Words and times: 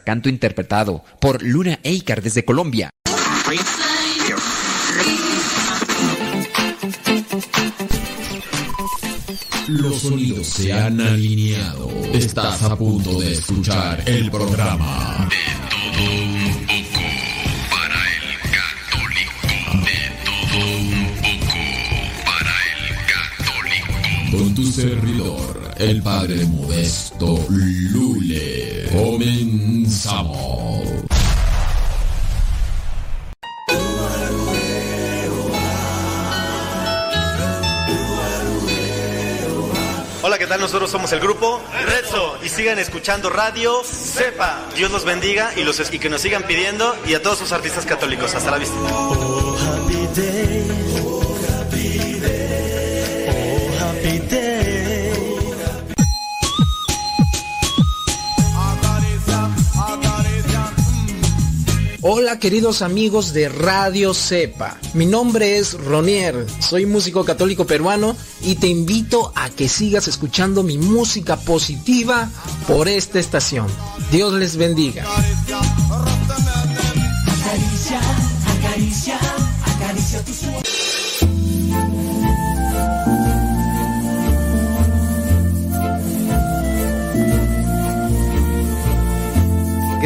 canto 0.00 0.28
interpretado 0.28 1.02
por 1.18 1.42
Luna 1.42 1.78
Eikar 1.82 2.20
desde 2.20 2.44
Colombia. 2.44 2.90
Los 9.66 10.00
sonidos 10.02 10.46
se 10.46 10.72
han 10.72 11.00
alineado. 11.00 11.88
Estás 12.12 12.62
a 12.62 12.76
punto 12.76 13.20
de 13.20 13.32
escuchar 13.32 14.02
el 14.06 14.30
programa 14.30 15.28
Con 24.50 24.56
tu 24.56 24.66
servidor, 24.66 25.70
el 25.76 26.02
padre 26.02 26.44
modesto 26.44 27.38
Lule. 27.48 28.88
Comenzamos. 28.90 30.88
Hola, 40.22 40.36
¿qué 40.36 40.48
tal? 40.48 40.58
Nosotros 40.58 40.90
somos 40.90 41.12
el 41.12 41.20
grupo 41.20 41.62
Redso 41.86 42.36
y 42.44 42.48
sigan 42.48 42.80
escuchando 42.80 43.30
Radio 43.30 43.84
Sepa. 43.84 44.66
Dios 44.74 44.90
los 44.90 45.04
bendiga 45.04 45.52
y, 45.56 45.62
los, 45.62 45.78
y 45.92 46.00
que 46.00 46.08
nos 46.08 46.22
sigan 46.22 46.42
pidiendo 46.42 46.96
y 47.06 47.14
a 47.14 47.22
todos 47.22 47.38
sus 47.38 47.52
artistas 47.52 47.86
católicos. 47.86 48.34
Hasta 48.34 48.50
la 48.50 48.58
vista. 48.58 48.74
Hola 62.02 62.38
queridos 62.38 62.80
amigos 62.80 63.34
de 63.34 63.50
Radio 63.50 64.14
Cepa, 64.14 64.78
mi 64.94 65.04
nombre 65.04 65.58
es 65.58 65.74
Ronier, 65.74 66.46
soy 66.58 66.86
músico 66.86 67.26
católico 67.26 67.66
peruano 67.66 68.16
y 68.40 68.54
te 68.54 68.68
invito 68.68 69.34
a 69.36 69.50
que 69.50 69.68
sigas 69.68 70.08
escuchando 70.08 70.62
mi 70.62 70.78
música 70.78 71.36
positiva 71.36 72.30
por 72.66 72.88
esta 72.88 73.18
estación. 73.18 73.66
Dios 74.10 74.32
les 74.32 74.56
bendiga. 74.56 75.04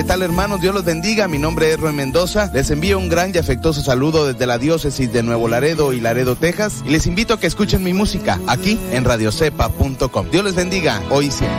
¿Qué 0.05 0.09
tal 0.09 0.21
hermanos? 0.21 0.61
Dios 0.61 0.75
los 0.75 0.85
bendiga. 0.85 1.29
Mi 1.29 1.39
nombre 1.39 1.73
es 1.73 1.81
Roy 1.81 1.95
Mendoza. 1.95 2.51
Les 2.53 2.71
envío 2.71 2.99
un 2.99 3.09
gran 3.09 3.35
y 3.35 3.39
afectuoso 3.39 3.81
saludo 3.81 4.27
desde 4.27 4.47
la 4.47 4.59
diócesis 4.59 5.11
de 5.11 5.23
Nuevo 5.23 5.49
Laredo 5.49 5.95
y 5.95 6.01
Laredo, 6.01 6.37
Texas. 6.37 6.83
Y 6.85 6.91
les 6.91 7.07
invito 7.07 7.33
a 7.33 7.41
que 7.41 7.47
escuchen 7.47 7.83
mi 7.83 7.95
música 7.95 8.39
aquí 8.47 8.79
en 8.93 9.03
radiocepa.com. 9.03 10.31
Dios 10.31 10.45
les 10.45 10.55
bendiga 10.55 11.01
hoy 11.09 11.29
y 11.29 11.31
siempre. 11.31 11.59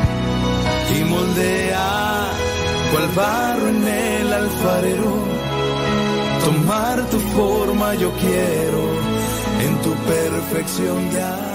Y 0.92 1.02
cual 2.92 3.08
barro 3.16 3.68
en 3.68 3.88
el 3.88 4.32
alfarero. 4.32 5.26
Tomar 6.46 7.04
tu 7.10 7.18
forma 7.18 7.96
yo 7.96 8.12
quiero 8.12 8.84
en 9.60 9.82
tu 9.82 9.92
perfección 10.06 11.10
de 11.10 11.55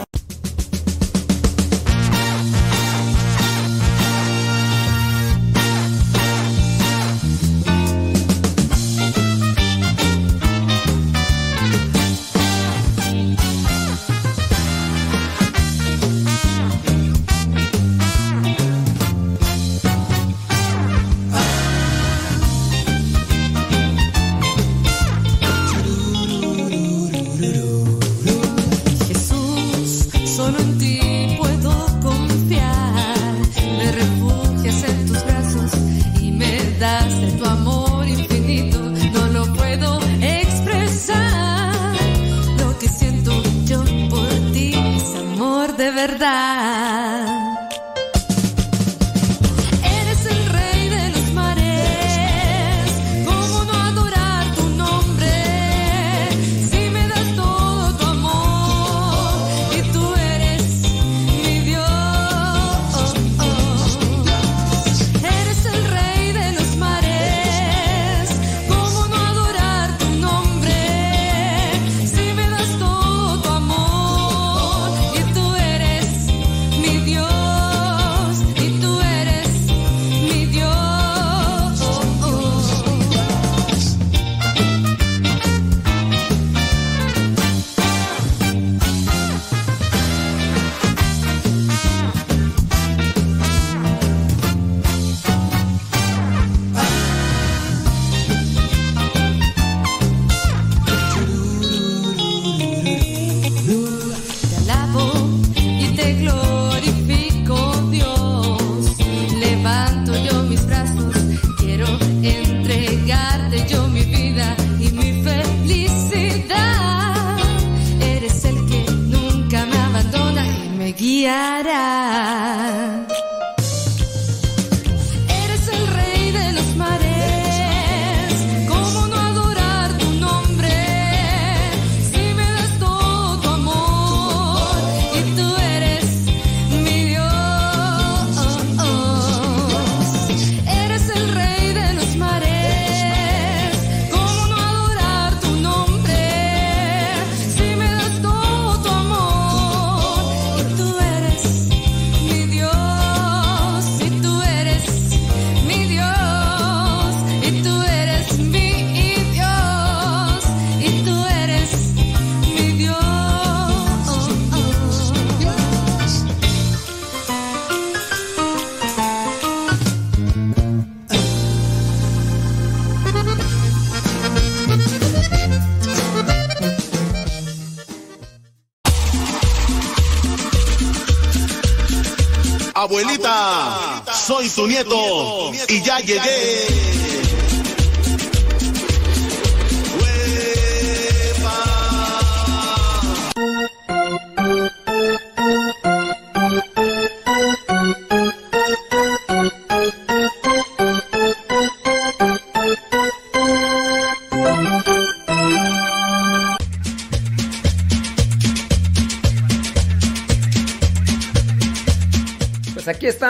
Yeah. 186.03 186.70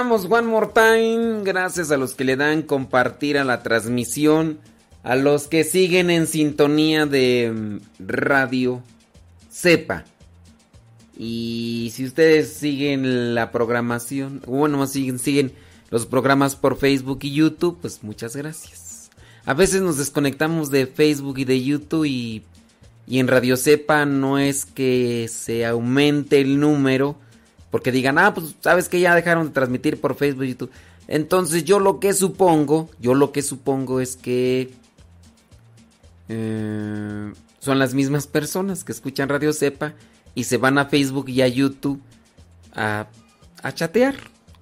Estamos, 0.00 0.24
one 0.30 0.48
more 0.48 0.68
time. 0.72 1.42
Gracias 1.44 1.90
a 1.90 1.98
los 1.98 2.14
que 2.14 2.24
le 2.24 2.34
dan 2.34 2.62
compartir 2.62 3.36
a 3.36 3.44
la 3.44 3.62
transmisión. 3.62 4.58
A 5.02 5.14
los 5.14 5.46
que 5.46 5.62
siguen 5.62 6.08
en 6.08 6.26
sintonía 6.26 7.04
de 7.04 7.52
mm, 7.54 7.80
Radio 7.98 8.82
Sepa. 9.50 10.04
Y 11.18 11.92
si 11.94 12.06
ustedes 12.06 12.54
siguen 12.54 13.34
la 13.34 13.52
programación, 13.52 14.40
bueno, 14.46 14.86
siguen, 14.86 15.18
siguen 15.18 15.52
los 15.90 16.06
programas 16.06 16.56
por 16.56 16.78
Facebook 16.78 17.18
y 17.20 17.34
YouTube, 17.34 17.76
pues 17.82 18.02
muchas 18.02 18.34
gracias. 18.34 19.10
A 19.44 19.52
veces 19.52 19.82
nos 19.82 19.98
desconectamos 19.98 20.70
de 20.70 20.86
Facebook 20.86 21.40
y 21.40 21.44
de 21.44 21.62
YouTube 21.62 22.06
y, 22.06 22.42
y 23.06 23.18
en 23.18 23.28
Radio 23.28 23.58
Sepa 23.58 24.06
no 24.06 24.38
es 24.38 24.64
que 24.64 25.28
se 25.28 25.66
aumente 25.66 26.40
el 26.40 26.58
número 26.58 27.16
porque 27.70 27.92
digan, 27.92 28.18
ah, 28.18 28.34
pues 28.34 28.54
sabes 28.60 28.88
que 28.88 29.00
ya 29.00 29.14
dejaron 29.14 29.46
de 29.46 29.52
transmitir 29.52 30.00
por 30.00 30.16
Facebook 30.16 30.44
y 30.44 30.50
YouTube. 30.50 30.70
Entonces 31.08 31.64
yo 31.64 31.78
lo 31.78 32.00
que 32.00 32.12
supongo, 32.12 32.90
yo 33.00 33.14
lo 33.14 33.32
que 33.32 33.42
supongo 33.42 34.00
es 34.00 34.16
que 34.16 34.72
eh, 36.28 37.32
son 37.58 37.78
las 37.78 37.94
mismas 37.94 38.26
personas 38.26 38.84
que 38.84 38.92
escuchan 38.92 39.28
Radio 39.28 39.52
Cepa 39.52 39.94
y 40.34 40.44
se 40.44 40.56
van 40.56 40.78
a 40.78 40.86
Facebook 40.86 41.28
y 41.28 41.42
a 41.42 41.48
YouTube 41.48 42.00
a, 42.74 43.06
a 43.62 43.72
chatear, 43.72 44.16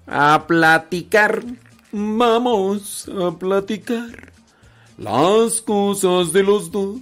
a 0.07 0.45
platicar. 0.47 1.43
Vamos 1.91 3.09
a 3.09 3.37
platicar 3.37 4.31
las 4.97 5.61
cosas 5.61 6.33
de 6.33 6.43
los 6.43 6.71
dos. 6.71 6.99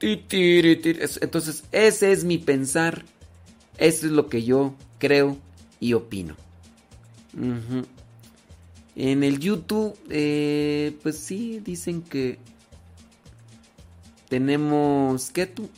Entonces, 0.00 1.64
ese 1.72 2.12
es 2.12 2.24
mi 2.24 2.38
pensar. 2.38 3.04
Eso 3.76 4.06
es 4.06 4.12
lo 4.12 4.28
que 4.28 4.42
yo 4.42 4.74
creo 4.98 5.36
y 5.80 5.94
opino. 5.94 6.34
En 8.96 9.22
el 9.22 9.38
YouTube, 9.38 9.96
eh, 10.10 10.96
pues 11.02 11.18
sí, 11.18 11.60
dicen 11.60 12.02
que 12.02 12.38
tenemos, 14.28 15.30
¿qué 15.30 15.46
tú? 15.46 15.68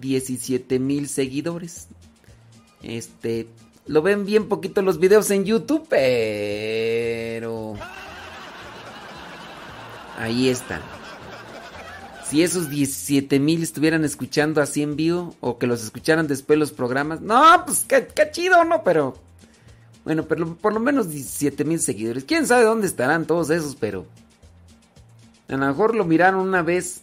17 0.00 0.78
mil 0.78 1.08
seguidores. 1.08 1.88
Este, 2.82 3.48
lo 3.86 4.02
ven 4.02 4.24
bien 4.24 4.48
poquito 4.48 4.82
los 4.82 4.98
videos 4.98 5.30
en 5.30 5.44
YouTube, 5.44 5.86
pero... 5.88 7.74
Ahí 10.16 10.48
están 10.48 10.82
si 12.28 12.42
esos 12.42 12.68
17 12.68 13.40
mil 13.40 13.62
estuvieran 13.62 14.04
escuchando 14.04 14.60
así 14.60 14.82
en 14.82 14.96
vivo 14.96 15.34
o 15.40 15.58
que 15.58 15.66
los 15.66 15.82
escucharan 15.82 16.26
después 16.26 16.58
los 16.58 16.72
programas, 16.72 17.20
no, 17.22 17.64
pues 17.64 17.86
qué, 17.88 18.06
chido, 18.30 18.64
¿no? 18.64 18.82
Pero 18.84 19.16
bueno, 20.04 20.24
pero 20.24 20.54
por 20.56 20.74
lo 20.74 20.80
menos 20.80 21.10
17 21.10 21.64
mil 21.64 21.80
seguidores. 21.80 22.24
¿Quién 22.24 22.46
sabe 22.46 22.64
dónde 22.64 22.86
estarán 22.86 23.26
todos 23.26 23.50
esos? 23.50 23.76
Pero 23.76 24.06
a 25.48 25.52
lo 25.52 25.66
mejor 25.66 25.94
lo 25.94 26.04
miraron 26.04 26.40
una 26.40 26.62
vez 26.62 27.02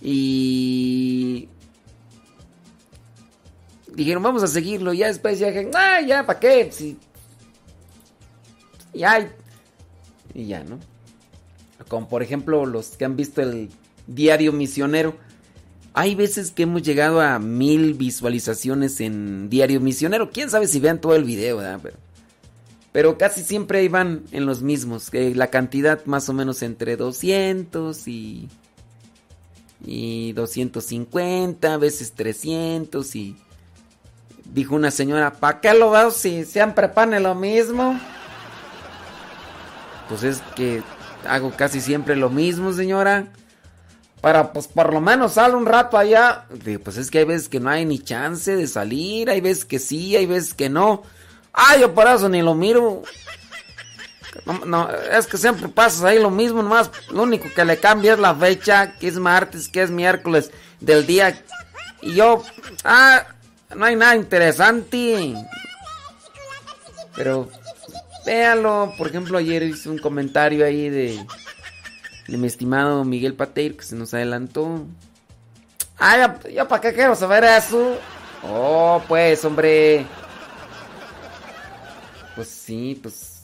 y 0.00 1.48
dijeron, 3.92 4.22
vamos 4.22 4.44
a 4.44 4.46
seguirlo. 4.46 4.92
Ya 4.92 5.08
después 5.08 5.40
ya 5.40 5.48
dijeron, 5.48 5.72
ah, 5.74 6.00
ya, 6.00 6.24
¿para 6.24 6.38
qué? 6.38 6.70
Si... 6.70 6.96
Ya, 8.94 9.28
y 10.32 10.46
ya, 10.46 10.62
¿no? 10.62 10.78
Como 11.88 12.08
por 12.08 12.22
ejemplo 12.22 12.66
los 12.66 12.90
que 12.90 13.04
han 13.04 13.16
visto 13.16 13.42
el 13.42 13.70
diario 14.06 14.52
misionero. 14.52 15.16
Hay 15.94 16.14
veces 16.14 16.50
que 16.50 16.64
hemos 16.64 16.82
llegado 16.82 17.20
a 17.20 17.38
mil 17.38 17.94
visualizaciones 17.94 19.00
en 19.00 19.48
diario 19.48 19.80
misionero. 19.80 20.30
Quién 20.30 20.50
sabe 20.50 20.68
si 20.68 20.78
vean 20.78 21.00
todo 21.00 21.16
el 21.16 21.24
video, 21.24 21.56
¿verdad? 21.56 21.80
Pero, 22.92 23.18
casi 23.18 23.42
siempre 23.42 23.78
ahí 23.78 23.88
van 23.88 24.22
en 24.30 24.46
los 24.46 24.62
mismos. 24.62 25.10
Que 25.10 25.34
la 25.34 25.48
cantidad 25.48 26.04
más 26.04 26.28
o 26.28 26.34
menos 26.34 26.62
entre 26.62 26.96
200 26.96 28.08
y, 28.08 28.48
y 29.84 30.32
250, 30.32 31.74
a 31.74 31.78
veces 31.78 32.12
300 32.12 33.16
y... 33.16 33.36
Dijo 34.52 34.76
una 34.76 34.92
señora, 34.92 35.32
¿para 35.32 35.60
qué 35.60 35.74
lo 35.74 35.90
veo 35.90 36.10
si 36.10 36.44
siempre 36.44 36.88
pone 36.88 37.18
lo 37.18 37.34
mismo? 37.34 37.98
Pues 40.08 40.22
es 40.22 40.40
que 40.54 40.82
hago 41.28 41.52
casi 41.56 41.80
siempre 41.80 42.16
lo 42.16 42.30
mismo, 42.30 42.72
señora. 42.72 43.26
Para, 44.20 44.52
pues, 44.52 44.66
por 44.66 44.92
lo 44.92 45.00
menos 45.00 45.34
sal 45.34 45.54
un 45.54 45.66
rato 45.66 45.98
allá. 45.98 46.46
pues 46.82 46.96
es 46.96 47.10
que 47.10 47.18
hay 47.18 47.24
veces 47.24 47.48
que 47.48 47.60
no 47.60 47.70
hay 47.70 47.84
ni 47.84 47.98
chance 47.98 48.56
de 48.56 48.66
salir, 48.66 49.30
hay 49.30 49.40
veces 49.40 49.64
que 49.64 49.78
sí, 49.78 50.16
hay 50.16 50.26
veces 50.26 50.54
que 50.54 50.68
no. 50.68 51.02
Ay, 51.52 51.80
yo 51.80 51.94
por 51.94 52.06
eso 52.08 52.28
ni 52.28 52.42
lo 52.42 52.54
miro. 52.54 53.02
No, 54.66 54.88
es 54.90 55.26
que 55.26 55.38
siempre 55.38 55.68
pasas 55.68 56.04
ahí 56.04 56.18
lo 56.20 56.30
mismo, 56.30 56.62
nomás 56.62 56.90
lo 57.10 57.22
único 57.22 57.46
que 57.54 57.64
le 57.64 57.78
cambia 57.78 58.12
es 58.12 58.18
la 58.18 58.34
fecha, 58.34 58.92
que 58.98 59.08
es 59.08 59.18
martes, 59.18 59.68
que 59.68 59.82
es 59.82 59.90
miércoles 59.90 60.50
del 60.80 61.06
día. 61.06 61.42
Y 62.02 62.14
yo, 62.14 62.42
ah, 62.84 63.26
no 63.74 63.84
hay 63.84 63.96
nada 63.96 64.16
interesante. 64.16 65.34
Pero 67.14 67.48
Véalo, 68.26 68.92
por 68.98 69.06
ejemplo, 69.06 69.38
ayer 69.38 69.62
hice 69.62 69.88
un 69.88 69.98
comentario 69.98 70.66
ahí 70.66 70.90
de, 70.90 71.24
de 72.26 72.36
mi 72.36 72.48
estimado 72.48 73.04
Miguel 73.04 73.34
Pateir 73.34 73.76
que 73.76 73.84
se 73.84 73.94
nos 73.94 74.12
adelantó. 74.14 74.84
Ah, 75.96 76.36
ya, 76.52 76.66
para 76.66 76.80
qué 76.80 76.92
quiero 76.92 77.14
saber 77.14 77.44
eso. 77.44 77.96
Oh, 78.42 79.00
pues, 79.06 79.44
hombre. 79.44 80.04
Pues 82.34 82.48
sí, 82.48 82.98
pues. 83.00 83.34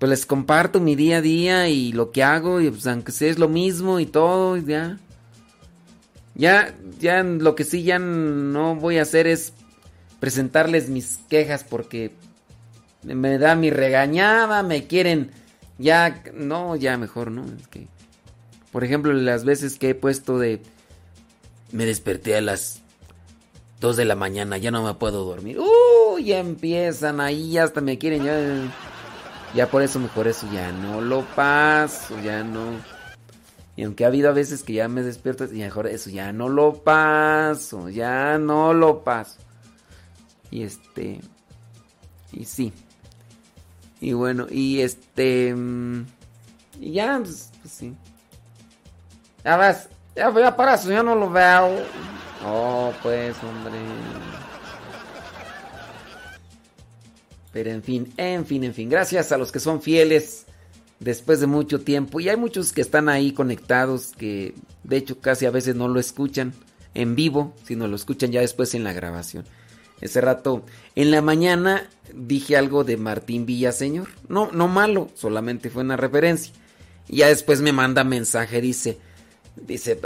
Pues 0.00 0.10
les 0.10 0.26
comparto 0.26 0.80
mi 0.80 0.96
día 0.96 1.18
a 1.18 1.20
día 1.20 1.68
y 1.68 1.92
lo 1.92 2.10
que 2.10 2.24
hago, 2.24 2.60
y 2.60 2.68
pues 2.68 2.86
aunque 2.88 3.12
sea 3.12 3.30
es 3.30 3.38
lo 3.38 3.48
mismo 3.48 4.00
y 4.00 4.06
todo, 4.06 4.56
ya. 4.56 4.98
Ya, 6.34 6.74
ya 6.98 7.22
lo 7.22 7.54
que 7.54 7.62
sí 7.64 7.84
ya 7.84 8.00
no 8.00 8.74
voy 8.74 8.98
a 8.98 9.02
hacer 9.02 9.28
es 9.28 9.52
presentarles 10.18 10.88
mis 10.88 11.18
quejas 11.28 11.62
porque 11.62 12.12
me 13.04 13.38
da 13.38 13.54
mi 13.54 13.70
regañada, 13.70 14.62
me 14.62 14.86
quieren 14.86 15.30
ya, 15.78 16.22
no, 16.34 16.76
ya 16.76 16.96
mejor, 16.96 17.30
¿no? 17.30 17.44
Es 17.44 17.66
que, 17.68 17.88
por 18.72 18.84
ejemplo, 18.84 19.12
las 19.12 19.44
veces 19.44 19.78
que 19.78 19.90
he 19.90 19.94
puesto 19.94 20.38
de, 20.38 20.62
me 21.72 21.84
desperté 21.84 22.36
a 22.36 22.40
las 22.40 22.80
2 23.80 23.96
de 23.96 24.04
la 24.04 24.14
mañana, 24.14 24.56
ya 24.58 24.70
no 24.70 24.84
me 24.84 24.94
puedo 24.94 25.24
dormir. 25.24 25.58
Uh, 25.58 26.18
empiezan 26.18 27.20
ahí, 27.20 27.58
hasta 27.58 27.80
me 27.80 27.98
quieren, 27.98 28.24
ya, 28.24 28.72
ya 29.54 29.68
por 29.68 29.82
eso, 29.82 29.98
mejor 29.98 30.28
eso 30.28 30.48
ya 30.52 30.70
no 30.72 31.00
lo 31.00 31.22
paso, 31.34 32.16
ya 32.22 32.44
no. 32.44 32.94
Y 33.76 33.82
aunque 33.82 34.04
ha 34.04 34.08
habido 34.08 34.30
a 34.30 34.32
veces 34.32 34.62
que 34.62 34.74
ya 34.74 34.88
me 34.88 35.02
despierto, 35.02 35.46
y 35.52 35.58
mejor 35.58 35.88
eso 35.88 36.08
ya 36.10 36.32
no 36.32 36.48
lo 36.48 36.74
paso, 36.84 37.88
ya 37.88 38.38
no 38.38 38.72
lo 38.72 39.02
paso. 39.02 39.40
Y 40.52 40.62
este, 40.62 41.20
y 42.32 42.44
sí. 42.44 42.72
Y 44.04 44.12
bueno, 44.12 44.46
y 44.50 44.82
este. 44.82 45.54
Mm, 45.54 46.04
y 46.78 46.92
ya, 46.92 47.18
pues, 47.22 47.50
pues, 47.62 47.72
sí. 47.72 47.94
Ya 49.42 49.56
vas, 49.56 49.88
ya, 50.14 50.30
ya 50.30 50.54
para 50.54 50.74
eso, 50.74 50.90
ya 50.90 51.02
no 51.02 51.14
lo 51.14 51.30
veo. 51.30 51.82
Oh, 52.44 52.92
pues, 53.02 53.34
hombre. 53.42 53.78
Pero 57.50 57.70
en 57.70 57.82
fin, 57.82 58.12
en 58.18 58.44
fin, 58.44 58.64
en 58.64 58.74
fin. 58.74 58.90
Gracias 58.90 59.32
a 59.32 59.38
los 59.38 59.50
que 59.50 59.58
son 59.58 59.80
fieles 59.80 60.44
después 61.00 61.40
de 61.40 61.46
mucho 61.46 61.80
tiempo. 61.80 62.20
Y 62.20 62.28
hay 62.28 62.36
muchos 62.36 62.72
que 62.72 62.82
están 62.82 63.08
ahí 63.08 63.32
conectados 63.32 64.12
que 64.18 64.54
de 64.82 64.98
hecho 64.98 65.18
casi 65.18 65.46
a 65.46 65.50
veces 65.50 65.76
no 65.76 65.88
lo 65.88 65.98
escuchan 65.98 66.52
en 66.92 67.14
vivo, 67.14 67.54
sino 67.64 67.88
lo 67.88 67.96
escuchan 67.96 68.32
ya 68.32 68.42
después 68.42 68.74
en 68.74 68.84
la 68.84 68.92
grabación. 68.92 69.46
Ese 70.04 70.20
rato, 70.20 70.62
en 70.96 71.10
la 71.10 71.22
mañana 71.22 71.88
dije 72.12 72.58
algo 72.58 72.84
de 72.84 72.98
Martín 72.98 73.46
Villaseñor. 73.46 74.08
No, 74.28 74.50
no 74.52 74.68
malo, 74.68 75.08
solamente 75.14 75.70
fue 75.70 75.82
una 75.82 75.96
referencia. 75.96 76.52
Y 77.08 77.16
ya 77.16 77.28
después 77.28 77.62
me 77.62 77.72
manda 77.72 78.04
mensaje, 78.04 78.60
dice, 78.60 78.98
dice, 79.56 79.98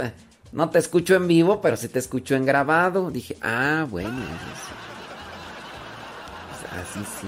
no 0.53 0.69
te 0.69 0.79
escucho 0.79 1.15
en 1.15 1.27
vivo, 1.27 1.59
pero 1.59 1.75
sí 1.75 1.89
te 1.89 1.99
escucho 1.99 2.35
en 2.35 2.45
grabado. 2.45 3.11
Dije, 3.11 3.35
ah, 3.41 3.85
bueno. 3.89 4.23
Así 6.71 7.01
sí, 7.19 7.27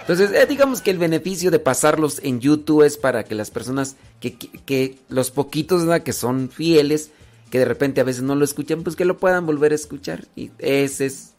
Entonces, 0.00 0.32
eh, 0.32 0.44
digamos 0.46 0.82
que 0.82 0.90
el 0.90 0.98
beneficio 0.98 1.50
de 1.50 1.60
pasarlos 1.60 2.20
en 2.22 2.40
YouTube 2.40 2.82
es 2.82 2.98
para 2.98 3.24
que 3.24 3.34
las 3.34 3.50
personas, 3.50 3.96
que, 4.20 4.36
que, 4.36 4.98
los 5.08 5.30
poquitos 5.30 5.84
que 6.02 6.12
son 6.12 6.50
fieles, 6.50 7.10
que 7.50 7.58
de 7.58 7.64
repente 7.64 8.02
a 8.02 8.04
veces 8.04 8.22
no 8.22 8.34
lo 8.34 8.44
escuchan, 8.44 8.82
pues 8.82 8.96
que 8.96 9.06
lo 9.06 9.16
puedan 9.16 9.46
volver 9.46 9.72
a 9.72 9.76
escuchar. 9.76 10.26
Y 10.36 10.50
ese 10.58 11.06
es, 11.06 11.35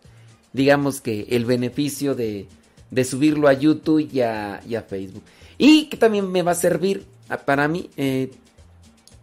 digamos 0.54 1.02
que, 1.02 1.28
el 1.30 1.46
beneficio 1.46 2.16
de, 2.16 2.48
de 2.92 3.04
subirlo 3.04 3.48
a 3.48 3.54
YouTube 3.54 4.10
y 4.12 4.22
a, 4.22 4.86
Facebook. 4.88 5.24
Y 5.58 5.86
que 5.86 5.98
también 5.98 6.32
me 6.32 6.42
va 6.42 6.52
a 6.52 6.56
servir 6.56 7.06
para 7.46 7.68
mí, 7.68 7.90
eh, 7.98 8.32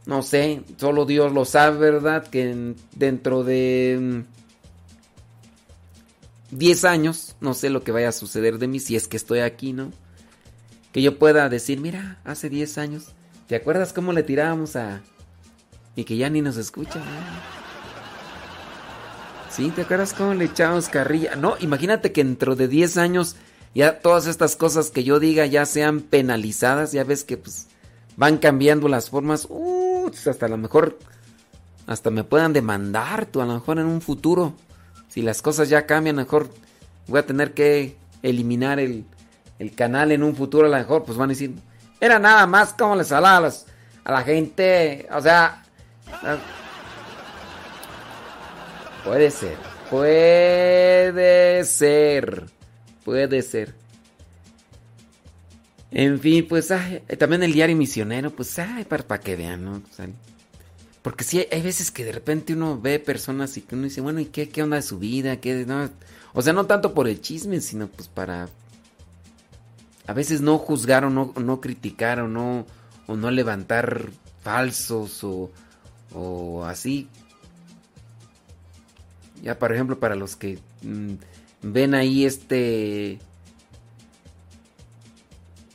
no 0.07 0.23
sé, 0.23 0.63
solo 0.77 1.07
Dios 1.07 1.33
lo 1.33 1.45
sabe, 1.45 1.79
¿verdad? 1.79 2.27
Que 2.27 2.75
dentro 2.95 3.45
de 3.45 4.25
10 6.51 6.83
mm, 6.83 6.87
años, 6.87 7.37
no 7.41 7.55
sé 7.55 7.71
lo 7.71 7.83
que 7.83 7.93
vaya 7.93 8.11
a 8.11 8.13
suceder 8.13 8.59
de 8.59 8.69
mí 8.69 8.81
si 8.81 8.97
es 8.97 9.09
que 9.09 9.17
estoy 9.17 9.41
aquí, 9.41 9.73
¿no? 9.73 9.93
Que 10.93 11.03
yo 11.03 11.19
pueda 11.19 11.49
decir, 11.49 11.81
mira, 11.81 12.21
hace 12.25 12.51
10 12.51 12.79
años, 12.79 13.07
¿te 13.47 13.57
acuerdas 13.57 13.93
cómo 13.93 14.13
le 14.13 14.23
tirábamos 14.23 14.77
a... 14.77 15.03
y 15.97 16.05
que 16.05 16.17
ya 16.17 16.29
ni 16.29 16.43
nos 16.43 16.57
escucha? 16.57 17.01
¿Sí? 19.55 19.71
¿Te 19.71 19.83
acuerdas 19.83 20.15
cómo 20.15 20.35
le 20.35 20.47
echábamos 20.47 20.89
carrilla? 20.89 21.37
No, 21.37 21.55
imagínate 21.61 22.11
que 22.11 22.25
dentro 22.25 22.57
de 22.57 22.67
10 22.67 22.97
años 22.97 23.37
ya 23.73 24.01
todas 24.01 24.27
estas 24.27 24.57
cosas 24.57 24.91
que 24.91 25.05
yo 25.05 25.21
diga 25.21 25.47
ya 25.47 25.65
sean 25.65 26.01
penalizadas, 26.01 26.91
ya 26.91 27.05
ves 27.05 27.23
que 27.23 27.37
pues 27.37 27.69
van 28.17 28.39
cambiando 28.39 28.89
las 28.89 29.11
formas, 29.11 29.47
uh, 29.49 30.11
hasta 30.27 30.47
a 30.47 30.49
lo 30.49 30.57
mejor 30.57 30.99
hasta 31.87 32.11
me 32.11 32.25
puedan 32.25 32.53
demandar, 32.53 33.27
tú 33.27 33.43
a 33.43 33.47
lo 33.47 33.55
mejor 33.55 33.79
en 33.79 33.87
un 33.87 34.01
futuro, 34.01 34.55
si 35.07 35.23
las 35.23 35.41
cosas 35.41 35.69
ya 35.69 35.87
cambian, 35.87 36.17
mejor 36.17 36.49
voy 37.07 37.21
a 37.21 37.27
tener 37.27 37.55
que 37.55 37.97
eliminar 38.23 38.81
el, 38.81 39.05
el 39.61 39.73
canal 39.73 40.11
en 40.11 40.25
un 40.25 40.35
futuro, 40.35 40.67
a 40.67 40.71
lo 40.71 40.79
mejor 40.79 41.05
pues 41.05 41.17
van 41.17 41.31
a 41.31 41.33
decir, 41.35 41.55
era 42.01 42.19
nada 42.19 42.45
más 42.49 42.73
como 42.73 42.97
les 42.97 43.13
hablaba 43.13 43.47
a, 43.47 43.53
a 44.03 44.13
la 44.13 44.23
gente, 44.23 45.07
o 45.13 45.21
sea, 45.21 45.63
puede 49.05 49.31
ser, 49.31 49.57
puede 49.91 51.65
ser. 51.65 52.55
Puede 53.05 53.43
ser. 53.43 53.75
En 55.91 56.19
fin, 56.19 56.47
pues 56.49 56.73
también 57.19 57.43
el 57.43 57.53
diario 57.53 57.77
misionero, 57.77 58.31
pues 58.31 58.59
ay, 58.59 58.85
para, 58.85 59.21
que 59.21 59.37
vean, 59.37 59.65
¿no? 59.65 59.83
porque 61.03 61.23
sí, 61.23 61.47
hay 61.53 61.61
veces 61.61 61.91
que 61.91 62.05
de 62.05 62.13
repente 62.13 62.55
uno 62.55 62.81
ve 62.81 62.99
personas 62.99 63.57
y 63.59 63.61
que 63.61 63.75
uno 63.75 63.85
dice, 63.85 64.01
bueno, 64.01 64.21
¿y 64.21 64.25
qué, 64.25 64.49
qué 64.49 64.63
onda 64.63 64.77
de 64.77 64.83
su 64.83 64.99
vida? 64.99 65.39
¿Qué, 65.39 65.67
no? 65.67 65.91
O 66.33 66.41
sea, 66.41 66.55
no 66.55 66.65
tanto 66.65 66.95
por 66.95 67.09
el 67.09 67.21
chisme, 67.21 67.61
sino 67.61 67.89
pues 67.89 68.09
para... 68.09 68.49
A 70.07 70.13
veces 70.15 70.41
no 70.41 70.59
juzgar 70.59 71.05
o 71.05 71.11
no, 71.11 71.33
no 71.37 71.61
criticar 71.61 72.21
o 72.21 72.29
no, 72.29 72.67
o 73.07 73.17
no 73.17 73.31
levantar 73.31 74.09
falsos 74.43 75.23
o, 75.25 75.51
o 76.13 76.65
así. 76.65 77.09
Ya, 79.45 79.59
por 79.59 79.73
ejemplo, 79.73 80.01
para 80.01 80.17
los 80.17 80.37
que... 80.37 80.59
Mm, 80.83 81.15
ven 81.63 81.95
ahí 81.95 82.25
este... 82.25 83.19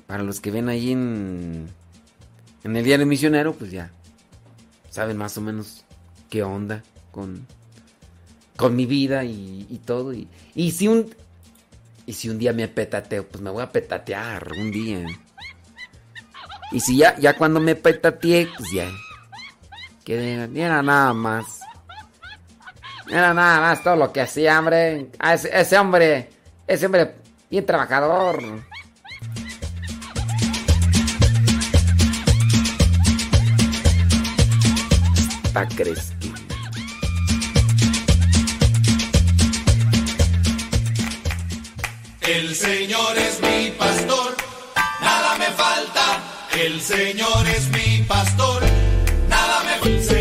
Para 0.07 0.23
los 0.23 0.41
que 0.41 0.49
ven 0.49 0.69
ahí 0.69 0.91
en, 0.91 1.69
en 2.63 2.75
el 2.75 2.83
diario 2.83 3.05
misionero, 3.05 3.53
pues 3.53 3.69
ya 3.69 3.91
saben 4.89 5.17
más 5.17 5.37
o 5.37 5.41
menos 5.41 5.85
qué 6.29 6.41
onda 6.43 6.83
con, 7.11 7.45
con 8.55 8.75
mi 8.75 8.85
vida 8.85 9.23
y, 9.23 9.81
todo. 9.85 10.13
Y, 10.13 10.27
y, 10.55 10.71
si 10.71 10.87
un, 10.87 11.13
y 12.05 12.13
si 12.13 12.27
un 12.29 12.39
día 12.39 12.53
me 12.53 12.67
petateo, 12.67 13.27
pues 13.27 13.41
me 13.41 13.49
voy 13.49 13.63
a 13.63 13.71
petatear 13.71 14.51
un 14.51 14.71
día. 14.71 15.05
Y 16.71 16.79
si 16.79 16.97
ya, 16.97 17.17
ya 17.17 17.37
cuando 17.37 17.59
me 17.59 17.75
petateé, 17.75 18.49
pues 18.57 18.71
ya. 18.71 18.89
Que 20.03 20.47
era 20.55 20.81
nada 20.81 21.13
más. 21.13 21.58
Era 23.11 23.33
nada 23.33 23.59
más 23.59 23.83
todo 23.83 23.95
lo 23.95 24.13
que 24.13 24.21
hacía, 24.21 24.59
hombre. 24.59 25.07
Ese, 25.19 25.77
hombre, 25.79 26.29
ese 26.67 26.85
hombre 26.85 27.15
bien 27.49 27.65
trabajador. 27.65 28.39
Está 35.43 35.67
creciendo. 35.69 36.27
El 42.21 42.55
Señor 42.55 43.17
es 43.17 43.41
mi 43.41 43.71
pastor, 43.71 44.37
nada 45.01 45.35
me 45.39 45.45
falta. 45.45 46.19
El 46.55 46.79
Señor 46.79 47.47
es 47.47 47.69
mi 47.69 48.03
pastor, 48.03 48.61
nada 49.27 49.63
me 49.63 49.71
falta. 49.79 50.18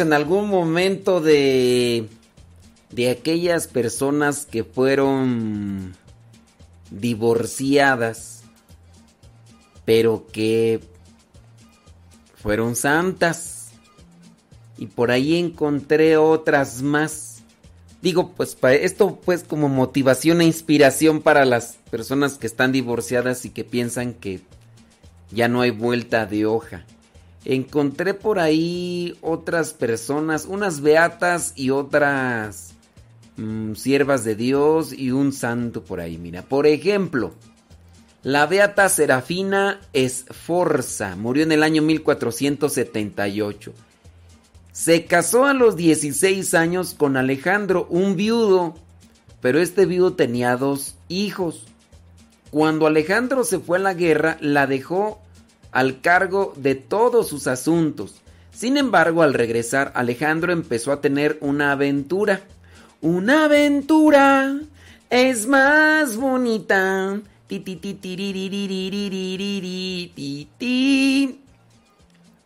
En 0.00 0.12
algún 0.12 0.48
momento 0.48 1.20
de 1.20 2.08
de 2.90 3.10
aquellas 3.10 3.66
personas 3.66 4.46
que 4.46 4.64
fueron 4.64 5.94
divorciadas, 6.90 8.42
pero 9.84 10.26
que 10.32 10.80
fueron 12.36 12.76
santas. 12.76 13.70
Y 14.76 14.86
por 14.86 15.10
ahí 15.10 15.36
encontré 15.36 16.16
otras 16.16 16.82
más. 16.82 17.42
Digo, 18.00 18.32
pues 18.32 18.56
esto 18.80 19.20
pues 19.24 19.42
como 19.42 19.68
motivación 19.68 20.40
e 20.40 20.44
inspiración 20.44 21.20
para 21.20 21.44
las 21.44 21.78
personas 21.90 22.38
que 22.38 22.46
están 22.46 22.70
divorciadas 22.70 23.44
y 23.44 23.50
que 23.50 23.64
piensan 23.64 24.14
que 24.14 24.40
ya 25.32 25.48
no 25.48 25.62
hay 25.62 25.72
vuelta 25.72 26.24
de 26.26 26.46
hoja. 26.46 26.84
Encontré 27.48 28.12
por 28.12 28.38
ahí 28.38 29.16
otras 29.22 29.72
personas, 29.72 30.44
unas 30.44 30.82
beatas 30.82 31.54
y 31.56 31.70
otras 31.70 32.74
mm, 33.38 33.72
siervas 33.72 34.22
de 34.22 34.34
Dios 34.34 34.92
y 34.92 35.12
un 35.12 35.32
santo 35.32 35.82
por 35.82 36.00
ahí. 36.00 36.18
Mira, 36.18 36.42
por 36.42 36.66
ejemplo, 36.66 37.32
la 38.22 38.44
beata 38.44 38.90
Serafina 38.90 39.80
Esforza 39.94 41.16
murió 41.16 41.42
en 41.42 41.52
el 41.52 41.62
año 41.62 41.80
1478. 41.80 43.72
Se 44.70 45.06
casó 45.06 45.46
a 45.46 45.54
los 45.54 45.74
16 45.74 46.52
años 46.52 46.92
con 46.92 47.16
Alejandro, 47.16 47.86
un 47.88 48.14
viudo, 48.14 48.74
pero 49.40 49.58
este 49.58 49.86
viudo 49.86 50.12
tenía 50.12 50.54
dos 50.58 50.96
hijos. 51.08 51.64
Cuando 52.50 52.86
Alejandro 52.86 53.42
se 53.42 53.58
fue 53.58 53.78
a 53.78 53.80
la 53.80 53.94
guerra, 53.94 54.36
la 54.42 54.66
dejó 54.66 55.22
al 55.72 56.00
cargo 56.00 56.52
de 56.56 56.74
todos 56.74 57.28
sus 57.28 57.46
asuntos. 57.46 58.16
Sin 58.52 58.76
embargo, 58.76 59.22
al 59.22 59.34
regresar, 59.34 59.92
Alejandro 59.94 60.52
empezó 60.52 60.92
a 60.92 61.00
tener 61.00 61.38
una 61.40 61.72
aventura. 61.72 62.40
Una 63.00 63.44
aventura 63.44 64.60
es 65.10 65.46
más 65.46 66.16
bonita. 66.16 67.20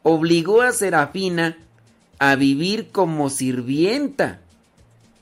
Obligó 0.02 0.62
a 0.62 0.72
Serafina 0.72 1.56
a 2.18 2.36
vivir 2.36 2.90
como 2.92 3.30
sirvienta. 3.30 4.40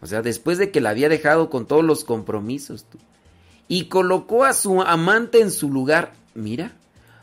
O 0.02 0.06
sea, 0.06 0.22
después 0.22 0.58
de 0.58 0.70
que 0.70 0.80
la 0.80 0.90
había 0.90 1.08
dejado 1.08 1.50
con 1.50 1.66
todos 1.66 1.84
los 1.84 2.04
compromisos. 2.04 2.84
Y 3.68 3.84
colocó 3.84 4.44
a 4.44 4.52
su 4.52 4.82
amante 4.82 5.40
en 5.40 5.50
su 5.50 5.70
lugar. 5.70 6.14
Mira, 6.34 6.72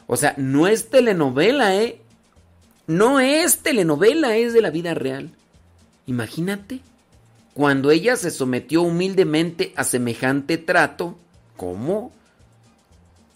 o 0.08 0.16
sea, 0.16 0.34
no 0.38 0.68
es 0.68 0.90
telenovela, 0.90 1.76
¿eh? 1.76 2.02
No 2.88 3.20
es 3.20 3.60
telenovela, 3.60 4.38
es 4.38 4.54
de 4.54 4.62
la 4.62 4.70
vida 4.70 4.94
real. 4.94 5.32
Imagínate, 6.06 6.80
cuando 7.54 7.92
ella 7.92 8.16
se 8.16 8.32
sometió 8.32 8.82
humildemente 8.82 9.74
a 9.76 9.84
semejante 9.84 10.58
trato, 10.58 11.18
¿cómo? 11.58 12.14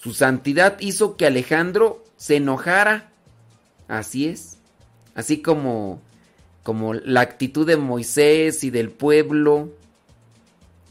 Su 0.01 0.13
santidad 0.13 0.79
hizo 0.79 1.17
que 1.17 1.27
Alejandro 1.27 2.03
se 2.15 2.37
enojara. 2.37 3.11
Así 3.89 4.27
es. 4.27 4.57
Así 5.13 5.41
como, 5.41 6.01
como 6.63 6.93
la 6.93 7.19
actitud 7.19 7.67
de 7.67 7.75
Moisés 7.75 8.63
y 8.63 8.69
del 8.69 8.89
pueblo 8.89 9.69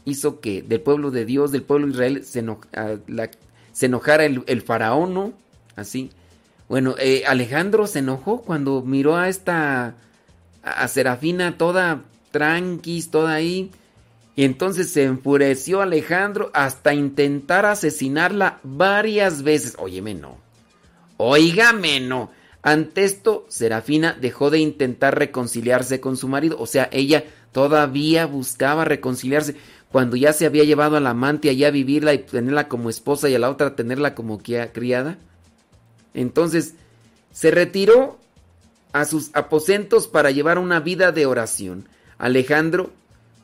hizo 0.05 0.39
que, 0.39 0.61
del 0.61 0.81
pueblo 0.81 1.09
de 1.09 1.25
Dios, 1.25 1.51
del 1.51 1.63
pueblo 1.63 1.87
de 1.87 1.93
Israel, 1.93 2.23
se, 2.23 3.85
enojara 3.85 4.25
el, 4.25 4.43
el 4.45 4.61
faraón, 4.61 5.15
¿no? 5.15 5.33
Así. 5.75 6.11
Bueno, 6.69 6.95
eh, 6.99 7.23
Alejandro 7.27 7.87
se 7.87 7.99
enojó 7.99 8.41
cuando 8.41 8.81
miró 8.81 9.17
a 9.17 9.29
esta, 9.29 9.95
a 10.63 10.87
Serafina 10.87 11.57
toda 11.57 12.03
tranquis, 12.31 13.11
toda 13.11 13.33
ahí. 13.33 13.71
Y 14.35 14.45
entonces 14.45 14.89
se 14.89 15.03
enfureció 15.03 15.81
Alejandro 15.81 16.49
hasta 16.53 16.93
intentar 16.93 17.65
asesinarla 17.65 18.59
varias 18.63 19.43
veces. 19.43 19.75
Óyeme, 19.77 20.13
no. 20.13 20.37
Óigame, 21.17 21.99
no. 21.99 22.31
Ante 22.63 23.03
esto, 23.03 23.45
Serafina 23.49 24.17
dejó 24.19 24.49
de 24.49 24.59
intentar 24.59 25.17
reconciliarse 25.17 25.99
con 25.99 26.15
su 26.15 26.27
marido. 26.27 26.57
O 26.59 26.67
sea, 26.67 26.89
ella 26.91 27.25
todavía 27.51 28.25
buscaba 28.25 28.85
reconciliarse 28.85 29.55
cuando 29.91 30.15
ya 30.15 30.31
se 30.31 30.45
había 30.45 30.63
llevado 30.63 30.95
a 30.95 31.01
la 31.01 31.09
amante 31.09 31.49
allá 31.49 31.67
a 31.67 31.71
vivirla 31.71 32.13
y 32.13 32.19
tenerla 32.19 32.67
como 32.69 32.89
esposa 32.89 33.29
y 33.29 33.35
a 33.35 33.39
la 33.39 33.49
otra 33.49 33.75
tenerla 33.75 34.15
como 34.15 34.39
criada. 34.39 35.17
Entonces 36.13 36.75
se 37.31 37.51
retiró 37.51 38.19
a 38.93 39.05
sus 39.05 39.31
aposentos 39.33 40.07
para 40.07 40.31
llevar 40.31 40.57
una 40.57 40.79
vida 40.79 41.11
de 41.11 41.25
oración. 41.25 41.87
Alejandro 42.17 42.91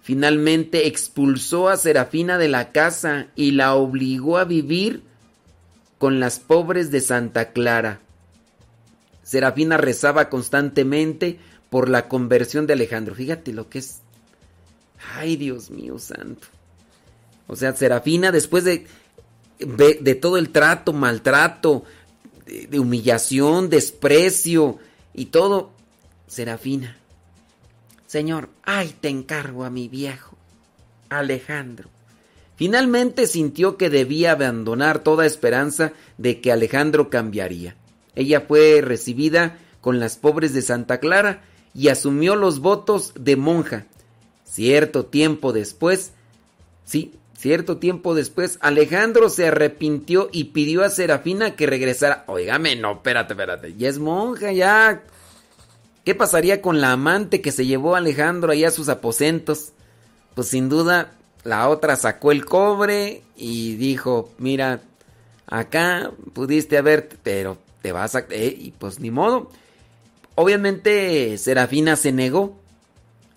finalmente 0.02 0.88
expulsó 0.88 1.70
a 1.70 1.78
Serafina 1.78 2.38
de 2.38 2.48
la 2.48 2.72
casa 2.72 3.28
y 3.36 3.52
la 3.52 3.76
obligó 3.76 4.38
a 4.38 4.46
vivir 4.46 5.04
con 5.98 6.20
las 6.20 6.40
pobres 6.40 6.92
de 6.92 7.02
Santa 7.02 7.52
Clara. 7.52 8.00
Serafina 9.24 9.78
rezaba 9.78 10.30
constantemente 10.30 11.40
por 11.70 11.90
la 11.90 12.08
conversión 12.08 12.68
de 12.68 12.74
Alejandro. 12.74 13.16
Fíjate 13.16 13.52
lo 13.52 13.70
que 13.70 13.80
es. 13.80 14.00
Ay, 15.16 15.36
Dios 15.36 15.70
mío 15.70 16.00
santo. 16.00 16.48
O 17.48 17.56
sea, 17.56 17.76
Serafina, 17.76 18.32
después 18.32 18.64
de, 18.64 18.88
de 19.60 20.16
todo 20.16 20.38
el 20.38 20.50
trato, 20.50 20.94
maltrato, 20.94 21.84
de, 22.48 22.80
humillación, 22.80 23.70
desprecio 23.70 24.80
y 25.14 25.26
todo, 25.26 25.72
Serafina. 26.28 26.98
Señor, 28.08 28.50
ay, 28.64 28.96
te 29.00 29.10
encargo 29.10 29.66
a 29.66 29.70
mi 29.70 29.88
viejo, 29.88 30.38
Alejandro. 31.10 31.90
Finalmente 32.56 33.28
sintió 33.28 33.78
que 33.78 33.90
debía 33.90 34.32
abandonar 34.32 35.00
toda 35.00 35.26
esperanza 35.26 35.94
de 36.18 36.42
que 36.42 36.52
Alejandro 36.52 37.10
cambiaría. 37.10 37.76
Ella 38.16 38.42
fue 38.42 38.82
recibida 38.82 39.60
con 39.82 40.00
las 40.00 40.18
pobres 40.18 40.54
de 40.54 40.64
Santa 40.64 41.00
Clara 41.00 41.44
y 41.76 41.90
asumió 41.90 42.36
los 42.36 42.60
votos 42.60 43.14
de 43.20 43.36
monja. 43.36 43.86
Cierto 44.44 45.06
tiempo 45.06 45.54
después, 45.54 46.14
sí, 46.84 47.14
Cierto 47.38 47.78
tiempo 47.78 48.16
después, 48.16 48.58
Alejandro 48.62 49.30
se 49.30 49.50
arrepintió 49.50 50.28
y 50.32 50.46
pidió 50.46 50.84
a 50.84 50.90
Serafina 50.90 51.56
que 51.56 51.68
regresara. 51.68 52.24
Óigame, 52.26 52.76
no, 52.76 52.94
espérate, 52.94 53.34
espérate. 53.34 53.76
Ya 53.78 53.90
es 53.90 54.00
monja, 54.00 54.52
ya. 54.52 55.04
¿Qué 56.04 56.16
pasaría 56.16 56.64
con 56.64 56.82
la 56.82 56.94
amante 56.94 57.40
que 57.40 57.52
se 57.52 57.68
llevó 57.68 57.94
a 57.94 58.00
Alejandro 58.00 58.52
allá 58.52 58.70
a 58.70 58.72
sus 58.72 58.90
aposentos? 58.90 59.74
Pues 60.34 60.48
sin 60.48 60.68
duda, 60.68 61.12
la 61.44 61.70
otra 61.70 61.96
sacó 61.96 62.32
el 62.32 62.44
cobre 62.44 63.22
y 63.36 63.76
dijo, 63.76 64.32
mira, 64.40 64.82
acá 65.46 66.10
pudiste 66.34 66.80
haber, 66.80 67.08
pero 67.22 67.60
te 67.84 67.92
vas 67.92 68.16
a... 68.16 68.26
Eh, 68.32 68.58
y 68.58 68.72
pues 68.72 69.00
ni 69.00 69.12
modo. 69.12 69.52
Obviamente 70.34 71.38
Serafina 71.38 71.98
se 71.98 72.12
negó. 72.12 72.60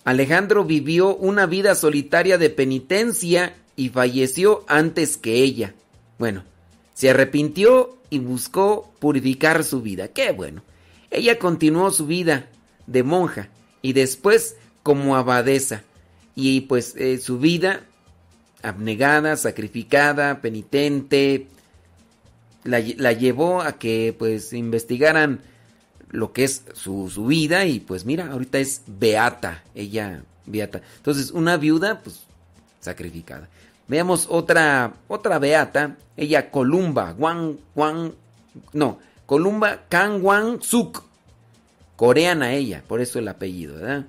Alejandro 0.04 0.64
vivió 0.64 1.14
una 1.16 1.44
vida 1.44 1.74
solitaria 1.74 2.38
de 2.38 2.48
penitencia 2.48 3.56
y 3.80 3.88
falleció 3.88 4.62
antes 4.68 5.16
que 5.16 5.36
ella. 5.36 5.72
Bueno, 6.18 6.44
se 6.92 7.08
arrepintió 7.08 7.96
y 8.10 8.18
buscó 8.18 8.92
purificar 8.98 9.64
su 9.64 9.80
vida. 9.80 10.08
Qué 10.08 10.32
bueno. 10.32 10.62
Ella 11.10 11.38
continuó 11.38 11.90
su 11.90 12.06
vida 12.06 12.50
de 12.86 13.02
monja 13.04 13.48
y 13.80 13.94
después 13.94 14.56
como 14.82 15.16
abadesa. 15.16 15.82
Y 16.34 16.60
pues 16.62 16.94
eh, 16.94 17.16
su 17.16 17.38
vida 17.38 17.86
abnegada, 18.62 19.38
sacrificada, 19.38 20.42
penitente, 20.42 21.46
la, 22.64 22.80
llevó 22.80 23.62
a 23.62 23.78
que 23.78 24.14
pues 24.18 24.52
investigaran 24.52 25.40
lo 26.10 26.34
que 26.34 26.44
es 26.44 26.64
su, 26.74 27.08
su, 27.08 27.24
vida 27.24 27.64
y 27.64 27.80
pues 27.80 28.04
mira, 28.04 28.30
ahorita 28.30 28.58
es 28.58 28.82
beata, 28.86 29.64
ella 29.74 30.22
beata. 30.44 30.82
Entonces, 30.98 31.30
una 31.30 31.56
viuda 31.56 32.00
pues 32.00 32.26
sacrificada. 32.80 33.48
Veamos 33.90 34.28
otra, 34.30 34.94
otra 35.08 35.40
beata, 35.40 35.96
ella 36.16 36.52
Columba, 36.52 37.12
Wang, 37.18 37.56
Wang, 37.74 38.12
no, 38.72 39.00
Columba 39.26 39.82
Kang 39.88 40.22
Wang 40.22 40.62
Suk, 40.62 41.02
coreana 41.96 42.52
ella, 42.52 42.84
por 42.86 43.00
eso 43.00 43.18
el 43.18 43.26
apellido, 43.26 43.74
¿verdad? 43.74 44.06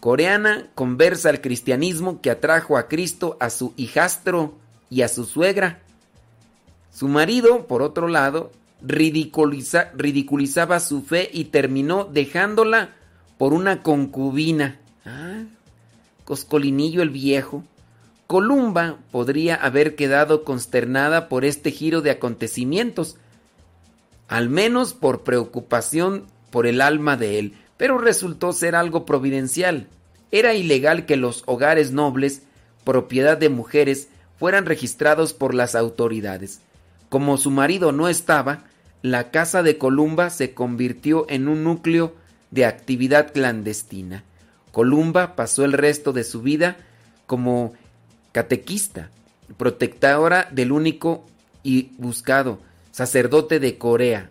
Coreana 0.00 0.66
conversa 0.74 1.28
al 1.28 1.40
cristianismo 1.40 2.20
que 2.20 2.28
atrajo 2.28 2.76
a 2.76 2.88
Cristo 2.88 3.36
a 3.38 3.50
su 3.50 3.72
hijastro 3.76 4.56
y 4.90 5.02
a 5.02 5.08
su 5.08 5.26
suegra. 5.26 5.78
Su 6.92 7.06
marido, 7.06 7.68
por 7.68 7.82
otro 7.82 8.08
lado, 8.08 8.50
ridiculizaba 8.82 10.80
su 10.80 11.02
fe 11.02 11.30
y 11.32 11.44
terminó 11.44 12.02
dejándola 12.02 12.96
por 13.38 13.52
una 13.52 13.84
concubina. 13.84 14.80
Ah, 15.04 15.44
Coscolinillo 16.24 17.02
el 17.02 17.10
viejo. 17.10 17.62
Columba 18.26 18.98
podría 19.12 19.54
haber 19.54 19.94
quedado 19.94 20.42
consternada 20.42 21.28
por 21.28 21.44
este 21.44 21.70
giro 21.70 22.00
de 22.02 22.10
acontecimientos, 22.10 23.16
al 24.26 24.48
menos 24.48 24.94
por 24.94 25.22
preocupación 25.22 26.24
por 26.50 26.66
el 26.66 26.80
alma 26.80 27.16
de 27.16 27.38
él, 27.38 27.54
pero 27.76 27.98
resultó 27.98 28.52
ser 28.52 28.74
algo 28.74 29.06
providencial. 29.06 29.86
Era 30.32 30.54
ilegal 30.54 31.06
que 31.06 31.16
los 31.16 31.44
hogares 31.46 31.92
nobles, 31.92 32.42
propiedad 32.84 33.38
de 33.38 33.48
mujeres, 33.48 34.08
fueran 34.38 34.66
registrados 34.66 35.32
por 35.32 35.54
las 35.54 35.76
autoridades. 35.76 36.60
Como 37.08 37.36
su 37.36 37.52
marido 37.52 37.92
no 37.92 38.08
estaba, 38.08 38.64
la 39.02 39.30
casa 39.30 39.62
de 39.62 39.78
Columba 39.78 40.30
se 40.30 40.52
convirtió 40.52 41.26
en 41.28 41.46
un 41.46 41.62
núcleo 41.62 42.14
de 42.50 42.64
actividad 42.64 43.32
clandestina. 43.32 44.24
Columba 44.72 45.36
pasó 45.36 45.64
el 45.64 45.72
resto 45.72 46.12
de 46.12 46.24
su 46.24 46.42
vida 46.42 46.76
como 47.26 47.74
catequista, 48.36 49.08
protectora 49.56 50.46
del 50.52 50.70
único 50.70 51.24
y 51.62 51.92
buscado 51.96 52.58
sacerdote 52.90 53.60
de 53.60 53.78
Corea. 53.78 54.28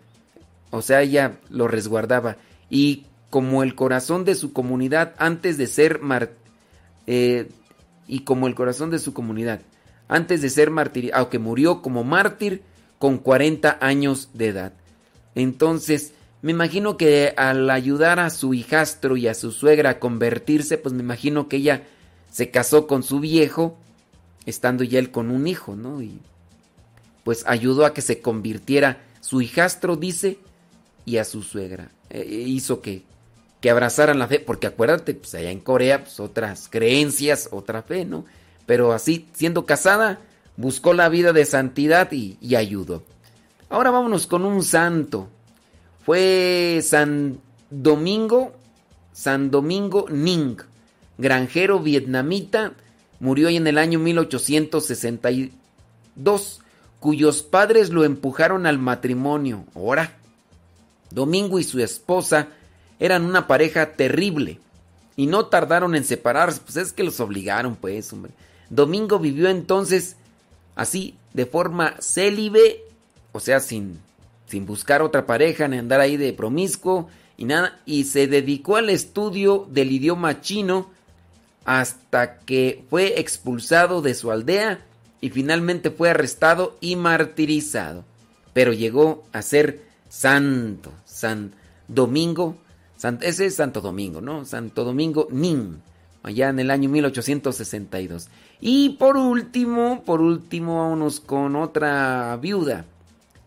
O 0.70 0.80
sea, 0.80 1.02
ella 1.02 1.38
lo 1.50 1.66
resguardaba. 1.66 2.36
Y 2.70 3.06
como 3.30 3.64
el 3.64 3.74
corazón 3.74 4.24
de 4.24 4.36
su 4.36 4.52
comunidad 4.52 5.16
antes 5.18 5.58
de 5.58 5.66
ser 5.66 6.02
mar 6.02 6.30
eh, 7.08 7.48
y 8.06 8.20
como 8.20 8.46
el 8.46 8.54
corazón 8.54 8.90
de 8.90 9.00
su 9.00 9.12
comunidad 9.12 9.62
antes 10.06 10.40
de 10.40 10.50
ser 10.50 10.70
mártir, 10.70 11.10
aunque 11.12 11.40
murió 11.40 11.82
como 11.82 12.04
mártir 12.04 12.62
con 13.00 13.18
40 13.18 13.78
años 13.80 14.28
de 14.34 14.46
edad. 14.46 14.72
Entonces, 15.34 16.12
me 16.42 16.52
imagino 16.52 16.96
que 16.96 17.34
al 17.36 17.68
ayudar 17.70 18.20
a 18.20 18.30
su 18.30 18.54
hijastro 18.54 19.16
y 19.16 19.26
a 19.26 19.34
su 19.34 19.50
suegra 19.50 19.90
a 19.90 19.98
convertirse, 19.98 20.78
pues 20.78 20.94
me 20.94 21.02
imagino 21.02 21.48
que 21.48 21.56
ella 21.56 21.82
se 22.30 22.52
casó 22.52 22.86
con 22.86 23.02
su 23.02 23.18
viejo, 23.18 23.76
estando 24.46 24.84
ya 24.84 24.98
él 24.98 25.10
con 25.10 25.30
un 25.30 25.46
hijo, 25.46 25.76
¿no? 25.76 26.00
Y 26.00 26.18
pues 27.24 27.44
ayudó 27.46 27.84
a 27.84 27.92
que 27.92 28.02
se 28.02 28.20
convirtiera 28.20 29.02
su 29.20 29.42
hijastro, 29.42 29.96
dice, 29.96 30.38
y 31.04 31.18
a 31.18 31.24
su 31.24 31.42
suegra. 31.42 31.90
Eh, 32.10 32.24
hizo 32.24 32.80
que, 32.80 33.02
que 33.60 33.70
abrazaran 33.70 34.20
la 34.20 34.28
fe, 34.28 34.38
porque 34.38 34.68
acuérdate, 34.68 35.14
pues 35.14 35.34
allá 35.34 35.50
en 35.50 35.58
Corea, 35.58 36.04
pues 36.04 36.20
otras 36.20 36.68
creencias, 36.70 37.48
otra 37.50 37.82
fe, 37.82 38.04
¿no? 38.04 38.24
Pero 38.64 38.92
así, 38.92 39.28
siendo 39.32 39.66
casada, 39.66 40.20
buscó 40.56 40.94
la 40.94 41.08
vida 41.08 41.32
de 41.32 41.44
santidad 41.44 42.12
y, 42.12 42.38
y 42.40 42.54
ayudó. 42.54 43.02
Ahora 43.68 43.90
vámonos 43.90 44.28
con 44.28 44.44
un 44.44 44.62
santo. 44.62 45.28
Fue 46.04 46.80
San 46.84 47.40
Domingo, 47.70 48.52
San 49.12 49.50
Domingo 49.50 50.06
Ning, 50.08 50.56
granjero 51.18 51.80
vietnamita, 51.80 52.74
murió 53.20 53.48
en 53.48 53.66
el 53.66 53.78
año 53.78 53.98
1862, 53.98 56.60
cuyos 57.00 57.42
padres 57.42 57.90
lo 57.90 58.04
empujaron 58.04 58.66
al 58.66 58.78
matrimonio. 58.78 59.64
Ahora, 59.74 60.16
Domingo 61.10 61.58
y 61.58 61.64
su 61.64 61.80
esposa 61.80 62.48
eran 62.98 63.24
una 63.24 63.46
pareja 63.46 63.92
terrible 63.92 64.58
y 65.16 65.26
no 65.26 65.46
tardaron 65.46 65.94
en 65.94 66.04
separarse, 66.04 66.60
pues 66.64 66.76
es 66.76 66.92
que 66.92 67.04
los 67.04 67.20
obligaron, 67.20 67.76
pues, 67.76 68.12
hombre. 68.12 68.32
Domingo 68.68 69.18
vivió 69.18 69.48
entonces 69.48 70.16
así, 70.74 71.14
de 71.32 71.46
forma 71.46 71.94
célibe, 72.00 72.82
o 73.32 73.40
sea, 73.40 73.60
sin, 73.60 73.98
sin 74.46 74.66
buscar 74.66 75.02
otra 75.02 75.26
pareja, 75.26 75.68
ni 75.68 75.78
andar 75.78 76.00
ahí 76.00 76.16
de 76.16 76.32
promiscuo 76.32 77.08
y 77.36 77.44
nada, 77.44 77.80
y 77.86 78.04
se 78.04 78.26
dedicó 78.26 78.76
al 78.76 78.90
estudio 78.90 79.66
del 79.70 79.92
idioma 79.92 80.40
chino 80.40 80.90
hasta 81.66 82.38
que 82.38 82.84
fue 82.88 83.20
expulsado 83.20 84.00
de 84.00 84.14
su 84.14 84.30
aldea 84.30 84.78
y 85.20 85.30
finalmente 85.30 85.90
fue 85.90 86.08
arrestado 86.08 86.78
y 86.80 86.94
martirizado. 86.94 88.04
Pero 88.54 88.72
llegó 88.72 89.24
a 89.32 89.42
ser 89.42 89.82
santo, 90.08 90.92
San 91.04 91.52
Domingo, 91.88 92.56
ese 93.20 93.46
es 93.46 93.56
Santo 93.56 93.80
Domingo, 93.80 94.20
¿no? 94.20 94.44
Santo 94.44 94.84
Domingo 94.84 95.26
Nin, 95.30 95.82
allá 96.22 96.48
en 96.48 96.60
el 96.60 96.70
año 96.70 96.88
1862. 96.88 98.28
Y 98.60 98.90
por 98.90 99.16
último, 99.16 100.02
por 100.04 100.20
último, 100.22 100.78
vámonos 100.78 101.18
con 101.20 101.56
otra 101.56 102.38
viuda, 102.40 102.86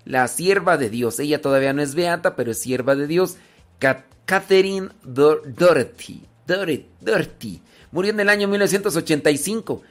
la 0.06 0.28
sierva 0.28 0.78
de 0.78 0.90
Dios. 0.90 1.20
Ella 1.20 1.42
todavía 1.42 1.72
no 1.72 1.82
es 1.82 1.96
beata, 1.96 2.36
pero 2.36 2.52
es 2.52 2.60
sierva 2.60 2.96
de 2.96 3.08
Dios, 3.08 3.38
Catherine 4.26 4.90
Doherty. 5.04 6.26
Doherty. 6.46 7.62
Murió 7.92 8.12
en 8.12 8.20
el 8.20 8.30
año 8.30 8.48
1985. 8.48 9.82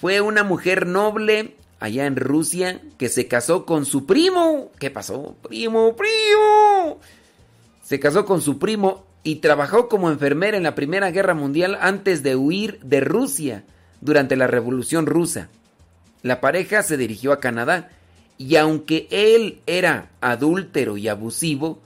Fue 0.00 0.20
una 0.20 0.44
mujer 0.44 0.86
noble 0.86 1.56
allá 1.80 2.06
en 2.06 2.16
Rusia 2.16 2.80
que 2.98 3.08
se 3.08 3.28
casó 3.28 3.66
con 3.66 3.84
su 3.84 4.06
primo. 4.06 4.70
¿Qué 4.78 4.90
pasó? 4.90 5.36
Primo, 5.42 5.94
primo. 5.94 7.00
Se 7.82 8.00
casó 8.00 8.24
con 8.24 8.40
su 8.40 8.58
primo 8.58 9.04
y 9.22 9.36
trabajó 9.36 9.88
como 9.88 10.10
enfermera 10.10 10.56
en 10.56 10.62
la 10.62 10.74
Primera 10.74 11.10
Guerra 11.10 11.34
Mundial 11.34 11.76
antes 11.80 12.22
de 12.22 12.36
huir 12.36 12.78
de 12.82 13.00
Rusia 13.00 13.64
durante 14.00 14.36
la 14.36 14.46
Revolución 14.46 15.06
Rusa. 15.06 15.48
La 16.22 16.40
pareja 16.40 16.82
se 16.82 16.96
dirigió 16.96 17.32
a 17.32 17.40
Canadá 17.40 17.90
y 18.38 18.56
aunque 18.56 19.06
él 19.10 19.60
era 19.66 20.10
adúltero 20.20 20.96
y 20.96 21.08
abusivo, 21.08 21.80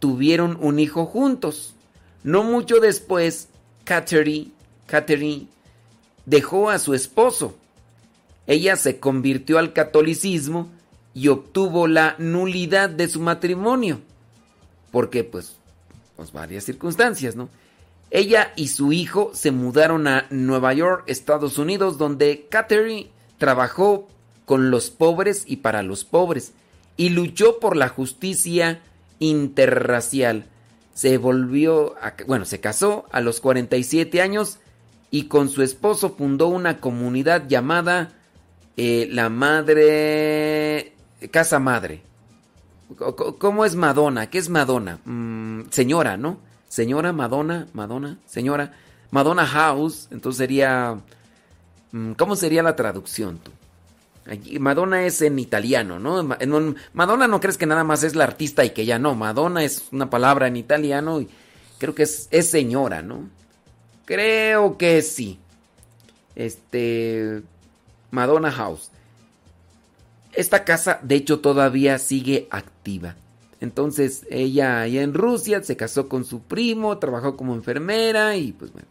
tuvieron 0.00 0.58
un 0.60 0.78
hijo 0.78 1.06
juntos. 1.06 1.74
No 2.24 2.42
mucho 2.42 2.80
después, 2.80 3.48
Catherine, 3.84 4.50
Catherine 4.94 5.48
dejó 6.24 6.70
a 6.70 6.78
su 6.78 6.94
esposo. 6.94 7.56
Ella 8.46 8.76
se 8.76 9.00
convirtió 9.00 9.58
al 9.58 9.72
catolicismo 9.72 10.70
y 11.14 11.26
obtuvo 11.26 11.88
la 11.88 12.14
nulidad 12.18 12.90
de 12.90 13.08
su 13.08 13.18
matrimonio. 13.18 13.98
Porque, 14.92 15.24
pues, 15.24 15.56
pues 16.14 16.32
varias 16.32 16.62
circunstancias, 16.62 17.34
¿no? 17.34 17.48
Ella 18.12 18.52
y 18.54 18.68
su 18.68 18.92
hijo 18.92 19.32
se 19.34 19.50
mudaron 19.50 20.06
a 20.06 20.28
Nueva 20.30 20.72
York, 20.74 21.02
Estados 21.08 21.58
Unidos, 21.58 21.98
donde 21.98 22.46
Catherine 22.48 23.08
trabajó 23.38 24.06
con 24.44 24.70
los 24.70 24.90
pobres 24.90 25.42
y 25.44 25.56
para 25.56 25.82
los 25.82 26.04
pobres 26.04 26.52
y 26.96 27.08
luchó 27.08 27.58
por 27.58 27.76
la 27.76 27.88
justicia 27.88 28.80
interracial. 29.18 30.46
Se 30.94 31.18
volvió, 31.18 31.96
a, 32.00 32.14
bueno, 32.28 32.44
se 32.44 32.60
casó 32.60 33.06
a 33.10 33.20
los 33.20 33.40
47 33.40 34.22
años 34.22 34.60
y 35.14 35.28
con 35.28 35.48
su 35.48 35.62
esposo 35.62 36.16
fundó 36.18 36.48
una 36.48 36.80
comunidad 36.80 37.46
llamada 37.46 38.14
eh, 38.76 39.06
la 39.12 39.28
Madre 39.28 40.92
Casa 41.30 41.60
Madre. 41.60 42.02
¿Cómo 43.38 43.64
es 43.64 43.76
Madonna? 43.76 44.28
¿Qué 44.28 44.38
es 44.38 44.48
Madonna? 44.48 44.98
Mm, 45.04 45.70
señora, 45.70 46.16
¿no? 46.16 46.38
Señora 46.66 47.12
Madonna, 47.12 47.68
Madonna, 47.74 48.18
señora, 48.26 48.72
Madonna 49.12 49.46
House, 49.46 50.08
entonces 50.10 50.38
sería, 50.38 50.98
mm, 51.92 52.14
¿cómo 52.14 52.34
sería 52.34 52.64
la 52.64 52.74
traducción 52.74 53.38
tú? 53.38 53.52
Madonna 54.58 55.06
es 55.06 55.22
en 55.22 55.38
italiano, 55.38 56.00
¿no? 56.00 56.24
Madonna 56.92 57.28
no 57.28 57.40
crees 57.40 57.56
que 57.56 57.66
nada 57.66 57.84
más 57.84 58.02
es 58.02 58.16
la 58.16 58.24
artista 58.24 58.64
y 58.64 58.70
que 58.70 58.84
ya 58.84 58.98
no, 58.98 59.14
Madonna 59.14 59.62
es 59.62 59.84
una 59.92 60.10
palabra 60.10 60.48
en 60.48 60.56
italiano 60.56 61.20
y 61.20 61.28
creo 61.78 61.94
que 61.94 62.02
es, 62.02 62.26
es 62.32 62.50
señora, 62.50 63.00
¿no? 63.00 63.28
Creo 64.04 64.76
que 64.76 65.02
sí. 65.02 65.38
Este, 66.34 67.42
Madonna 68.10 68.50
House. 68.50 68.90
Esta 70.32 70.64
casa, 70.64 70.98
de 71.02 71.14
hecho, 71.14 71.40
todavía 71.40 71.98
sigue 71.98 72.48
activa. 72.50 73.16
Entonces 73.60 74.26
ella 74.30 74.82
allá 74.82 75.02
en 75.02 75.14
Rusia 75.14 75.62
se 75.62 75.76
casó 75.76 76.08
con 76.08 76.24
su 76.24 76.40
primo, 76.42 76.98
trabajó 76.98 77.36
como 77.36 77.54
enfermera 77.54 78.36
y 78.36 78.52
pues 78.52 78.72
bueno. 78.72 78.88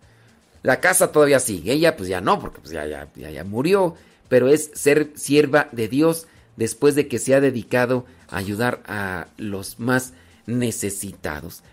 La 0.64 0.80
casa 0.80 1.12
todavía 1.12 1.40
sigue, 1.40 1.74
ella 1.74 1.98
pues 1.98 2.08
ya 2.08 2.22
no, 2.22 2.40
porque 2.40 2.60
pues 2.60 2.72
ya, 2.72 2.88
ya, 2.88 3.08
ya, 3.14 3.44
murió, 3.44 3.96
pero 4.30 4.48
es 4.48 4.72
ser 4.74 5.12
sierva 5.16 5.68
de 5.74 5.90
Dios 5.90 6.26
después 6.56 6.96
de 6.96 7.10
que 7.10 7.20
se 7.20 7.36
ha 7.36 7.42
dedicado 7.42 8.06
a 8.30 8.38
ayudar 8.38 8.82
a 8.88 9.28
los 9.38 9.80
más 9.80 10.14
necesitados. 10.48 11.64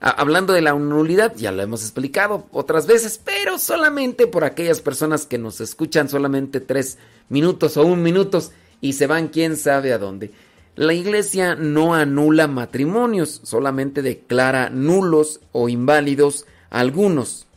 Hablando 0.00 0.52
de 0.52 0.60
la 0.60 0.74
nulidad, 0.74 1.34
ya 1.36 1.50
lo 1.50 1.60
hemos 1.60 1.82
explicado 1.82 2.46
otras 2.52 2.86
veces, 2.86 3.20
pero 3.24 3.58
solamente 3.58 4.28
por 4.28 4.44
aquellas 4.44 4.80
personas 4.80 5.26
que 5.26 5.38
nos 5.38 5.60
escuchan 5.60 6.08
solamente 6.08 6.60
tres 6.60 6.98
minutos 7.28 7.76
o 7.76 7.84
un 7.84 8.02
minutos 8.02 8.52
y 8.80 8.92
se 8.92 9.08
van 9.08 9.26
quién 9.26 9.56
sabe 9.56 9.92
a 9.92 9.98
dónde. 9.98 10.30
La 10.76 10.94
iglesia 10.94 11.56
no 11.56 11.94
anula 11.94 12.46
matrimonios, 12.46 13.40
solamente 13.42 14.00
declara 14.00 14.70
nulos 14.70 15.40
o 15.50 15.68
inválidos 15.68 16.46
algunos, 16.70 17.48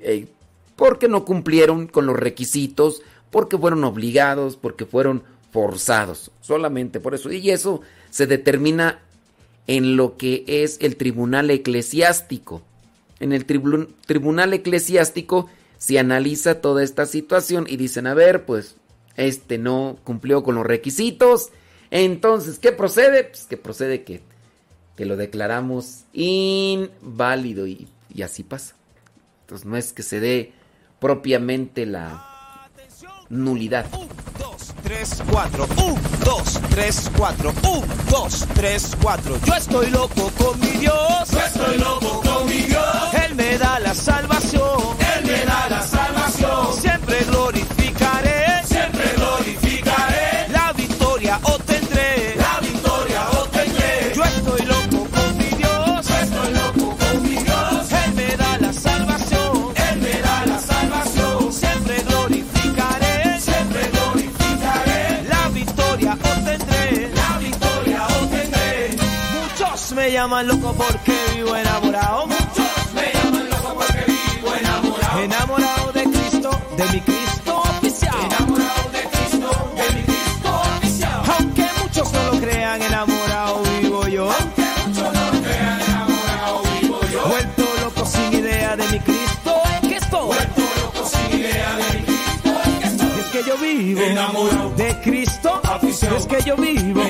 eh, 0.00 0.26
porque 0.76 1.08
no 1.08 1.24
cumplieron 1.24 1.86
con 1.86 2.04
los 2.04 2.16
requisitos, 2.16 3.00
porque 3.30 3.56
fueron 3.56 3.84
obligados, 3.84 4.56
porque 4.56 4.84
fueron 4.84 5.22
forzados, 5.50 6.30
solamente 6.42 7.00
por 7.00 7.14
eso. 7.14 7.32
Y 7.32 7.50
eso 7.50 7.80
se 8.10 8.26
determina 8.26 9.00
en 9.66 9.96
lo 9.96 10.16
que 10.16 10.44
es 10.46 10.78
el 10.80 10.96
tribunal 10.96 11.50
eclesiástico. 11.50 12.62
En 13.18 13.32
el 13.32 13.44
tribunal 13.44 14.54
eclesiástico 14.54 15.48
se 15.78 15.98
analiza 15.98 16.60
toda 16.60 16.82
esta 16.82 17.06
situación 17.06 17.66
y 17.68 17.76
dicen, 17.76 18.06
a 18.06 18.14
ver, 18.14 18.44
pues 18.46 18.76
este 19.16 19.58
no 19.58 19.98
cumplió 20.04 20.42
con 20.42 20.54
los 20.54 20.66
requisitos, 20.66 21.50
entonces, 21.90 22.58
¿qué 22.58 22.72
procede? 22.72 23.24
Pues 23.24 23.44
que 23.44 23.56
procede 23.56 24.04
que 24.04 24.22
que 25.00 25.06
lo 25.06 25.16
declaramos 25.16 26.04
inválido 26.12 27.66
y, 27.66 27.88
y 28.12 28.20
así 28.20 28.42
pasa. 28.42 28.74
Entonces 29.40 29.66
no 29.66 29.78
es 29.78 29.94
que 29.94 30.02
se 30.02 30.20
dé 30.20 30.52
propiamente 31.00 31.86
la 31.86 32.68
nulidad. 33.30 33.86
3, 34.90 35.22
4, 35.30 35.68
1, 35.76 36.00
2, 36.24 36.60
3, 36.70 37.10
4, 37.16 37.54
1, 37.62 37.86
2, 38.10 38.46
3, 38.54 38.96
4. 39.00 39.40
Yo 39.46 39.54
estoy 39.54 39.88
loco 39.90 40.32
con 40.36 40.58
mi 40.58 40.78
Dios. 40.78 41.30
Yo 41.30 41.38
estoy 41.38 41.78
loco 41.78 42.20
con 42.20 42.46
mi 42.48 42.62
Dios. 42.62 43.14
Él 43.24 43.36
me 43.36 43.56
da 43.56 43.78
la 43.78 43.94
llaman 70.20 70.46
loco 70.48 70.74
porque 70.74 71.16
vivo 71.34 71.56
enamorado. 71.56 72.26
Muchos 72.26 72.92
me 72.94 73.10
llaman 73.14 73.48
loco 73.48 73.74
porque 73.74 74.04
vivo 74.06 74.54
enamorado. 74.54 75.18
Enamorado 75.20 75.92
de 75.92 76.02
Cristo, 76.04 76.50
de 76.76 76.84
mi 76.92 77.00
Cristo 77.00 77.62
oficial. 77.78 78.14
Enamorado 78.26 78.90
de 78.92 79.02
Cristo, 79.12 79.72
de 79.76 79.94
mi 79.96 80.02
Cristo 80.02 80.48
oficial. 80.76 81.22
Aunque 81.38 81.66
muchos 81.82 82.12
no 82.12 82.22
lo 82.32 82.38
crean, 82.38 82.82
enamorado 82.82 83.62
vivo 83.80 84.08
yo. 84.08 84.30
Aunque 84.30 84.66
muchos 84.86 85.14
no 85.14 85.24
lo 85.32 85.40
crean, 85.40 85.80
enamorado 85.88 86.62
vivo 86.82 87.00
yo. 87.10 87.22
Vuelto 87.26 87.62
loco 87.82 88.04
sin 88.04 88.32
idea 88.34 88.76
de 88.76 88.86
mi 88.88 89.00
Cristo 89.00 89.54
es 89.72 89.88
que 89.88 89.96
estoy. 89.96 90.26
Vuelto 90.26 90.62
loco 90.82 91.08
sin 91.08 91.40
idea 91.40 91.76
de 91.76 91.98
mi 91.98 92.04
Cristo 92.04 92.50
es 92.62 92.78
que 92.78 92.86
estoy. 92.88 93.20
Es 93.20 93.26
que 93.32 93.42
yo 93.48 93.56
vivo 93.56 94.00
Enamorado. 94.02 94.70
de 94.76 95.00
Cristo. 95.00 95.60
Afición. 95.64 96.14
Es 96.14 96.26
que 96.26 96.42
yo 96.42 96.56
vivo. 96.56 97.00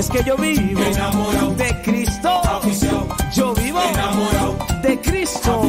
Es 0.00 0.08
que 0.08 0.24
yo 0.24 0.34
vivo 0.34 0.80
Enamorado. 0.80 1.50
de 1.56 1.82
Cristo. 1.82 2.30
Afición. 2.30 3.06
Yo 3.34 3.52
vivo 3.52 3.82
Enamorado. 3.82 4.56
de 4.82 4.98
Cristo. 4.98 5.60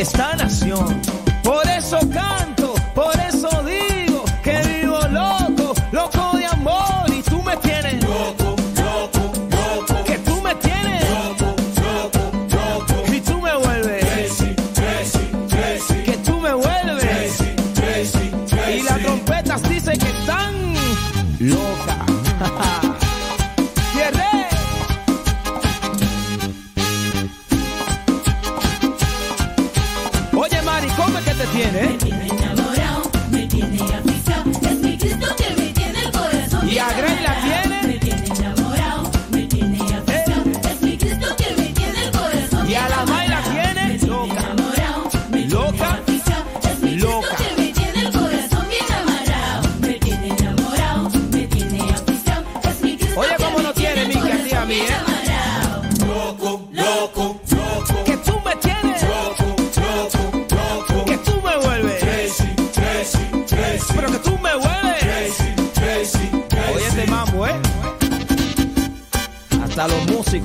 Esta 0.00 0.34
nación. 0.34 1.19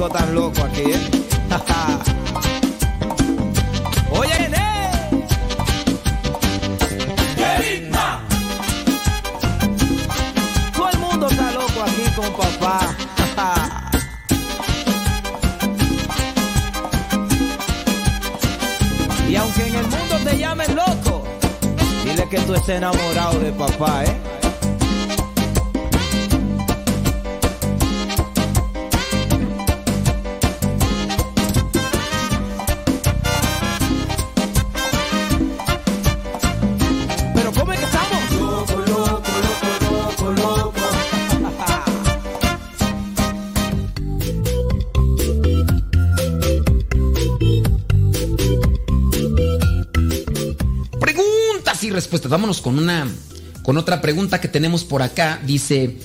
Tan 0.10 0.36
locos 0.36 0.60
aquí, 0.60 0.82
¿eh? 0.82 1.00
Oye, 4.12 4.40
nene. 4.40 4.90
Todo 10.76 10.90
el 10.90 10.98
mundo 11.00 11.28
está 11.28 11.52
loco 11.52 11.82
aquí 11.84 12.04
con 12.16 12.32
papá. 12.34 12.96
Y 19.28 19.36
aunque 19.38 19.68
en 19.68 19.76
el 19.76 19.88
mundo 19.88 20.18
te 20.24 20.38
llamen 20.38 20.76
loco, 20.76 21.24
dile 22.06 22.30
que 22.30 22.40
tú 22.42 22.54
estés 22.54 22.78
enamorado 22.78 23.40
de 23.40 23.52
papá, 23.52 24.04
¿eh? 24.06 24.16
Vámonos 52.36 52.60
con 52.60 52.78
una. 52.78 53.08
Con 53.64 53.78
otra 53.78 54.02
pregunta 54.02 54.42
que 54.42 54.50
tenemos 54.50 54.84
por 54.84 55.02
acá. 55.02 55.40
Dice. 55.46 55.96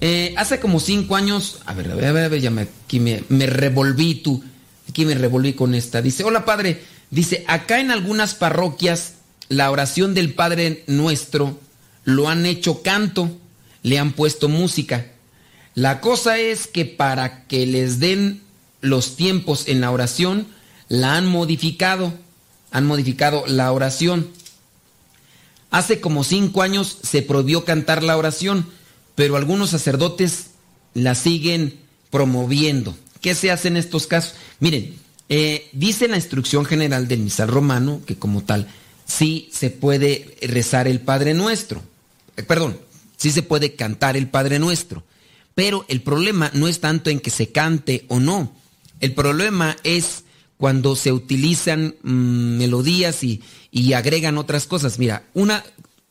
eh, 0.00 0.32
hace 0.38 0.58
como 0.58 0.80
cinco 0.80 1.16
años. 1.16 1.58
A 1.66 1.74
ver, 1.74 1.90
a 1.90 1.94
ver, 1.94 2.06
a 2.06 2.12
ver, 2.12 2.24
a 2.24 2.28
ver, 2.28 2.40
ya 2.40 2.50
me, 2.50 2.62
aquí 2.62 2.98
me, 2.98 3.24
me 3.28 3.44
revolví 3.44 4.14
tú. 4.14 4.42
Aquí 4.88 5.04
me 5.04 5.14
revolví 5.14 5.52
con 5.52 5.74
esta. 5.74 6.00
Dice, 6.00 6.24
hola 6.24 6.46
padre. 6.46 6.82
Dice, 7.10 7.44
acá 7.46 7.78
en 7.78 7.90
algunas 7.90 8.34
parroquias 8.34 9.16
la 9.50 9.70
oración 9.70 10.14
del 10.14 10.32
Padre 10.32 10.82
Nuestro 10.86 11.60
lo 12.04 12.30
han 12.30 12.46
hecho 12.46 12.80
canto, 12.80 13.36
le 13.82 13.98
han 13.98 14.12
puesto 14.12 14.48
música. 14.48 15.08
La 15.74 16.00
cosa 16.00 16.38
es 16.38 16.68
que 16.68 16.86
para 16.86 17.44
que 17.48 17.66
les 17.66 18.00
den 18.00 18.40
los 18.80 19.14
tiempos 19.16 19.68
en 19.68 19.82
la 19.82 19.90
oración, 19.90 20.46
la 20.88 21.16
han 21.18 21.26
modificado. 21.26 22.14
Han 22.70 22.86
modificado 22.86 23.44
la 23.46 23.70
oración. 23.72 24.30
Hace 25.76 26.00
como 26.00 26.24
cinco 26.24 26.62
años 26.62 26.96
se 27.02 27.20
prohibió 27.20 27.66
cantar 27.66 28.02
la 28.02 28.16
oración, 28.16 28.66
pero 29.14 29.36
algunos 29.36 29.68
sacerdotes 29.68 30.46
la 30.94 31.14
siguen 31.14 31.78
promoviendo. 32.08 32.96
¿Qué 33.20 33.34
se 33.34 33.50
hace 33.50 33.68
en 33.68 33.76
estos 33.76 34.06
casos? 34.06 34.36
Miren, 34.58 34.96
eh, 35.28 35.68
dice 35.74 36.08
la 36.08 36.16
instrucción 36.16 36.64
general 36.64 37.08
del 37.08 37.18
misal 37.18 37.48
romano 37.48 38.00
que 38.06 38.16
como 38.16 38.42
tal 38.42 38.68
sí 39.04 39.50
se 39.52 39.68
puede 39.68 40.38
rezar 40.40 40.88
el 40.88 41.00
Padre 41.00 41.34
Nuestro. 41.34 41.82
Eh, 42.38 42.42
perdón, 42.42 42.80
sí 43.18 43.30
se 43.30 43.42
puede 43.42 43.74
cantar 43.74 44.16
el 44.16 44.30
Padre 44.30 44.58
Nuestro. 44.58 45.04
Pero 45.54 45.84
el 45.88 46.00
problema 46.00 46.50
no 46.54 46.68
es 46.68 46.80
tanto 46.80 47.10
en 47.10 47.20
que 47.20 47.28
se 47.28 47.52
cante 47.52 48.06
o 48.08 48.18
no. 48.18 48.50
El 49.00 49.12
problema 49.12 49.76
es 49.84 50.24
cuando 50.56 50.96
se 50.96 51.12
utilizan 51.12 51.94
mm, 52.02 52.56
melodías 52.58 53.22
y, 53.24 53.42
y 53.70 53.92
agregan 53.92 54.38
otras 54.38 54.66
cosas. 54.66 54.98
Mira, 54.98 55.24
una 55.34 55.64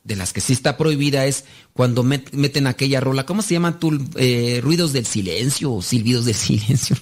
de 0.03 0.15
las 0.15 0.33
que 0.33 0.41
sí 0.41 0.53
está 0.53 0.77
prohibida 0.77 1.25
es 1.25 1.45
cuando 1.73 2.03
met- 2.03 2.31
meten 2.31 2.67
aquella 2.67 2.99
rola, 2.99 3.25
¿cómo 3.25 3.41
se 3.41 3.55
llama 3.55 3.79
tú? 3.79 3.97
Eh, 4.17 4.59
ruidos 4.61 4.93
del 4.93 5.05
silencio 5.07 5.73
o 5.73 5.81
silbidos 5.81 6.25
del 6.25 6.35
silencio 6.35 6.95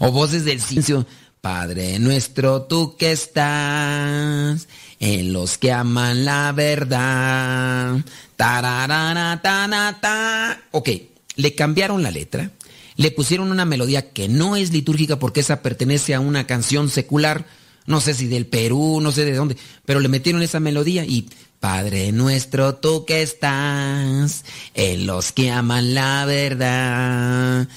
o 0.00 0.10
voces 0.12 0.44
del 0.44 0.60
silencio. 0.60 1.06
Padre 1.40 2.00
nuestro, 2.00 2.62
tú 2.62 2.96
que 2.96 3.12
estás 3.12 4.66
en 4.98 5.32
los 5.32 5.56
que 5.56 5.70
aman 5.72 6.24
la 6.24 6.50
verdad. 6.52 7.96
Tararara, 8.36 9.40
tana, 9.42 9.98
ta. 10.00 10.60
Ok, 10.72 10.88
le 11.36 11.54
cambiaron 11.54 12.02
la 12.02 12.10
letra, 12.10 12.50
le 12.98 13.12
pusieron 13.12 13.50
una 13.52 13.64
melodía 13.64 14.10
que 14.10 14.28
no 14.28 14.56
es 14.56 14.72
litúrgica 14.72 15.20
porque 15.20 15.40
esa 15.40 15.62
pertenece 15.62 16.14
a 16.14 16.20
una 16.20 16.48
canción 16.48 16.90
secular, 16.90 17.46
no 17.86 18.00
sé 18.00 18.12
si 18.12 18.26
del 18.26 18.46
Perú, 18.46 18.98
no 19.00 19.12
sé 19.12 19.24
de 19.24 19.34
dónde, 19.34 19.56
pero 19.84 20.00
le 20.00 20.08
metieron 20.08 20.42
esa 20.42 20.58
melodía 20.58 21.04
y 21.04 21.28
Padre 21.60 22.10
nuestro, 22.10 22.74
tú 22.74 23.04
que 23.04 23.22
estás 23.22 24.44
en 24.74 25.06
los 25.06 25.30
que 25.30 25.50
aman 25.50 25.94
la 25.94 26.24
verdad. 26.26 27.68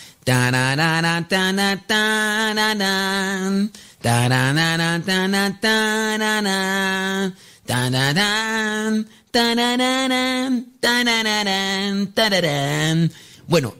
Bueno, 13.48 13.76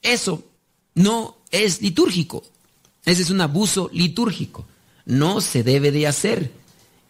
eso 0.00 0.42
no 0.96 1.36
es 1.52 1.80
litúrgico. 1.80 2.42
Ese 3.04 3.22
es 3.22 3.30
un 3.30 3.40
abuso 3.40 3.88
litúrgico. 3.92 4.66
No 5.04 5.40
se 5.40 5.62
debe 5.62 5.92
de 5.92 6.08
hacer. 6.08 6.50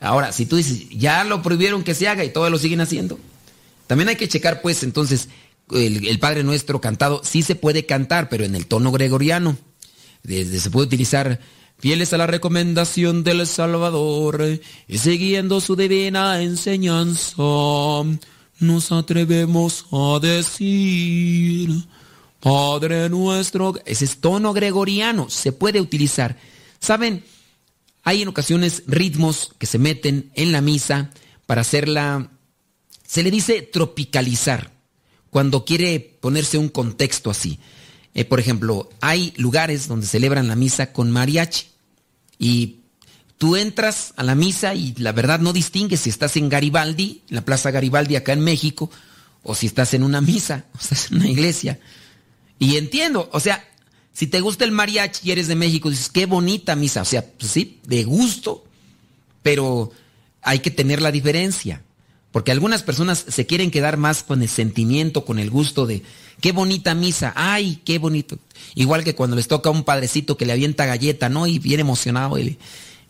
Ahora, 0.01 0.33
si 0.33 0.45
tú 0.45 0.57
dices, 0.57 0.91
ya 0.91 1.25
lo 1.25 1.43
prohibieron 1.43 1.83
que 1.83 1.95
se 1.95 2.07
haga 2.07 2.23
y 2.23 2.29
todavía 2.31 2.51
lo 2.51 2.59
siguen 2.59 2.83
haciendo. 2.83 3.19
También 3.87 4.11
hay 4.11 4.17
que 4.17 4.29
checar, 4.29 4.61
pues, 4.61 4.83
entonces, 4.83 5.31
el, 5.71 6.07
el 6.07 6.19
Padre 6.19 6.43
Nuestro 6.43 6.81
cantado 6.83 7.23
sí 7.25 7.43
se 7.43 7.55
puede 7.55 7.87
cantar, 7.87 8.29
pero 8.29 8.45
en 8.45 8.55
el 8.55 8.67
tono 8.67 8.93
gregoriano. 8.93 9.57
Desde 10.23 10.61
se 10.61 10.71
puede 10.71 10.89
utilizar 10.89 11.41
fieles 11.79 12.13
a 12.13 12.19
la 12.19 12.27
recomendación 12.27 13.23
del 13.23 13.47
Salvador 13.47 14.61
y 14.89 14.99
siguiendo 14.99 15.61
su 15.61 15.77
divina 15.77 16.43
enseñanza, 16.43 17.37
nos 18.59 18.93
atrevemos 18.93 19.87
a 19.93 20.19
decir, 20.21 21.71
Padre 22.47 23.09
nuestro, 23.09 23.75
ese 23.87 24.05
es 24.05 24.19
tono 24.19 24.53
gregoriano, 24.53 25.29
se 25.29 25.51
puede 25.51 25.81
utilizar. 25.81 26.39
¿Saben? 26.79 27.25
Hay 28.05 28.23
en 28.23 28.29
ocasiones 28.29 28.85
ritmos 28.87 29.53
que 29.59 29.67
se 29.67 29.81
meten 29.81 30.31
en 30.35 30.53
la 30.53 30.61
misa 30.61 31.11
para 31.47 31.63
hacerla, 31.63 32.31
se 33.05 33.25
le 33.25 33.33
dice 33.33 33.63
tropicalizar, 33.63 34.71
cuando 35.29 35.65
quiere 35.65 35.99
ponerse 35.99 36.57
un 36.57 36.69
contexto 36.69 37.31
así. 37.31 37.59
Eh, 38.15 38.25
por 38.25 38.39
ejemplo, 38.39 38.91
hay 39.01 39.35
lugares 39.37 39.89
donde 39.89 40.07
celebran 40.07 40.47
la 40.47 40.55
misa 40.55 40.93
con 40.93 41.11
mariachi 41.11 41.67
y 42.39 42.83
tú 43.39 43.57
entras 43.57 44.15
a 44.15 44.23
la 44.23 44.37
misa 44.37 44.73
y 44.77 44.95
la 44.99 45.11
verdad 45.11 45.41
no 45.41 45.53
distingues 45.53 46.03
si 46.03 46.11
estás 46.11 46.37
en 46.37 46.49
Garibaldi, 46.49 47.23
en 47.29 47.35
la 47.35 47.45
Plaza 47.45 47.73
Garibaldi 47.73 48.15
acá 48.15 48.35
en 48.35 48.45
México, 48.45 48.89
o 49.43 49.57
si 49.57 49.67
estás 49.67 49.95
en 49.95 50.05
una 50.05 50.21
misa, 50.21 50.67
o 50.75 50.79
estás 50.79 51.11
en 51.11 51.17
una 51.17 51.29
iglesia. 51.29 51.81
Y 52.59 52.77
entiendo, 52.77 53.29
o 53.33 53.41
sea, 53.41 53.65
si 54.13 54.27
te 54.27 54.41
gusta 54.41 54.65
el 54.65 54.73
mariachi 54.73 55.29
y 55.29 55.33
eres 55.33 55.49
de 55.49 55.57
México, 55.57 55.91
dices, 55.91 56.09
qué 56.09 56.27
bonita 56.27 56.75
misa, 56.75 57.03
o 57.03 57.05
sea, 57.05 57.25
pues 57.25 57.53
sí, 57.53 57.81
de 57.87 58.05
gusto, 58.05 58.65
pero 59.43 59.93
hay 60.43 60.61
que 60.61 60.71
tener 60.71 61.03
la 61.03 61.13
diferencia. 61.13 61.83
Porque 62.33 62.53
algunas 62.53 62.83
personas 62.83 63.25
se 63.29 63.47
quieren 63.47 63.71
quedar 63.71 63.97
más 63.97 64.23
con 64.23 64.43
el 64.43 64.49
sentimiento, 64.49 65.25
con 65.25 65.39
el 65.39 65.49
gusto 65.49 65.87
de 65.87 66.03
qué 66.41 66.53
bonita 66.53 66.95
misa, 66.95 67.33
ay, 67.35 67.81
qué 67.85 67.99
bonito. 67.99 68.39
Igual 68.75 69.05
que 69.05 69.15
cuando 69.15 69.37
les 69.37 69.49
toca 69.49 69.71
a 69.71 69.73
un 69.73 69.85
padrecito 69.85 70.37
que 70.37 70.45
le 70.45 70.53
avienta 70.53 70.85
galleta, 70.85 71.31
¿no? 71.31 71.47
Y 71.47 71.59
bien 71.59 71.81
emocionado. 71.81 72.39
Y 72.39 72.59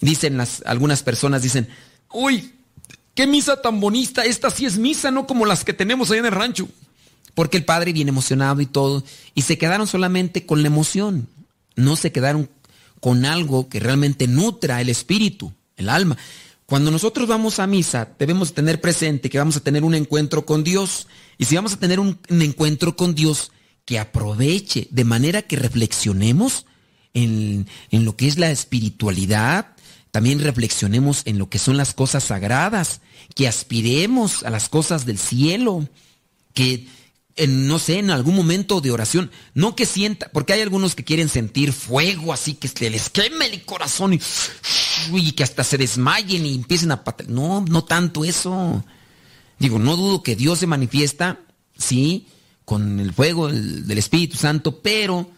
dicen 0.00 0.36
las, 0.36 0.62
algunas 0.64 1.02
personas, 1.02 1.42
dicen, 1.42 1.68
uy, 2.12 2.52
qué 3.16 3.26
misa 3.26 3.60
tan 3.60 3.80
bonita, 3.80 4.24
esta 4.24 4.48
sí 4.50 4.64
es 4.64 4.78
misa, 4.78 5.10
no 5.10 5.26
como 5.26 5.44
las 5.44 5.64
que 5.64 5.72
tenemos 5.72 6.10
allá 6.10 6.20
en 6.20 6.26
el 6.26 6.32
rancho. 6.32 6.68
Porque 7.36 7.58
el 7.58 7.66
padre 7.66 7.92
viene 7.92 8.08
emocionado 8.08 8.62
y 8.62 8.66
todo. 8.66 9.04
Y 9.34 9.42
se 9.42 9.58
quedaron 9.58 9.86
solamente 9.86 10.46
con 10.46 10.62
la 10.62 10.68
emoción. 10.68 11.28
No 11.76 11.94
se 11.94 12.10
quedaron 12.10 12.48
con 12.98 13.26
algo 13.26 13.68
que 13.68 13.78
realmente 13.78 14.26
nutra 14.26 14.80
el 14.80 14.88
espíritu, 14.88 15.52
el 15.76 15.90
alma. 15.90 16.16
Cuando 16.64 16.90
nosotros 16.90 17.28
vamos 17.28 17.58
a 17.58 17.66
misa, 17.66 18.08
debemos 18.18 18.54
tener 18.54 18.80
presente 18.80 19.28
que 19.28 19.36
vamos 19.36 19.56
a 19.56 19.60
tener 19.60 19.84
un 19.84 19.94
encuentro 19.94 20.46
con 20.46 20.64
Dios. 20.64 21.08
Y 21.36 21.44
si 21.44 21.56
vamos 21.56 21.74
a 21.74 21.78
tener 21.78 22.00
un, 22.00 22.18
un 22.30 22.40
encuentro 22.40 22.96
con 22.96 23.14
Dios, 23.14 23.52
que 23.84 23.98
aproveche 23.98 24.88
de 24.90 25.04
manera 25.04 25.42
que 25.42 25.56
reflexionemos 25.56 26.64
en, 27.12 27.68
en 27.90 28.04
lo 28.06 28.16
que 28.16 28.28
es 28.28 28.38
la 28.38 28.50
espiritualidad, 28.50 29.76
también 30.10 30.40
reflexionemos 30.40 31.20
en 31.26 31.38
lo 31.38 31.50
que 31.50 31.58
son 31.58 31.76
las 31.76 31.92
cosas 31.92 32.24
sagradas, 32.24 33.02
que 33.34 33.46
aspiremos 33.46 34.42
a 34.42 34.48
las 34.48 34.70
cosas 34.70 35.04
del 35.04 35.18
cielo, 35.18 35.86
que 36.54 36.88
no 37.44 37.78
sé, 37.78 37.98
en 37.98 38.10
algún 38.10 38.34
momento 38.34 38.80
de 38.80 38.90
oración, 38.90 39.30
no 39.52 39.76
que 39.76 39.84
sienta, 39.84 40.30
porque 40.32 40.54
hay 40.54 40.62
algunos 40.62 40.94
que 40.94 41.04
quieren 41.04 41.28
sentir 41.28 41.74
fuego 41.74 42.32
así, 42.32 42.54
que 42.54 42.68
se 42.68 42.88
les 42.88 43.10
queme 43.10 43.46
el 43.46 43.62
corazón 43.64 44.14
y, 44.14 45.32
que 45.32 45.42
hasta 45.42 45.62
se 45.62 45.76
desmayen 45.76 46.46
y 46.46 46.54
empiecen 46.54 46.92
a 46.92 47.04
patar. 47.04 47.28
No, 47.28 47.62
no 47.68 47.84
tanto 47.84 48.24
eso. 48.24 48.82
Digo, 49.58 49.78
no 49.78 49.96
dudo 49.96 50.22
que 50.22 50.34
Dios 50.34 50.60
se 50.60 50.66
manifiesta, 50.66 51.40
sí, 51.76 52.26
con 52.64 53.00
el 53.00 53.12
fuego 53.12 53.48
del, 53.48 53.86
del 53.86 53.98
Espíritu 53.98 54.38
Santo, 54.38 54.80
pero 54.80 55.30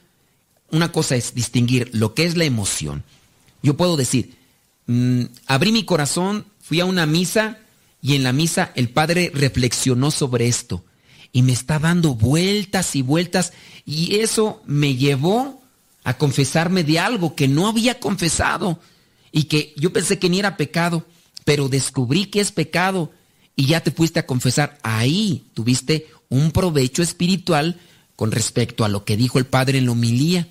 una 0.71 0.93
cosa 0.93 1.17
es 1.17 1.35
distinguir 1.35 1.91
lo 1.95 2.15
que 2.15 2.27
es 2.27 2.37
la 2.37 2.45
emoción. 2.45 3.03
Yo 3.61 3.77
puedo 3.77 3.97
decir, 3.97 4.37
mm, 4.87 5.23
abrí 5.47 5.73
mi 5.73 5.85
corazón, 5.85 6.47
fui 6.61 6.79
a 6.79 6.85
una 6.85 7.07
misa 7.07 7.59
y 8.01 8.15
en 8.15 8.23
la 8.23 8.33
misa 8.33 8.71
el 8.77 8.89
Padre 8.89 9.33
reflexionó 9.35 10.13
sobre 10.13 10.47
esto 10.47 10.85
y 11.33 11.43
me 11.43 11.53
está 11.53 11.79
dando 11.79 12.15
vueltas 12.15 12.97
y 12.97 13.03
vueltas 13.03 13.53
y 13.85 14.17
eso 14.17 14.63
me 14.67 14.97
llevó 14.97 15.63
a 16.05 16.17
confesarme 16.17 16.85
de 16.85 16.99
algo 16.99 17.35
que 17.35 17.49
no 17.49 17.69
había 17.69 18.01
confesado 18.01 18.81
y 19.31 19.45
que 19.45 19.75
yo 19.77 19.93
pensé 19.93 20.19
que 20.19 20.31
ni 20.31 20.39
era 20.39 20.57
pecado, 20.57 21.07
pero 21.45 21.69
descubrí 21.69 22.27
que 22.27 22.41
es 22.41 22.53
pecado 22.53 23.13
y 23.57 23.67
ya 23.67 23.81
te 23.81 23.91
fuiste 23.91 24.21
a 24.21 24.27
confesar. 24.27 24.79
Ahí 24.83 25.47
tuviste 25.55 26.07
un 26.29 26.53
provecho 26.53 27.03
espiritual 27.03 27.79
con 28.17 28.31
respecto 28.33 28.85
a 28.85 28.89
lo 28.89 29.05
que 29.05 29.17
dijo 29.17 29.39
el 29.39 29.47
Padre 29.47 29.79
en 29.79 29.87
la 29.87 29.93
homilía. 29.93 30.49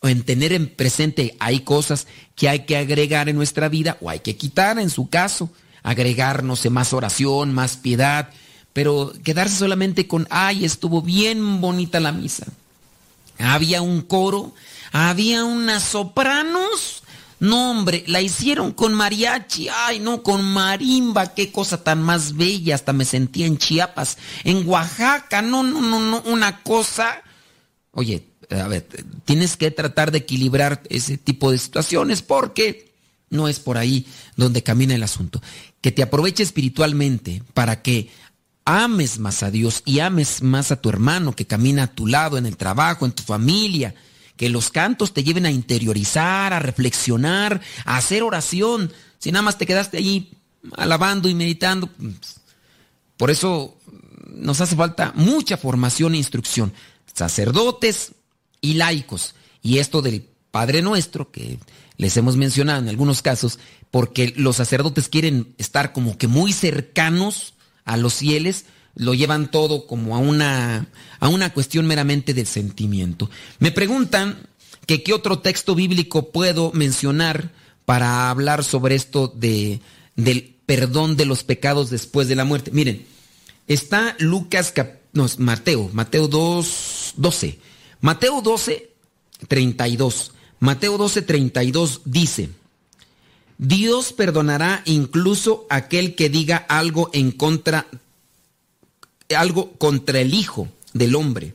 O 0.00 0.08
en 0.08 0.22
tener 0.22 0.52
en 0.52 0.68
presente 0.68 1.36
hay 1.40 1.60
cosas 1.60 2.06
que 2.36 2.48
hay 2.48 2.60
que 2.60 2.76
agregar 2.76 3.28
en 3.28 3.36
nuestra 3.36 3.68
vida 3.68 3.96
o 4.00 4.10
hay 4.10 4.20
que 4.20 4.36
quitar 4.36 4.78
en 4.78 4.90
su 4.90 5.08
caso. 5.08 5.50
Agregar, 5.82 6.44
no 6.44 6.54
sé, 6.54 6.70
más 6.70 6.92
oración, 6.92 7.52
más 7.52 7.76
piedad, 7.76 8.30
pero 8.78 9.12
quedarse 9.24 9.56
solamente 9.56 10.06
con, 10.06 10.28
ay, 10.30 10.64
estuvo 10.64 11.02
bien 11.02 11.60
bonita 11.60 11.98
la 11.98 12.12
misa. 12.12 12.46
Había 13.36 13.82
un 13.82 14.02
coro, 14.02 14.54
había 14.92 15.44
unas 15.44 15.82
sopranos. 15.82 17.02
No, 17.40 17.72
hombre, 17.72 18.04
la 18.06 18.20
hicieron 18.20 18.70
con 18.70 18.94
mariachi, 18.94 19.66
ay, 19.68 19.98
no, 19.98 20.22
con 20.22 20.44
marimba, 20.44 21.34
qué 21.34 21.50
cosa 21.50 21.82
tan 21.82 22.00
más 22.00 22.36
bella, 22.36 22.76
hasta 22.76 22.92
me 22.92 23.04
sentía 23.04 23.46
en 23.46 23.58
Chiapas, 23.58 24.16
en 24.44 24.64
Oaxaca, 24.68 25.42
no, 25.42 25.64
no, 25.64 25.80
no, 25.80 25.98
no, 25.98 26.22
una 26.26 26.62
cosa. 26.62 27.20
Oye, 27.90 28.26
a 28.48 28.68
ver, 28.68 28.86
tienes 29.24 29.56
que 29.56 29.72
tratar 29.72 30.12
de 30.12 30.18
equilibrar 30.18 30.84
ese 30.88 31.18
tipo 31.18 31.50
de 31.50 31.58
situaciones 31.58 32.22
porque 32.22 32.92
no 33.28 33.48
es 33.48 33.58
por 33.58 33.76
ahí 33.76 34.06
donde 34.36 34.62
camina 34.62 34.94
el 34.94 35.02
asunto. 35.02 35.42
Que 35.80 35.90
te 35.90 36.02
aproveche 36.02 36.44
espiritualmente 36.44 37.42
para 37.54 37.82
que 37.82 38.08
ames 38.68 39.18
más 39.18 39.42
a 39.42 39.50
Dios 39.50 39.82
y 39.86 40.00
ames 40.00 40.42
más 40.42 40.70
a 40.70 40.80
tu 40.80 40.90
hermano 40.90 41.32
que 41.32 41.46
camina 41.46 41.84
a 41.84 41.94
tu 41.94 42.06
lado 42.06 42.36
en 42.36 42.44
el 42.44 42.58
trabajo, 42.58 43.06
en 43.06 43.12
tu 43.12 43.22
familia. 43.22 43.94
Que 44.36 44.50
los 44.50 44.68
cantos 44.68 45.14
te 45.14 45.24
lleven 45.24 45.46
a 45.46 45.50
interiorizar, 45.50 46.52
a 46.52 46.58
reflexionar, 46.58 47.62
a 47.86 47.96
hacer 47.96 48.22
oración. 48.22 48.92
Si 49.18 49.32
nada 49.32 49.42
más 49.42 49.56
te 49.56 49.64
quedaste 49.64 49.96
ahí 49.96 50.32
alabando 50.76 51.30
y 51.30 51.34
meditando. 51.34 51.88
Por 53.16 53.30
eso 53.30 53.78
nos 54.34 54.60
hace 54.60 54.76
falta 54.76 55.12
mucha 55.16 55.56
formación 55.56 56.12
e 56.12 56.18
instrucción. 56.18 56.74
Sacerdotes 57.14 58.12
y 58.60 58.74
laicos. 58.74 59.34
Y 59.62 59.78
esto 59.78 60.02
del 60.02 60.28
Padre 60.50 60.82
Nuestro, 60.82 61.30
que 61.30 61.58
les 61.96 62.18
hemos 62.18 62.36
mencionado 62.36 62.80
en 62.80 62.90
algunos 62.90 63.22
casos, 63.22 63.58
porque 63.90 64.34
los 64.36 64.56
sacerdotes 64.56 65.08
quieren 65.08 65.54
estar 65.56 65.94
como 65.94 66.18
que 66.18 66.28
muy 66.28 66.52
cercanos 66.52 67.54
a 67.88 67.96
los 67.96 68.14
fieles, 68.14 68.66
lo 68.94 69.14
llevan 69.14 69.50
todo 69.50 69.86
como 69.86 70.14
a 70.16 70.18
una, 70.18 70.88
a 71.20 71.28
una 71.28 71.52
cuestión 71.52 71.86
meramente 71.86 72.34
de 72.34 72.44
sentimiento. 72.44 73.30
Me 73.58 73.72
preguntan 73.72 74.48
que 74.86 75.02
qué 75.02 75.12
otro 75.12 75.38
texto 75.38 75.74
bíblico 75.74 76.30
puedo 76.30 76.72
mencionar 76.72 77.50
para 77.84 78.30
hablar 78.30 78.64
sobre 78.64 78.94
esto 78.94 79.28
de, 79.28 79.80
del 80.16 80.56
perdón 80.66 81.16
de 81.16 81.24
los 81.24 81.44
pecados 81.44 81.90
después 81.90 82.28
de 82.28 82.36
la 82.36 82.44
muerte. 82.44 82.70
Miren, 82.72 83.06
está 83.66 84.16
Lucas, 84.18 84.74
no, 85.12 85.26
es 85.26 85.38
Mateo, 85.38 85.90
Mateo 85.92 86.28
2, 86.28 87.14
12. 87.16 87.58
Mateo 88.00 88.42
12, 88.42 88.90
32. 89.46 90.32
Mateo 90.60 90.98
12, 90.98 91.22
32 91.22 92.02
dice, 92.04 92.50
Dios 93.58 94.12
perdonará 94.12 94.82
incluso 94.84 95.66
aquel 95.68 96.14
que 96.14 96.28
diga 96.28 96.56
algo 96.56 97.10
en 97.12 97.32
contra, 97.32 97.88
algo 99.36 99.72
contra 99.72 100.20
el 100.20 100.32
Hijo 100.32 100.68
del 100.92 101.16
Hombre. 101.16 101.54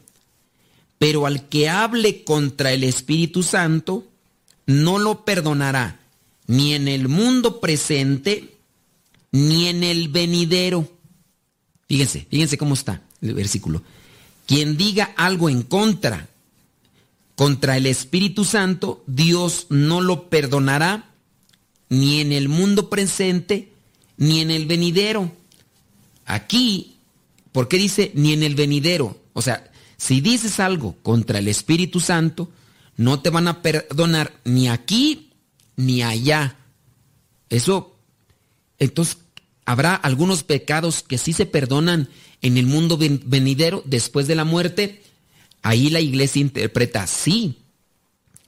Pero 0.99 1.25
al 1.25 1.47
que 1.47 1.69
hable 1.69 2.25
contra 2.25 2.73
el 2.73 2.83
Espíritu 2.83 3.41
Santo, 3.41 4.05
no 4.65 4.99
lo 4.99 5.23
perdonará 5.23 5.99
ni 6.45 6.73
en 6.73 6.89
el 6.89 7.07
mundo 7.07 7.61
presente, 7.61 8.57
ni 9.31 9.67
en 9.67 9.83
el 9.83 10.09
venidero. 10.09 10.89
Fíjense, 11.87 12.27
fíjense 12.29 12.57
cómo 12.57 12.73
está 12.73 13.01
el 13.21 13.33
versículo. 13.33 13.81
Quien 14.45 14.75
diga 14.75 15.13
algo 15.15 15.49
en 15.49 15.63
contra, 15.63 16.27
contra 17.35 17.77
el 17.77 17.85
Espíritu 17.85 18.43
Santo, 18.43 19.03
Dios 19.07 19.67
no 19.69 20.01
lo 20.01 20.29
perdonará 20.29 21.12
ni 21.93 22.19
en 22.21 22.31
el 22.31 22.49
mundo 22.49 22.89
presente, 22.89 23.71
ni 24.17 24.39
en 24.39 24.49
el 24.51 24.65
venidero. 24.65 25.31
Aquí, 26.25 26.95
¿por 27.51 27.67
qué 27.67 27.77
dice 27.77 28.11
ni 28.15 28.33
en 28.33 28.43
el 28.43 28.55
venidero? 28.55 29.19
O 29.33 29.41
sea, 29.41 29.71
si 29.97 30.21
dices 30.21 30.59
algo 30.59 30.95
contra 31.03 31.39
el 31.39 31.47
Espíritu 31.47 31.99
Santo, 31.99 32.49
no 32.97 33.21
te 33.21 33.29
van 33.29 33.47
a 33.47 33.61
perdonar 33.61 34.33
ni 34.43 34.67
aquí 34.69 35.29
ni 35.75 36.01
allá. 36.01 36.57
Eso, 37.49 37.95
entonces, 38.79 39.17
habrá 39.65 39.95
algunos 39.95 40.43
pecados 40.43 41.03
que 41.03 41.17
sí 41.17 41.31
se 41.33 41.45
perdonan 41.45 42.09
en 42.41 42.57
el 42.57 42.65
mundo 42.65 42.97
ven- 42.97 43.21
venidero 43.25 43.83
después 43.85 44.27
de 44.27 44.35
la 44.35 44.43
muerte. 44.45 45.03
Ahí 45.61 45.89
la 45.89 46.01
iglesia 46.01 46.41
interpreta 46.41 47.05
sí. 47.07 47.59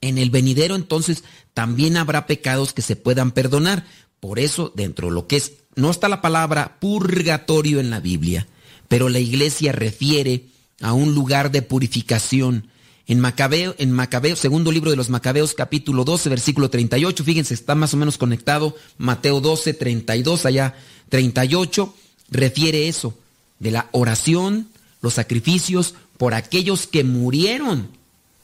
En 0.02 0.18
el 0.18 0.30
venidero 0.30 0.76
entonces 0.76 1.24
también 1.56 1.96
habrá 1.96 2.28
pecados 2.28 2.74
que 2.74 2.84
se 2.84 2.98
puedan 2.98 3.32
perdonar. 3.32 3.88
Por 4.20 4.40
eso, 4.40 4.74
dentro 4.76 5.08
de 5.08 5.14
lo 5.14 5.26
que 5.26 5.38
es, 5.38 5.54
no 5.76 5.90
está 5.90 6.10
la 6.10 6.22
palabra 6.22 6.78
purgatorio 6.80 7.80
en 7.80 7.90
la 7.90 8.02
Biblia, 8.02 8.46
pero 8.90 9.08
la 9.10 9.20
iglesia 9.20 9.72
refiere 9.72 10.44
a 10.82 10.92
un 10.94 11.16
lugar 11.16 11.52
de 11.52 11.62
purificación. 11.62 12.68
En 13.08 13.22
Macabeo, 13.22 13.74
en 13.78 13.92
Macabeo, 13.92 14.36
segundo 14.36 14.72
libro 14.72 14.92
de 14.92 14.98
los 14.98 15.10
Macabeos, 15.10 15.54
capítulo 15.54 16.04
12, 16.04 16.28
versículo 16.28 16.70
38, 16.70 17.24
fíjense, 17.24 17.54
está 17.54 17.74
más 17.74 17.94
o 17.94 17.98
menos 17.98 18.18
conectado, 18.18 18.76
Mateo 18.98 19.40
12, 19.40 19.76
32, 19.76 20.46
allá 20.46 20.76
38, 21.08 21.96
refiere 22.32 22.90
eso, 22.90 23.18
de 23.60 23.72
la 23.72 23.88
oración, 23.94 24.68
los 25.02 25.14
sacrificios 25.14 25.96
por 26.18 26.34
aquellos 26.34 26.86
que 26.86 27.06
murieron 27.06 27.90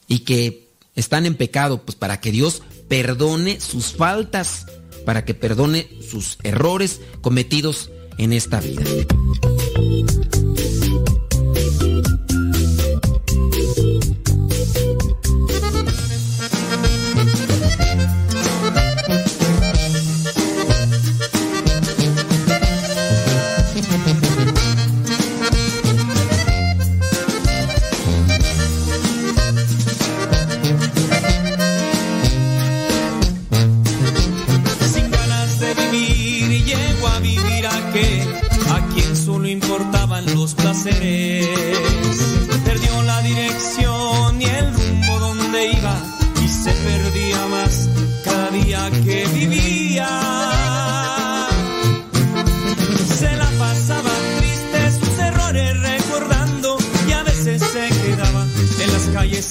y 0.08 0.20
que 0.20 0.68
están 0.94 1.26
en 1.26 1.34
pecado, 1.34 1.82
pues 1.82 1.96
para 1.96 2.20
que 2.20 2.30
Dios 2.30 2.62
perdone 2.92 3.58
sus 3.58 3.94
faltas, 3.94 4.66
para 5.06 5.24
que 5.24 5.32
perdone 5.32 5.88
sus 6.06 6.36
errores 6.42 7.00
cometidos 7.22 7.90
en 8.18 8.34
esta 8.34 8.60
vida. 8.60 8.82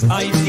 Las 0.04 0.41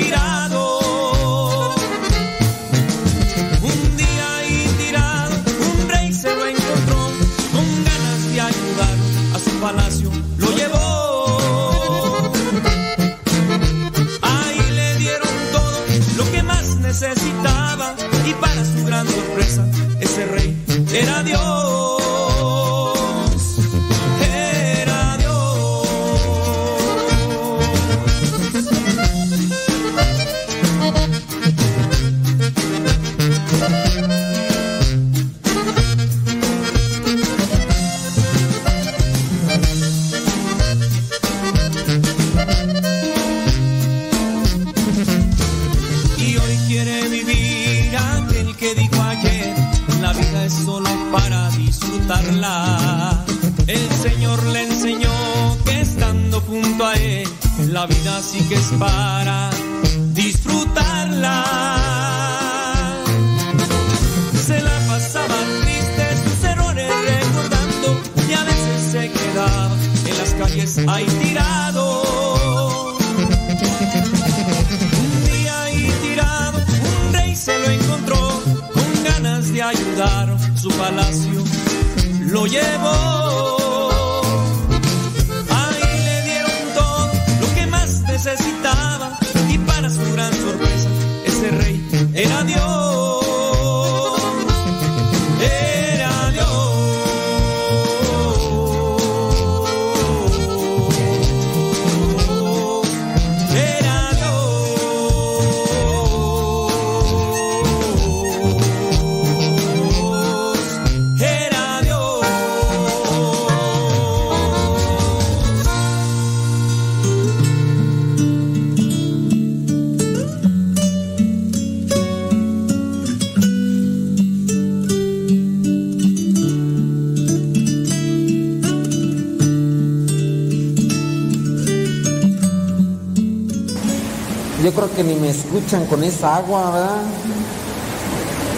escuchan 135.33 135.87
con 135.87 136.05
esa 136.05 136.37
agua, 136.37 136.71
¿verdad? 136.71 137.03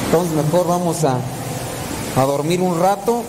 Entonces 0.06 0.36
mejor 0.44 0.68
vamos 0.68 1.02
a, 1.04 1.18
a 2.16 2.24
dormir 2.24 2.60
un 2.60 2.78
rato. 2.78 3.22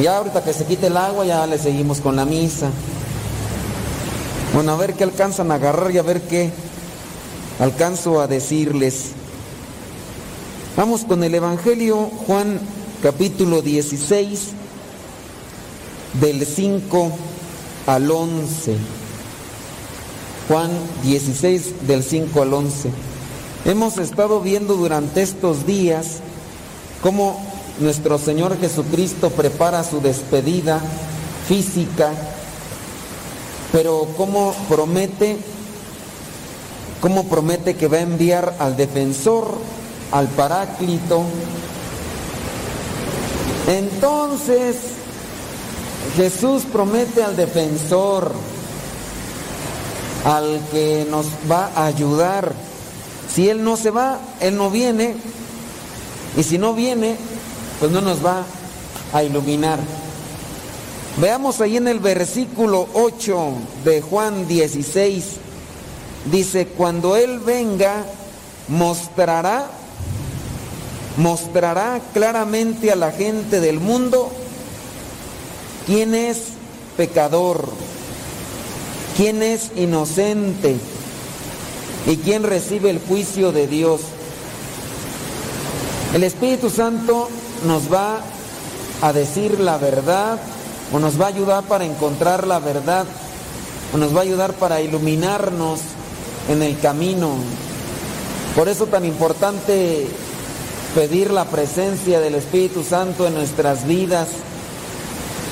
Y 0.00 0.06
ahorita 0.06 0.42
que 0.44 0.52
se 0.52 0.66
quite 0.66 0.88
el 0.88 0.96
agua 0.96 1.24
ya 1.24 1.46
le 1.46 1.58
seguimos 1.58 2.00
con 2.00 2.16
la 2.16 2.24
misa. 2.24 2.68
Bueno, 4.52 4.72
a 4.72 4.76
ver 4.76 4.94
qué 4.94 5.04
alcanzan 5.04 5.50
a 5.50 5.54
agarrar 5.54 5.90
y 5.90 5.98
a 5.98 6.02
ver 6.02 6.22
qué 6.22 6.50
alcanzo 7.60 8.20
a 8.20 8.26
decirles. 8.26 9.12
Vamos 10.76 11.04
con 11.04 11.22
el 11.22 11.34
Evangelio 11.34 12.10
Juan 12.26 12.60
capítulo 13.02 13.62
16 13.62 14.50
del 16.20 16.46
5 16.46 17.12
al 17.86 18.10
11. 18.10 18.76
Juan 20.48 20.70
16 21.02 21.86
del 21.86 22.02
5 22.02 22.42
al 22.42 22.52
11. 22.52 22.90
Hemos 23.64 23.96
estado 23.96 24.40
viendo 24.40 24.74
durante 24.74 25.22
estos 25.22 25.66
días 25.66 26.18
cómo 27.02 27.40
nuestro 27.80 28.18
Señor 28.18 28.58
Jesucristo 28.60 29.30
prepara 29.30 29.82
su 29.84 30.02
despedida 30.02 30.80
física, 31.48 32.10
pero 33.72 34.06
cómo 34.18 34.54
promete, 34.68 35.38
cómo 37.00 37.24
promete 37.24 37.74
que 37.74 37.88
va 37.88 37.96
a 37.98 38.02
enviar 38.02 38.54
al 38.58 38.76
defensor, 38.76 39.54
al 40.12 40.28
paráclito. 40.28 41.22
Entonces, 43.66 44.76
Jesús 46.16 46.64
promete 46.70 47.22
al 47.22 47.34
defensor, 47.34 48.30
al 50.24 50.60
que 50.70 51.06
nos 51.10 51.26
va 51.50 51.70
a 51.74 51.86
ayudar. 51.86 52.52
Si 53.32 53.48
Él 53.48 53.62
no 53.62 53.76
se 53.76 53.90
va, 53.90 54.18
Él 54.40 54.56
no 54.56 54.70
viene. 54.70 55.16
Y 56.36 56.42
si 56.42 56.58
no 56.58 56.74
viene, 56.74 57.16
pues 57.78 57.92
no 57.92 58.00
nos 58.00 58.24
va 58.24 58.44
a 59.12 59.22
iluminar. 59.22 59.78
Veamos 61.18 61.60
ahí 61.60 61.76
en 61.76 61.86
el 61.86 62.00
versículo 62.00 62.88
8 62.94 63.52
de 63.84 64.00
Juan 64.00 64.48
16. 64.48 65.24
Dice, 66.30 66.66
cuando 66.66 67.16
Él 67.16 67.38
venga, 67.38 68.04
mostrará, 68.68 69.66
mostrará 71.18 72.00
claramente 72.12 72.90
a 72.90 72.96
la 72.96 73.12
gente 73.12 73.60
del 73.60 73.78
mundo 73.78 74.30
quién 75.86 76.14
es 76.14 76.38
pecador, 76.96 77.68
quién 79.16 79.42
es 79.42 79.70
inocente 79.76 80.76
y 82.06 82.16
quién 82.16 82.42
recibe 82.42 82.90
el 82.90 83.00
juicio 83.00 83.52
de 83.52 83.66
Dios. 83.66 84.00
El 86.12 86.24
Espíritu 86.24 86.70
Santo 86.70 87.28
nos 87.66 87.92
va 87.92 88.20
a 89.02 89.12
decir 89.12 89.60
la 89.60 89.78
verdad 89.78 90.38
o 90.92 90.98
nos 90.98 91.20
va 91.20 91.26
a 91.26 91.28
ayudar 91.28 91.64
para 91.64 91.84
encontrar 91.84 92.46
la 92.46 92.58
verdad 92.58 93.06
o 93.92 93.96
nos 93.96 94.14
va 94.14 94.20
a 94.20 94.22
ayudar 94.22 94.52
para 94.54 94.80
iluminarnos 94.80 95.80
en 96.48 96.62
el 96.62 96.78
camino. 96.78 97.30
Por 98.54 98.68
eso 98.68 98.86
tan 98.86 99.04
importante 99.04 100.06
pedir 100.94 101.30
la 101.30 101.44
presencia 101.46 102.20
del 102.20 102.36
Espíritu 102.36 102.84
Santo 102.84 103.26
en 103.26 103.34
nuestras 103.34 103.86
vidas, 103.86 104.28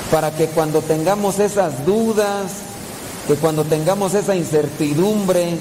para 0.09 0.31
que 0.31 0.47
cuando 0.47 0.81
tengamos 0.81 1.39
esas 1.39 1.85
dudas, 1.85 2.62
que 3.27 3.35
cuando 3.35 3.63
tengamos 3.63 4.13
esa 4.13 4.35
incertidumbre, 4.35 5.57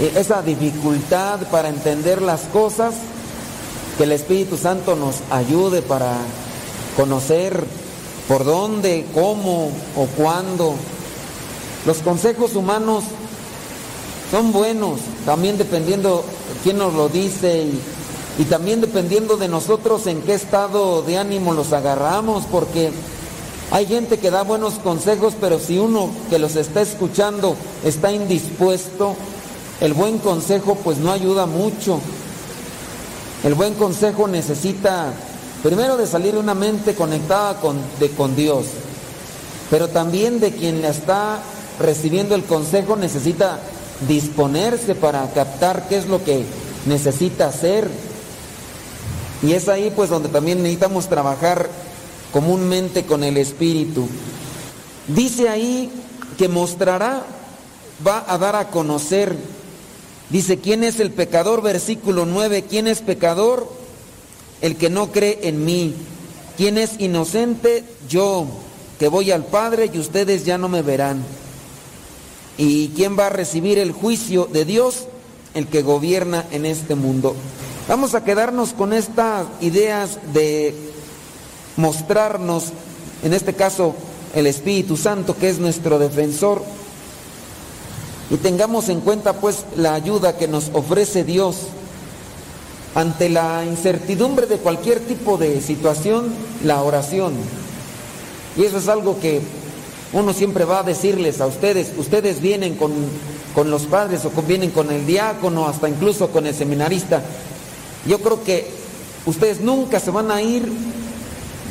eh, 0.00 0.12
esa 0.16 0.42
dificultad 0.42 1.40
para 1.50 1.68
entender 1.68 2.22
las 2.22 2.42
cosas, 2.42 2.94
que 3.96 4.04
el 4.04 4.12
Espíritu 4.12 4.56
Santo 4.56 4.94
nos 4.94 5.16
ayude 5.30 5.82
para 5.82 6.16
conocer 6.96 7.64
por 8.28 8.44
dónde, 8.44 9.06
cómo 9.14 9.70
o 9.96 10.06
cuándo. 10.16 10.74
Los 11.86 11.98
consejos 11.98 12.54
humanos 12.54 13.04
son 14.30 14.52
buenos, 14.52 15.00
también 15.24 15.56
dependiendo 15.56 16.22
quién 16.62 16.78
nos 16.78 16.92
lo 16.92 17.08
dice 17.08 17.62
y, 17.62 17.80
y 18.42 18.44
también 18.44 18.80
dependiendo 18.80 19.36
de 19.36 19.48
nosotros 19.48 20.06
en 20.06 20.20
qué 20.22 20.34
estado 20.34 21.02
de 21.02 21.16
ánimo 21.16 21.54
los 21.54 21.72
agarramos, 21.72 22.44
porque 22.44 22.92
hay 23.70 23.86
gente 23.86 24.18
que 24.18 24.30
da 24.30 24.42
buenos 24.42 24.74
consejos, 24.74 25.34
pero 25.38 25.58
si 25.58 25.78
uno 25.78 26.08
que 26.30 26.38
los 26.38 26.56
está 26.56 26.80
escuchando 26.80 27.54
está 27.84 28.10
indispuesto, 28.10 29.14
el 29.80 29.92
buen 29.92 30.18
consejo 30.18 30.76
pues 30.76 30.98
no 30.98 31.12
ayuda 31.12 31.44
mucho. 31.44 32.00
El 33.44 33.54
buen 33.54 33.74
consejo 33.74 34.26
necesita 34.26 35.12
primero 35.62 35.96
de 35.96 36.06
salir 36.06 36.36
una 36.36 36.54
mente 36.54 36.94
conectada 36.94 37.60
con, 37.60 37.76
de, 38.00 38.10
con 38.10 38.34
Dios, 38.34 38.66
pero 39.70 39.88
también 39.88 40.40
de 40.40 40.52
quien 40.52 40.80
le 40.80 40.88
está 40.88 41.40
recibiendo 41.78 42.34
el 42.34 42.44
consejo 42.44 42.96
necesita 42.96 43.60
disponerse 44.08 44.94
para 44.94 45.28
captar 45.32 45.88
qué 45.88 45.98
es 45.98 46.06
lo 46.06 46.24
que 46.24 46.44
necesita 46.86 47.48
hacer. 47.48 47.88
Y 49.42 49.52
es 49.52 49.68
ahí 49.68 49.92
pues 49.94 50.08
donde 50.08 50.30
también 50.30 50.62
necesitamos 50.62 51.08
trabajar 51.08 51.68
comúnmente 52.32 53.04
con 53.04 53.24
el 53.24 53.36
Espíritu. 53.36 54.08
Dice 55.08 55.48
ahí 55.48 55.90
que 56.36 56.48
mostrará, 56.48 57.24
va 58.06 58.24
a 58.26 58.38
dar 58.38 58.56
a 58.56 58.68
conocer. 58.68 59.36
Dice, 60.30 60.58
¿quién 60.58 60.84
es 60.84 61.00
el 61.00 61.10
pecador? 61.10 61.62
Versículo 61.62 62.26
9, 62.26 62.64
¿quién 62.68 62.86
es 62.86 63.00
pecador? 63.00 63.70
El 64.60 64.76
que 64.76 64.90
no 64.90 65.10
cree 65.10 65.40
en 65.42 65.64
mí. 65.64 65.94
¿Quién 66.56 66.76
es 66.76 66.98
inocente? 66.98 67.84
Yo, 68.08 68.46
que 68.98 69.08
voy 69.08 69.30
al 69.30 69.46
Padre 69.46 69.90
y 69.92 69.98
ustedes 69.98 70.44
ya 70.44 70.58
no 70.58 70.68
me 70.68 70.82
verán. 70.82 71.22
¿Y 72.58 72.88
quién 72.88 73.16
va 73.18 73.26
a 73.26 73.30
recibir 73.30 73.78
el 73.78 73.92
juicio 73.92 74.46
de 74.46 74.64
Dios? 74.64 75.06
El 75.54 75.68
que 75.68 75.82
gobierna 75.82 76.44
en 76.50 76.66
este 76.66 76.94
mundo. 76.96 77.34
Vamos 77.88 78.14
a 78.14 78.24
quedarnos 78.24 78.74
con 78.74 78.92
estas 78.92 79.46
ideas 79.60 80.18
de 80.34 80.74
mostrarnos, 81.78 82.72
en 83.22 83.32
este 83.32 83.54
caso, 83.54 83.94
el 84.34 84.46
Espíritu 84.46 84.96
Santo, 84.96 85.34
que 85.34 85.48
es 85.48 85.58
nuestro 85.58 85.98
defensor. 85.98 86.62
Y 88.30 88.36
tengamos 88.36 88.90
en 88.90 89.00
cuenta 89.00 89.34
pues 89.34 89.64
la 89.76 89.94
ayuda 89.94 90.36
que 90.36 90.48
nos 90.48 90.70
ofrece 90.74 91.24
Dios 91.24 91.56
ante 92.94 93.30
la 93.30 93.64
incertidumbre 93.64 94.46
de 94.46 94.58
cualquier 94.58 95.00
tipo 95.00 95.38
de 95.38 95.62
situación, 95.62 96.34
la 96.64 96.82
oración. 96.82 97.32
Y 98.56 98.64
eso 98.64 98.78
es 98.78 98.88
algo 98.88 99.18
que 99.20 99.40
uno 100.12 100.32
siempre 100.32 100.64
va 100.64 100.80
a 100.80 100.82
decirles 100.82 101.40
a 101.40 101.46
ustedes, 101.46 101.92
ustedes 101.96 102.40
vienen 102.40 102.74
con, 102.74 102.92
con 103.54 103.70
los 103.70 103.82
padres 103.82 104.24
o 104.24 104.30
vienen 104.42 104.70
con 104.70 104.90
el 104.90 105.06
diácono, 105.06 105.68
hasta 105.68 105.88
incluso 105.88 106.28
con 106.28 106.46
el 106.46 106.54
seminarista. 106.54 107.22
Yo 108.06 108.18
creo 108.18 108.42
que 108.42 108.68
ustedes 109.26 109.60
nunca 109.60 110.00
se 110.00 110.10
van 110.10 110.30
a 110.30 110.42
ir 110.42 110.70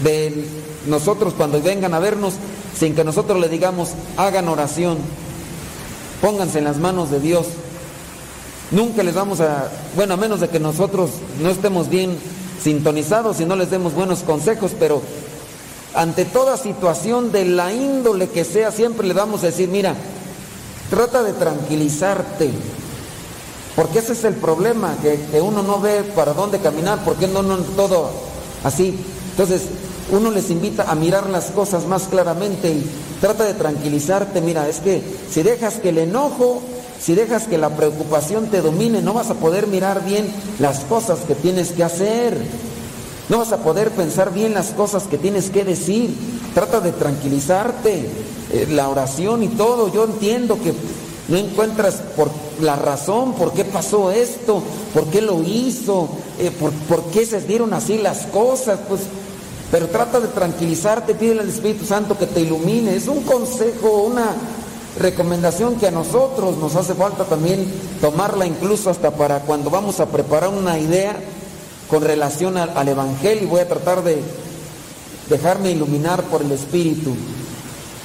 de 0.03 0.45
nosotros 0.87 1.33
cuando 1.35 1.61
vengan 1.61 1.93
a 1.93 1.99
vernos 1.99 2.33
sin 2.77 2.95
que 2.95 3.03
nosotros 3.03 3.39
le 3.39 3.49
digamos, 3.49 3.89
hagan 4.17 4.47
oración, 4.47 4.97
pónganse 6.21 6.59
en 6.59 6.65
las 6.65 6.77
manos 6.77 7.09
de 7.09 7.19
Dios. 7.19 7.47
Nunca 8.71 9.01
les 9.01 9.15
vamos 9.15 9.39
a, 9.39 9.71
bueno, 9.95 10.13
a 10.13 10.17
menos 10.17 10.41
de 10.41 10.49
que 10.49 10.59
nosotros 10.59 11.11
no 11.41 11.49
estemos 11.49 11.89
bien 11.89 12.17
sintonizados 12.61 13.39
y 13.39 13.45
no 13.45 13.55
les 13.55 13.71
demos 13.71 13.93
buenos 13.93 14.19
consejos, 14.19 14.71
pero 14.77 15.01
ante 15.95 16.25
toda 16.25 16.57
situación 16.57 17.31
de 17.31 17.45
la 17.45 17.73
índole 17.73 18.29
que 18.29 18.43
sea, 18.43 18.71
siempre 18.71 19.07
le 19.07 19.13
vamos 19.13 19.43
a 19.43 19.47
decir, 19.47 19.69
mira, 19.69 19.95
trata 20.89 21.23
de 21.23 21.33
tranquilizarte, 21.33 22.51
porque 23.75 23.99
ese 23.99 24.13
es 24.13 24.23
el 24.23 24.35
problema, 24.35 24.95
que, 25.01 25.41
uno 25.41 25.63
no 25.63 25.79
ve 25.79 26.03
para 26.03 26.33
dónde 26.33 26.59
caminar, 26.59 27.03
porque 27.03 27.27
no, 27.27 27.41
no 27.41 27.57
todo 27.57 28.11
así. 28.63 28.99
Entonces, 29.31 29.63
uno 30.11 30.31
les 30.31 30.49
invita 30.49 30.89
a 30.89 30.95
mirar 30.95 31.29
las 31.29 31.45
cosas 31.45 31.85
más 31.85 32.03
claramente 32.03 32.69
y 32.69 32.85
trata 33.19 33.43
de 33.43 33.53
tranquilizarte. 33.53 34.41
Mira, 34.41 34.67
es 34.69 34.79
que 34.79 35.01
si 35.29 35.43
dejas 35.43 35.75
que 35.75 35.89
el 35.89 35.97
enojo, 35.97 36.61
si 36.99 37.13
dejas 37.13 37.47
que 37.47 37.57
la 37.57 37.75
preocupación 37.75 38.47
te 38.47 38.61
domine, 38.61 39.01
no 39.01 39.13
vas 39.13 39.29
a 39.29 39.35
poder 39.35 39.67
mirar 39.67 40.05
bien 40.05 40.27
las 40.59 40.79
cosas 40.81 41.19
que 41.27 41.35
tienes 41.35 41.71
que 41.71 41.83
hacer. 41.83 42.37
No 43.29 43.39
vas 43.39 43.51
a 43.51 43.57
poder 43.57 43.91
pensar 43.91 44.33
bien 44.33 44.53
las 44.53 44.67
cosas 44.67 45.03
que 45.03 45.17
tienes 45.17 45.49
que 45.49 45.65
decir. 45.65 46.15
Trata 46.53 46.79
de 46.79 46.93
tranquilizarte. 46.93 48.09
Eh, 48.49 48.67
la 48.69 48.87
oración 48.87 49.43
y 49.43 49.49
todo, 49.49 49.91
yo 49.93 50.05
entiendo 50.05 50.57
que 50.57 50.73
no 51.27 51.35
encuentras 51.35 51.95
por 52.15 52.29
la 52.61 52.77
razón, 52.77 53.33
por 53.33 53.51
qué 53.51 53.65
pasó 53.65 54.11
esto, 54.11 54.63
por 54.93 55.07
qué 55.07 55.21
lo 55.21 55.43
hizo, 55.43 56.07
eh, 56.39 56.49
por, 56.57 56.71
por 56.71 57.03
qué 57.11 57.25
se 57.25 57.41
dieron 57.41 57.73
así 57.73 57.97
las 57.97 58.19
cosas. 58.27 58.79
Pues 58.87 59.01
pero 59.71 59.87
trata 59.87 60.19
de 60.19 60.27
tranquilizarte, 60.27 61.15
pídele 61.15 61.41
al 61.41 61.49
Espíritu 61.49 61.85
Santo 61.85 62.17
que 62.17 62.27
te 62.27 62.41
ilumine. 62.41 62.95
Es 62.95 63.07
un 63.07 63.23
consejo, 63.23 64.03
una, 64.03 64.35
recomendación 64.99 65.75
que 65.75 65.87
a 65.87 65.91
nosotros 65.91 66.57
nos 66.57 66.75
hace 66.75 66.95
falta 66.95 67.23
también 67.25 67.65
tomarla 68.01 68.45
incluso 68.45 68.89
hasta 68.89 69.11
para 69.11 69.41
cuando 69.41 69.69
vamos 69.69 69.99
a 69.99 70.07
preparar 70.07 70.49
una 70.49 70.79
idea 70.79 71.15
con 71.87 72.03
relación 72.03 72.57
al, 72.57 72.75
al 72.75 72.87
Evangelio 72.87 73.43
y 73.43 73.47
voy 73.47 73.61
a 73.61 73.67
tratar 73.67 74.03
de 74.03 74.21
dejarme 75.29 75.71
iluminar 75.71 76.23
por 76.23 76.41
el 76.41 76.51
Espíritu. 76.51 77.15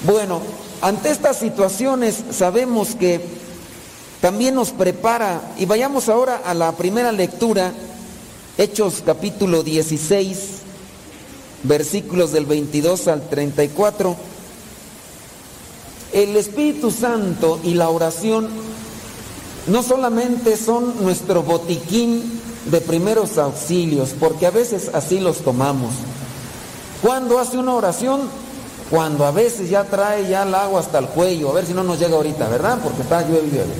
Bueno, 0.04 0.40
ante 0.80 1.10
estas 1.10 1.38
situaciones 1.38 2.22
sabemos 2.30 2.94
que 2.94 3.20
también 4.20 4.54
nos 4.54 4.70
prepara, 4.70 5.40
y 5.58 5.66
vayamos 5.66 6.08
ahora 6.08 6.42
a 6.44 6.54
la 6.54 6.72
primera 6.72 7.10
lectura, 7.10 7.72
Hechos 8.56 9.02
capítulo 9.04 9.62
16, 9.64 10.61
versículos 11.64 12.32
del 12.32 12.46
22 12.46 13.08
al 13.08 13.28
34. 13.28 14.16
El 16.12 16.36
Espíritu 16.36 16.90
Santo 16.90 17.60
y 17.64 17.74
la 17.74 17.88
oración 17.88 18.48
no 19.66 19.82
solamente 19.82 20.56
son 20.56 21.02
nuestro 21.02 21.42
botiquín 21.42 22.40
de 22.66 22.80
primeros 22.80 23.38
auxilios, 23.38 24.14
porque 24.18 24.46
a 24.46 24.50
veces 24.50 24.90
así 24.92 25.20
los 25.20 25.38
tomamos. 25.38 25.90
Cuando 27.00 27.38
hace 27.38 27.58
una 27.58 27.74
oración, 27.74 28.20
cuando 28.90 29.24
a 29.24 29.30
veces 29.30 29.70
ya 29.70 29.84
trae 29.84 30.28
ya 30.28 30.42
el 30.42 30.54
agua 30.54 30.80
hasta 30.80 30.98
el 30.98 31.06
cuello, 31.06 31.50
a 31.50 31.54
ver 31.54 31.66
si 31.66 31.74
no 31.74 31.82
nos 31.82 31.98
llega 31.98 32.14
ahorita, 32.14 32.48
¿verdad? 32.48 32.78
Porque 32.82 33.02
está 33.02 33.22
llueve, 33.22 33.48
llueve. 33.48 33.72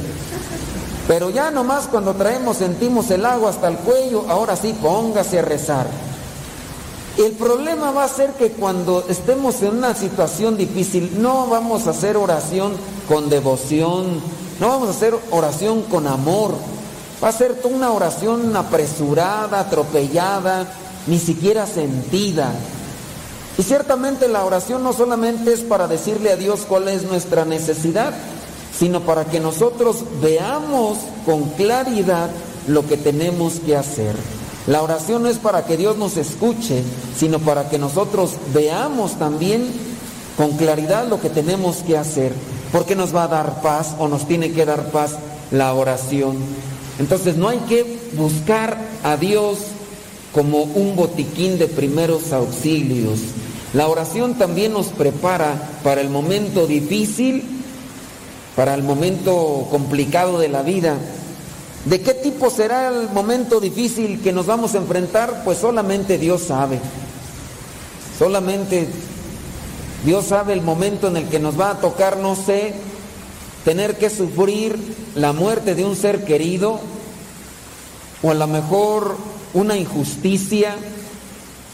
Pero 1.07 1.31
ya 1.31 1.51
nomás 1.51 1.87
cuando 1.89 2.15
traemos, 2.15 2.57
sentimos 2.57 3.11
el 3.11 3.27
agua 3.27 3.51
hasta 3.51 3.69
el 3.69 3.77
cuello, 3.77 4.25
ahora 4.29 4.57
sí, 4.57 4.75
póngase 4.81 5.41
a 5.41 5.43
rezar. 5.43 6.12
El 7.19 7.33
problema 7.33 7.91
va 7.91 8.05
a 8.05 8.09
ser 8.09 8.33
que 8.33 8.53
cuando 8.53 9.05
estemos 9.07 9.61
en 9.63 9.77
una 9.77 9.95
situación 9.95 10.57
difícil, 10.57 11.21
no 11.21 11.47
vamos 11.47 11.87
a 11.87 11.91
hacer 11.91 12.17
oración 12.17 12.73
con 13.07 13.29
devoción, 13.29 14.21
no 14.59 14.69
vamos 14.69 14.89
a 14.89 14.93
hacer 14.93 15.15
oración 15.31 15.83
con 15.83 16.07
amor, 16.07 16.55
va 17.23 17.29
a 17.29 17.33
ser 17.33 17.61
una 17.65 17.93
oración 17.93 18.57
apresurada, 18.57 19.61
atropellada, 19.61 20.73
ni 21.07 21.19
siquiera 21.19 21.67
sentida. 21.67 22.51
Y 23.59 23.63
ciertamente 23.63 24.27
la 24.27 24.47
oración 24.47 24.83
no 24.83 24.95
solamente 24.95 25.53
es 25.53 25.61
para 25.61 25.89
decirle 25.89 26.33
a 26.33 26.37
Dios 26.37 26.61
cuál 26.67 26.89
es 26.89 27.03
nuestra 27.03 27.45
necesidad, 27.45 28.15
sino 28.79 29.03
para 29.03 29.27
que 29.27 29.39
nosotros 29.39 29.99
veamos 30.23 30.97
con 31.27 31.51
claridad 31.51 32.31
lo 32.67 32.87
que 32.87 32.97
tenemos 32.97 33.61
que 33.61 33.77
hacer. 33.77 34.17
La 34.67 34.83
oración 34.83 35.25
no 35.25 35.29
es 35.29 35.39
para 35.39 35.65
que 35.65 35.77
Dios 35.77 35.97
nos 35.97 36.17
escuche, 36.17 36.83
sino 37.17 37.41
para 37.41 37.69
que 37.69 37.79
nosotros 37.79 38.33
veamos 38.55 39.19
también 39.19 39.67
con 40.37 40.53
claridad 40.53 41.09
lo 41.09 41.21
que 41.21 41.31
tenemos 41.31 41.79
que 41.79 41.99
hacer. 41.99 42.33
Porque 42.71 42.95
nos 42.95 43.15
va 43.15 43.25
a 43.25 43.29
dar 43.29 43.61
paz 43.61 43.95
o 43.99 44.09
nos 44.09 44.27
tiene 44.27 44.53
que 44.53 44.65
dar 44.65 44.91
paz 44.91 45.17
la 45.51 45.75
oración. 45.75 46.37
Entonces 46.99 47.37
no 47.37 47.49
hay 47.49 47.59
que 47.61 47.99
buscar 48.17 48.79
a 49.03 49.17
Dios 49.17 49.59
como 50.33 50.63
un 50.63 50.97
botiquín 50.97 51.59
de 51.59 51.67
primeros 51.67 52.33
auxilios. 52.33 53.19
La 53.75 53.89
oración 53.89 54.35
también 54.35 54.73
nos 54.73 54.87
prepara 54.87 55.55
para 55.83 56.01
el 56.01 56.09
momento 56.09 56.67
difícil, 56.67 57.43
para 58.55 58.75
el 58.75 58.83
momento 58.83 59.67
complicado 59.71 60.39
de 60.39 60.49
la 60.49 60.63
vida. 60.63 60.97
¿De 61.85 62.01
qué 62.01 62.15
tipo 62.15 62.49
será 62.49 62.89
el 62.89 63.09
momento 63.09 63.61
difícil 63.61 64.21
que 64.23 64.33
nos 64.33 64.47
vamos 64.47 64.75
a 64.75 64.79
enfrentar? 64.79 65.43
Pues 65.45 65.59
solamente 65.59 66.17
Dios 66.17 66.43
sabe. 66.43 66.79
Solamente 68.19 68.87
Dios 70.05 70.27
sabe 70.27 70.53
el 70.53 70.63
momento 70.63 71.09
en 71.09 71.17
el 71.17 71.29
que 71.29 71.41
nos 71.41 71.59
va 71.59 71.71
a 71.71 71.81
tocar, 71.81 72.19
no 72.19 72.37
sé, 72.37 72.75
tener 73.65 73.99
que 73.99 74.11
sufrir 74.11 74.79
la 75.17 75.33
muerte 75.33 75.75
de 75.75 75.85
un 75.85 75.97
ser 75.97 76.25
querido 76.25 76.81
o 78.23 78.31
a 78.31 78.35
lo 78.35 78.47
mejor 78.47 79.17
una 79.53 79.77
injusticia, 79.77 80.77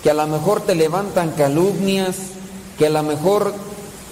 que 0.02 0.10
a 0.10 0.14
lo 0.14 0.26
mejor 0.26 0.62
te 0.62 0.74
levantan 0.74 1.32
calumnias, 1.32 2.16
que 2.78 2.86
a 2.86 2.90
lo 2.90 3.02
mejor 3.02 3.52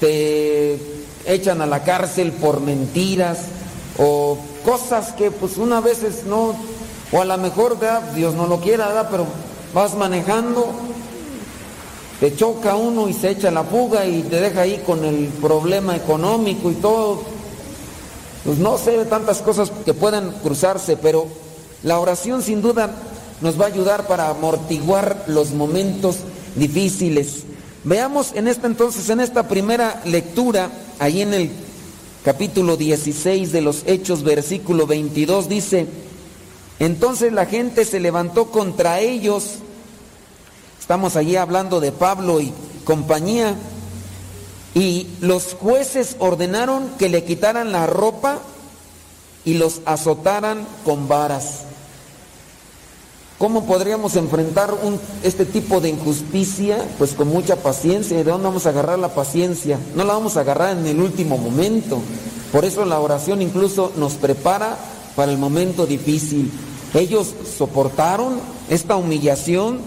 te 0.01 0.79
echan 1.27 1.63
a 1.63 1.67
la 1.67 1.83
cárcel 1.83 2.33
por 2.33 2.61
mentiras 2.61 3.39
o 3.99 4.39
cosas 4.67 5.13
que 5.13 5.31
pues 5.31 5.57
una 5.59 5.81
veces 5.81 6.25
no, 6.27 6.57
o 7.13 7.23
a 7.23 7.25
lo 7.25 7.39
mejor 7.39 7.79
Dios 8.17 8.35
no 8.35 8.49
lo 8.49 8.61
quiera, 8.61 8.89
¿verdad? 8.89 9.09
pero 9.11 9.27
vas 9.73 9.95
manejando, 9.95 10.73
te 12.19 12.35
choca 12.35 12.75
uno 12.75 13.09
y 13.09 13.13
se 13.13 13.31
echa 13.31 13.53
la 13.53 13.63
fuga 13.63 14.05
y 14.05 14.23
te 14.23 14.41
deja 14.41 14.63
ahí 14.63 14.83
con 14.85 15.05
el 15.05 15.29
problema 15.41 15.95
económico 15.95 16.71
y 16.71 16.75
todo. 16.75 17.23
Pues 18.45 18.59
no 18.59 18.77
sé 18.77 19.05
tantas 19.05 19.39
cosas 19.39 19.71
que 19.85 19.95
puedan 19.95 20.33
cruzarse, 20.43 20.97
pero 20.97 21.27
la 21.85 22.01
oración 22.01 22.43
sin 22.43 22.61
duda 22.61 22.91
nos 23.41 23.61
va 23.61 23.67
a 23.67 23.69
ayudar 23.69 24.09
para 24.09 24.31
amortiguar 24.31 25.25
los 25.29 25.53
momentos 25.53 26.19
difíciles. 26.57 27.45
Veamos 27.85 28.33
en 28.35 28.49
esta 28.49 28.67
entonces, 28.67 29.09
en 29.11 29.21
esta 29.21 29.47
primera 29.47 30.01
lectura, 30.05 30.71
ahí 30.99 31.23
en 31.23 31.35
el 31.35 31.51
capítulo 32.27 32.77
16 32.77 33.53
de 33.53 33.61
los 33.61 33.85
Hechos, 33.87 34.25
versículo 34.25 34.89
22, 34.89 35.49
dice, 35.49 35.87
entonces 36.81 37.33
la 37.33 37.47
gente 37.47 37.85
se 37.85 38.01
levantó 38.01 38.51
contra 38.51 38.99
ellos, 38.99 39.59
estamos 40.81 41.15
allí 41.15 41.37
hablando 41.37 41.79
de 41.79 41.93
Pablo 41.93 42.41
y 42.41 42.53
compañía, 42.85 43.55
y 44.75 45.07
los 45.21 45.55
jueces 45.55 46.17
ordenaron 46.19 46.89
que 46.99 47.09
le 47.09 47.23
quitaran 47.23 47.71
la 47.71 47.87
ropa 47.87 48.41
y 49.45 49.55
los 49.55 49.81
azotaran 49.85 50.67
con 50.85 51.07
varas. 51.07 51.66
¿Cómo 53.39 53.67
podríamos 53.67 54.17
enfrentar 54.17 54.75
este 55.23 55.45
tipo 55.45 55.83
de 55.83 55.91
injusticia? 55.91 56.79
Pues 56.97 57.13
con 57.13 57.29
mucha 57.29 57.57
paciencia. 57.57 58.19
¿Y 58.19 58.23
de 58.23 58.31
dónde 58.31 58.49
vamos 58.49 58.65
a 58.65 58.71
agarrar 58.71 58.99
la 58.99 59.15
paciencia? 59.15 59.79
No 59.95 60.05
la 60.05 60.15
vamos 60.15 60.39
a 60.39 60.41
agarrar 60.41 60.79
en 60.79 60.87
el 60.87 61.01
último 61.01 61.37
momento. 61.37 62.01
Por 62.51 62.65
eso 62.65 62.87
la 62.87 62.99
oración 62.99 63.43
incluso 63.43 63.93
nos 63.97 64.15
prepara 64.15 64.79
para 65.15 65.31
el 65.31 65.37
momento 65.37 65.85
difícil. 65.85 66.51
Ellos 66.95 67.35
soportaron 67.59 68.41
esta 68.71 68.97
humillación. 68.97 69.81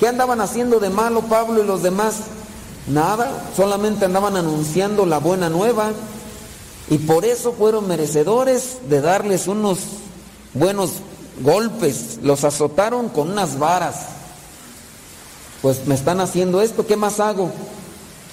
¿Qué 0.00 0.08
andaban 0.08 0.40
haciendo 0.40 0.80
de 0.80 0.88
malo 0.88 1.20
Pablo 1.20 1.62
y 1.62 1.66
los 1.66 1.82
demás? 1.82 2.14
Nada, 2.86 3.44
solamente 3.54 4.06
andaban 4.06 4.38
anunciando 4.38 5.04
la 5.04 5.18
buena 5.18 5.50
nueva. 5.50 5.92
Y 6.88 6.96
por 6.96 7.26
eso 7.26 7.52
fueron 7.52 7.88
merecedores 7.88 8.78
de 8.88 9.02
darles 9.02 9.48
unos 9.48 9.80
buenos 10.54 10.92
golpes, 11.42 12.18
los 12.22 12.44
azotaron 12.44 13.08
con 13.08 13.30
unas 13.30 13.58
varas. 13.58 13.96
Pues 15.62 15.86
me 15.86 15.94
están 15.94 16.20
haciendo 16.20 16.60
esto, 16.60 16.86
¿qué 16.86 16.96
más 16.96 17.20
hago? 17.20 17.50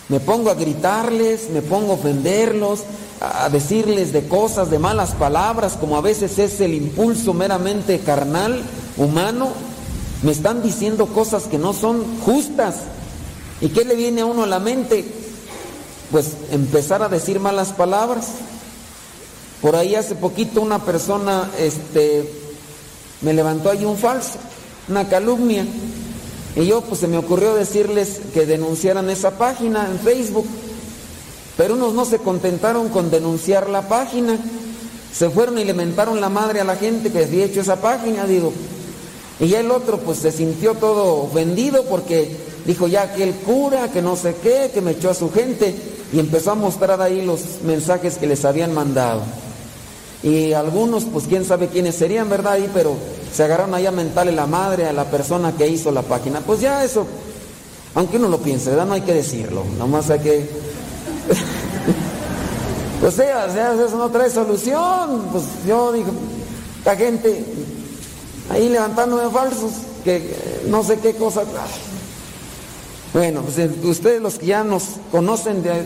Me 0.09 0.19
pongo 0.19 0.49
a 0.49 0.55
gritarles, 0.55 1.49
me 1.49 1.61
pongo 1.61 1.93
a 1.93 1.95
ofenderlos, 1.95 2.81
a 3.21 3.49
decirles 3.49 4.11
de 4.11 4.27
cosas, 4.27 4.69
de 4.69 4.79
malas 4.79 5.11
palabras, 5.11 5.77
como 5.79 5.97
a 5.97 6.01
veces 6.01 6.37
es 6.39 6.59
el 6.59 6.73
impulso 6.73 7.33
meramente 7.33 7.99
carnal, 7.99 8.61
humano. 8.97 9.49
Me 10.21 10.31
están 10.31 10.61
diciendo 10.61 11.07
cosas 11.07 11.43
que 11.43 11.57
no 11.57 11.73
son 11.73 12.03
justas. 12.21 12.75
¿Y 13.61 13.69
qué 13.69 13.85
le 13.85 13.95
viene 13.95 14.21
a 14.21 14.25
uno 14.25 14.43
a 14.43 14.47
la 14.47 14.59
mente? 14.59 15.05
Pues 16.11 16.33
empezar 16.51 17.01
a 17.01 17.09
decir 17.09 17.39
malas 17.39 17.71
palabras. 17.71 18.27
Por 19.61 19.77
ahí 19.77 19.95
hace 19.95 20.15
poquito 20.15 20.59
una 20.59 20.79
persona, 20.79 21.49
este, 21.57 22.42
me 23.23 23.33
levantó 23.33 23.71
ahí 23.71 23.85
un 23.85 23.97
falso, 23.97 24.37
una 24.87 25.07
calumnia. 25.07 25.65
Y 26.55 26.65
yo 26.65 26.81
pues 26.81 26.99
se 26.99 27.07
me 27.07 27.17
ocurrió 27.17 27.55
decirles 27.55 28.21
que 28.33 28.45
denunciaran 28.45 29.09
esa 29.09 29.31
página 29.31 29.87
en 29.89 29.99
Facebook. 29.99 30.45
Pero 31.57 31.75
unos 31.75 31.93
no 31.93 32.05
se 32.05 32.19
contentaron 32.19 32.89
con 32.89 33.09
denunciar 33.09 33.69
la 33.69 33.87
página. 33.87 34.37
Se 35.13 35.29
fueron 35.29 35.57
y 35.57 35.63
le 35.63 35.73
mentaron 35.73 36.19
la 36.19 36.29
madre 36.29 36.59
a 36.59 36.63
la 36.63 36.75
gente 36.75 37.11
que 37.11 37.23
había 37.23 37.45
hecho 37.45 37.61
esa 37.61 37.77
página, 37.77 38.25
digo. 38.25 38.51
Y 39.39 39.47
ya 39.47 39.59
el 39.59 39.71
otro 39.71 39.99
pues 39.99 40.19
se 40.19 40.31
sintió 40.31 40.75
todo 40.75 41.23
ofendido 41.23 41.85
porque 41.85 42.35
dijo 42.65 42.87
ya 42.87 43.13
que 43.13 43.23
el 43.23 43.33
cura, 43.35 43.91
que 43.91 44.01
no 44.01 44.15
sé 44.15 44.35
qué, 44.41 44.71
que 44.73 44.81
me 44.81 44.91
echó 44.91 45.09
a 45.09 45.15
su 45.15 45.31
gente. 45.31 45.75
Y 46.11 46.19
empezó 46.19 46.51
a 46.51 46.55
mostrar 46.55 47.01
ahí 47.01 47.25
los 47.25 47.41
mensajes 47.63 48.17
que 48.17 48.27
les 48.27 48.45
habían 48.45 48.73
mandado. 48.73 49.21
Y 50.23 50.53
algunos, 50.53 51.03
pues 51.03 51.25
quién 51.27 51.43
sabe 51.43 51.67
quiénes 51.67 51.95
serían, 51.95 52.29
¿verdad? 52.29 52.53
Ahí, 52.53 52.69
pero 52.73 52.95
se 53.33 53.43
agarraron 53.43 53.75
ahí 53.75 53.85
a 53.85 53.91
la 53.91 54.47
madre 54.47 54.87
a 54.87 54.93
la 54.93 55.05
persona 55.05 55.51
que 55.51 55.67
hizo 55.67 55.91
la 55.91 56.01
página. 56.01 56.39
Pues 56.39 56.61
ya 56.61 56.83
eso, 56.83 57.05
aunque 57.93 58.17
uno 58.17 58.29
lo 58.29 58.37
piense, 58.37 58.69
¿verdad? 58.69 58.85
No 58.85 58.93
hay 58.93 59.01
que 59.01 59.13
decirlo, 59.13 59.63
nomás 59.77 60.09
hay 60.09 60.19
que... 60.19 60.49
pues 63.01 63.15
sea, 63.15 63.51
sea, 63.51 63.73
eso 63.73 63.97
no 63.97 64.09
trae 64.09 64.29
solución. 64.29 65.27
Pues 65.31 65.43
yo 65.67 65.91
digo, 65.91 66.11
la 66.85 66.95
gente 66.95 67.43
ahí 68.49 68.69
levantándome 68.69 69.29
falsos, 69.29 69.71
que 70.05 70.61
no 70.67 70.83
sé 70.83 70.99
qué 70.99 71.15
cosa. 71.15 71.43
Bueno, 73.13 73.41
pues 73.41 73.69
ustedes 73.83 74.21
los 74.21 74.39
que 74.39 74.47
ya 74.47 74.63
nos 74.63 74.83
conocen 75.11 75.63
de 75.63 75.83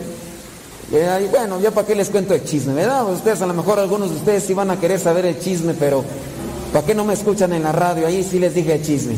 Eh, 0.90 1.28
bueno, 1.30 1.60
ya 1.60 1.70
para 1.70 1.86
qué 1.86 1.94
les 1.94 2.08
cuento 2.08 2.34
el 2.34 2.44
chisme, 2.44 2.72
¿verdad? 2.72 3.06
Ustedes 3.12 3.42
a 3.42 3.46
lo 3.46 3.52
mejor 3.54 3.78
algunos 3.78 4.10
de 4.10 4.16
ustedes 4.16 4.44
sí 4.44 4.54
van 4.54 4.70
a 4.70 4.80
querer 4.80 4.98
saber 4.98 5.26
el 5.26 5.38
chisme, 5.38 5.74
pero 5.74 6.02
¿para 6.72 6.86
qué 6.86 6.94
no 6.94 7.04
me 7.04 7.12
escuchan 7.12 7.52
en 7.52 7.62
la 7.62 7.72
radio? 7.72 8.06
Ahí 8.06 8.24
sí 8.24 8.38
les 8.38 8.54
dije 8.54 8.74
el 8.74 8.82
chisme. 8.82 9.14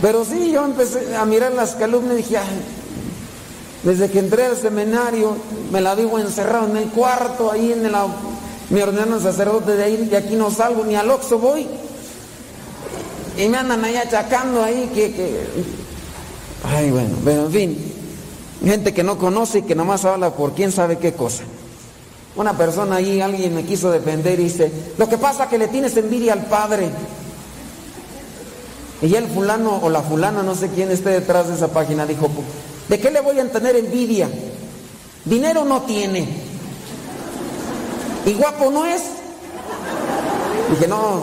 Pero 0.00 0.24
sí, 0.24 0.52
yo 0.52 0.64
empecé 0.64 1.16
a 1.16 1.24
mirar 1.24 1.52
las 1.52 1.74
calumnias 1.74 2.14
y 2.14 2.16
dije, 2.18 2.36
"Ay, 2.38 2.60
desde 3.82 4.08
que 4.10 4.18
entré 4.20 4.44
al 4.46 4.56
seminario 4.56 5.36
me 5.72 5.80
la 5.80 5.94
vivo 5.94 6.18
encerrado 6.18 6.68
en 6.68 6.76
el 6.76 6.88
cuarto, 6.90 7.50
ahí 7.50 7.72
en 7.72 7.90
la... 7.90 8.06
Me 8.70 8.82
ordenaron 8.82 9.22
sacerdote 9.22 9.76
de 9.76 9.84
ahí, 9.84 9.96
de 9.96 10.16
aquí 10.16 10.34
no 10.34 10.50
salgo, 10.50 10.84
ni 10.84 10.96
al 10.96 11.10
Oxxo 11.10 11.38
voy. 11.38 11.66
Y 13.38 13.48
me 13.48 13.56
andan 13.58 13.84
ahí 13.84 13.96
achacando 13.96 14.62
ahí 14.62 14.90
que... 14.94 15.46
Ay, 16.64 16.90
bueno, 16.90 17.16
pero 17.24 17.46
en 17.46 17.52
fin. 17.52 17.95
Gente 18.64 18.94
que 18.94 19.02
no 19.02 19.18
conoce 19.18 19.58
y 19.58 19.62
que 19.62 19.74
nomás 19.74 20.04
habla 20.04 20.30
por 20.30 20.52
quién 20.52 20.72
sabe 20.72 20.98
qué 20.98 21.12
cosa. 21.12 21.44
Una 22.36 22.56
persona 22.56 22.96
ahí, 22.96 23.20
alguien 23.20 23.54
me 23.54 23.64
quiso 23.64 23.90
defender 23.90 24.38
y 24.40 24.44
dice, 24.44 24.70
lo 24.98 25.08
que 25.08 25.18
pasa 25.18 25.44
es 25.44 25.50
que 25.50 25.58
le 25.58 25.68
tienes 25.68 25.96
envidia 25.96 26.32
al 26.32 26.46
padre. 26.46 26.90
Y 29.02 29.14
el 29.14 29.26
fulano 29.26 29.80
o 29.82 29.88
la 29.88 30.02
fulana, 30.02 30.42
no 30.42 30.54
sé 30.54 30.68
quién 30.68 30.90
esté 30.90 31.10
detrás 31.10 31.48
de 31.48 31.54
esa 31.54 31.68
página, 31.68 32.06
dijo, 32.06 32.28
¿de 32.88 32.98
qué 32.98 33.10
le 33.10 33.20
voy 33.20 33.38
a 33.38 33.50
tener 33.50 33.76
envidia? 33.76 34.28
Dinero 35.24 35.64
no 35.64 35.82
tiene. 35.82 36.26
Y 38.26 38.32
guapo 38.34 38.70
no 38.70 38.84
es. 38.86 39.02
Dije, 40.70 40.88
no, 40.88 41.22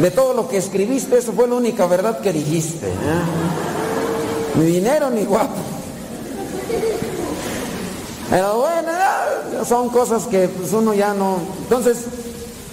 de 0.00 0.10
todo 0.10 0.32
lo 0.32 0.48
que 0.48 0.58
escribiste, 0.58 1.18
eso 1.18 1.32
fue 1.32 1.48
la 1.48 1.56
única 1.56 1.86
verdad 1.86 2.20
que 2.20 2.32
dijiste. 2.32 2.86
¿eh? 2.86 3.22
Ni 4.56 4.64
dinero 4.66 5.10
ni 5.10 5.24
guapo. 5.24 5.67
Pero 8.30 8.58
bueno, 8.58 8.92
son 9.66 9.88
cosas 9.88 10.24
que 10.24 10.48
pues, 10.48 10.72
uno 10.72 10.92
ya 10.94 11.14
no... 11.14 11.38
Entonces, 11.62 11.98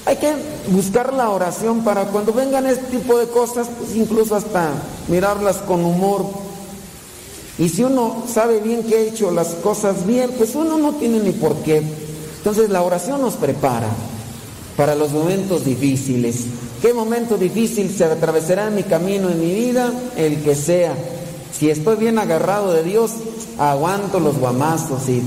hay 0.05 0.17
que 0.17 0.33
buscar 0.67 1.13
la 1.13 1.29
oración 1.29 1.83
para 1.83 2.05
cuando 2.05 2.33
vengan 2.33 2.65
este 2.67 2.97
tipo 2.97 3.17
de 3.17 3.27
cosas, 3.27 3.67
pues 3.79 3.95
incluso 3.95 4.35
hasta 4.35 4.71
mirarlas 5.07 5.57
con 5.57 5.83
humor. 5.83 6.25
Y 7.57 7.69
si 7.69 7.83
uno 7.83 8.23
sabe 8.31 8.59
bien 8.59 8.83
que 8.83 8.95
ha 8.95 8.99
hecho 8.99 9.31
las 9.31 9.47
cosas 9.55 10.05
bien, 10.05 10.31
pues 10.37 10.55
uno 10.55 10.77
no 10.77 10.93
tiene 10.95 11.19
ni 11.19 11.31
por 11.31 11.55
qué. 11.57 11.81
Entonces 12.37 12.69
la 12.69 12.81
oración 12.81 13.21
nos 13.21 13.35
prepara 13.35 13.87
para 14.75 14.93
los 14.93 15.11
momentos 15.11 15.63
difíciles. 15.63 16.45
¿Qué 16.81 16.93
momento 16.93 17.37
difícil 17.37 17.95
se 17.95 18.03
atravesará 18.03 18.67
en 18.67 18.75
mi 18.75 18.83
camino, 18.83 19.29
en 19.29 19.39
mi 19.39 19.55
vida? 19.55 19.91
El 20.17 20.43
que 20.43 20.53
sea. 20.53 20.93
Si 21.57 21.69
estoy 21.69 21.95
bien 21.95 22.19
agarrado 22.19 22.73
de 22.73 22.83
Dios, 22.83 23.11
aguanto 23.57 24.19
los 24.19 24.37
guamazos 24.37 25.07
y 25.07 25.23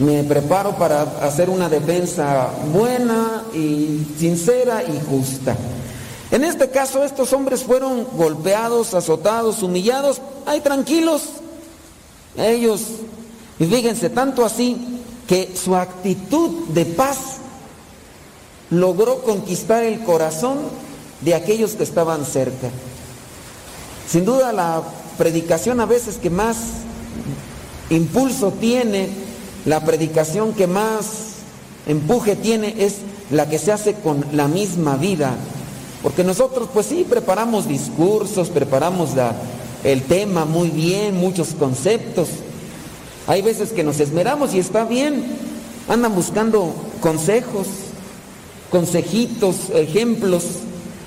me 0.00 0.24
preparo 0.24 0.76
para 0.76 1.02
hacer 1.22 1.50
una 1.50 1.68
defensa 1.68 2.48
buena 2.72 3.44
y 3.54 4.06
sincera 4.18 4.82
y 4.82 4.98
justa. 5.08 5.54
En 6.30 6.42
este 6.42 6.70
caso, 6.70 7.04
estos 7.04 7.32
hombres 7.32 7.64
fueron 7.64 8.06
golpeados, 8.16 8.94
azotados, 8.94 9.62
humillados, 9.62 10.22
ay, 10.46 10.60
tranquilos. 10.60 11.22
Ellos, 12.36 12.82
y 13.58 13.66
fíjense, 13.66 14.08
tanto 14.08 14.44
así 14.44 15.00
que 15.28 15.54
su 15.54 15.76
actitud 15.76 16.68
de 16.68 16.86
paz 16.86 17.18
logró 18.70 19.22
conquistar 19.22 19.82
el 19.82 20.02
corazón 20.02 20.58
de 21.20 21.34
aquellos 21.34 21.72
que 21.72 21.82
estaban 21.82 22.24
cerca. 22.24 22.70
Sin 24.08 24.24
duda 24.24 24.52
la 24.52 24.82
predicación 25.18 25.80
a 25.80 25.86
veces 25.86 26.16
que 26.16 26.30
más 26.30 26.56
impulso 27.90 28.52
tiene, 28.52 29.29
la 29.64 29.84
predicación 29.84 30.52
que 30.54 30.66
más 30.66 31.04
empuje 31.86 32.36
tiene 32.36 32.74
es 32.78 32.96
la 33.30 33.48
que 33.48 33.58
se 33.58 33.72
hace 33.72 33.94
con 33.94 34.24
la 34.32 34.48
misma 34.48 34.96
vida. 34.96 35.34
Porque 36.02 36.24
nosotros 36.24 36.68
pues 36.72 36.86
sí 36.86 37.06
preparamos 37.08 37.68
discursos, 37.68 38.48
preparamos 38.48 39.10
el 39.84 40.02
tema 40.02 40.44
muy 40.44 40.68
bien, 40.68 41.16
muchos 41.16 41.48
conceptos. 41.48 42.28
Hay 43.26 43.42
veces 43.42 43.70
que 43.72 43.84
nos 43.84 44.00
esmeramos 44.00 44.54
y 44.54 44.58
está 44.58 44.84
bien. 44.84 45.24
Andan 45.88 46.14
buscando 46.14 46.74
consejos, 47.00 47.66
consejitos, 48.70 49.70
ejemplos 49.74 50.44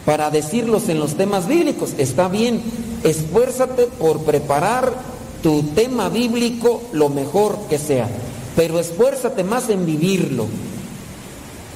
para 0.05 0.29
decirlos 0.29 0.89
en 0.89 0.99
los 0.99 1.15
temas 1.15 1.47
bíblicos. 1.47 1.93
Está 1.97 2.27
bien. 2.27 2.61
Esfuérzate 3.03 3.87
por 3.87 4.19
preparar 4.19 4.93
tu 5.41 5.63
tema 5.75 6.09
bíblico 6.09 6.83
lo 6.93 7.09
mejor 7.09 7.57
que 7.69 7.79
sea. 7.79 8.07
Pero 8.55 8.79
esfuérzate 8.79 9.43
más 9.43 9.69
en 9.69 9.85
vivirlo. 9.85 10.47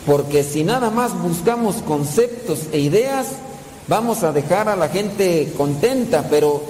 Porque 0.06 0.44
si 0.44 0.64
nada 0.64 0.90
más 0.90 1.20
buscamos 1.22 1.78
conceptos 1.78 2.60
e 2.72 2.80
ideas, 2.80 3.28
vamos 3.88 4.24
a 4.24 4.32
dejar 4.32 4.70
a 4.70 4.76
la 4.76 4.90
gente 4.90 5.52
contenta, 5.58 6.28
pero 6.30 6.64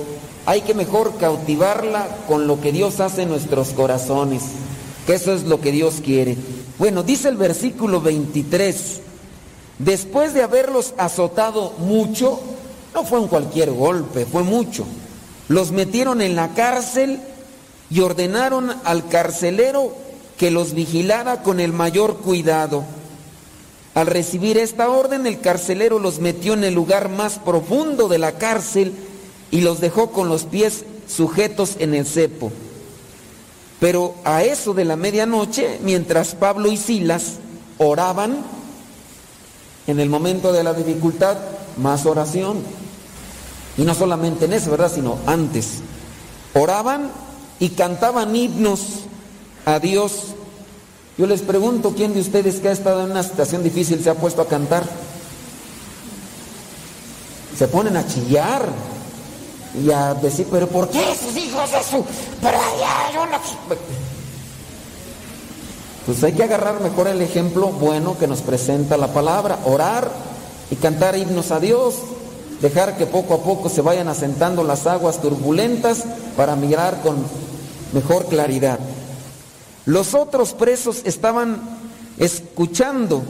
hay 0.47 0.61
que 0.61 0.73
mejor 0.73 1.17
cautivarla 1.17 2.07
con 2.27 2.47
lo 2.47 2.61
que 2.61 2.71
Dios 2.71 2.99
hace 2.99 3.23
en 3.23 3.29
nuestros 3.29 3.69
corazones, 3.69 4.43
que 5.05 5.15
eso 5.15 5.33
es 5.33 5.43
lo 5.43 5.59
que 5.59 5.71
Dios 5.71 5.95
quiere. 6.03 6.37
Bueno, 6.79 7.03
dice 7.03 7.27
el 7.29 7.37
versículo 7.37 8.01
23, 8.01 9.01
después 9.79 10.33
de 10.33 10.43
haberlos 10.43 10.93
azotado 10.97 11.73
mucho, 11.79 12.39
no 12.93 13.03
fue 13.03 13.19
un 13.19 13.27
cualquier 13.27 13.71
golpe, 13.71 14.25
fue 14.25 14.43
mucho, 14.43 14.85
los 15.49 15.71
metieron 15.71 16.21
en 16.21 16.35
la 16.35 16.53
cárcel 16.53 17.19
y 17.89 18.01
ordenaron 18.01 18.73
al 18.83 19.07
carcelero 19.07 19.93
que 20.37 20.51
los 20.51 20.73
vigilara 20.73 21.41
con 21.43 21.59
el 21.59 21.73
mayor 21.73 22.17
cuidado. 22.17 22.83
Al 23.95 24.07
recibir 24.07 24.57
esta 24.57 24.89
orden, 24.89 25.25
el 25.25 25.39
carcelero 25.39 25.97
los 25.97 26.19
metió 26.19 26.53
en 26.53 26.63
el 26.63 26.75
lugar 26.75 27.09
más 27.09 27.39
profundo 27.39 28.07
de 28.07 28.19
la 28.19 28.33
cárcel 28.33 28.93
y 29.49 29.61
los 29.61 29.79
dejó 29.79 30.11
con 30.11 30.29
los 30.29 30.43
pies 30.43 30.85
sujetos 31.07 31.77
en 31.79 31.95
el 31.95 32.05
cepo. 32.05 32.51
Pero 33.79 34.15
a 34.23 34.43
eso 34.43 34.73
de 34.73 34.85
la 34.85 34.95
medianoche, 34.95 35.79
mientras 35.83 36.35
Pablo 36.35 36.71
y 36.71 36.77
Silas 36.77 37.37
oraban, 37.77 38.43
en 39.87 39.99
el 39.99 40.09
momento 40.09 40.51
de 40.51 40.63
la 40.63 40.73
dificultad, 40.73 41.37
más 41.77 42.05
oración. 42.05 42.61
Y 43.77 43.83
no 43.83 43.95
solamente 43.95 44.45
en 44.45 44.53
eso, 44.53 44.71
¿verdad? 44.71 44.91
Sino 44.93 45.17
antes. 45.25 45.79
Oraban 46.53 47.09
y 47.59 47.69
cantaban 47.69 48.35
himnos 48.35 48.81
a 49.65 49.79
Dios. 49.79 50.35
Yo 51.17 51.25
les 51.25 51.41
pregunto, 51.41 51.93
¿quién 51.95 52.13
de 52.13 52.21
ustedes 52.21 52.59
que 52.59 52.69
ha 52.69 52.71
estado 52.71 53.03
en 53.03 53.11
una 53.11 53.23
situación 53.23 53.63
difícil 53.63 54.03
se 54.03 54.09
ha 54.09 54.15
puesto 54.15 54.41
a 54.41 54.47
cantar? 54.47 54.83
Se 57.57 57.67
ponen 57.67 57.97
a 57.97 58.05
chillar 58.07 58.69
y 59.83 59.91
a 59.91 60.13
decir, 60.13 60.47
pero 60.51 60.67
¿por 60.67 60.89
qué 60.89 61.11
esos 61.11 61.35
hijos 61.35 61.71
de 61.71 61.83
su... 61.83 62.05
Pero 62.41 62.57
allá 62.57 63.13
yo 63.13 63.25
no... 63.25 63.39
Pues 66.05 66.23
hay 66.23 66.33
que 66.33 66.43
agarrar 66.43 66.79
mejor 66.79 67.07
el 67.07 67.21
ejemplo 67.21 67.67
bueno 67.67 68.17
que 68.17 68.27
nos 68.27 68.41
presenta 68.41 68.95
la 68.95 69.07
palabra, 69.07 69.59
orar 69.65 70.09
y 70.71 70.75
cantar 70.75 71.17
himnos 71.17 71.51
a 71.51 71.59
Dios, 71.59 71.95
dejar 72.61 72.97
que 72.97 73.05
poco 73.05 73.35
a 73.35 73.43
poco 73.43 73.69
se 73.69 73.81
vayan 73.81 74.07
asentando 74.07 74.63
las 74.63 74.87
aguas 74.87 75.21
turbulentas 75.21 76.03
para 76.35 76.55
mirar 76.55 77.01
con 77.01 77.17
mejor 77.93 78.25
claridad. 78.25 78.79
Los 79.85 80.13
otros 80.13 80.53
presos 80.53 81.01
estaban 81.05 81.61
escuchando. 82.17 83.23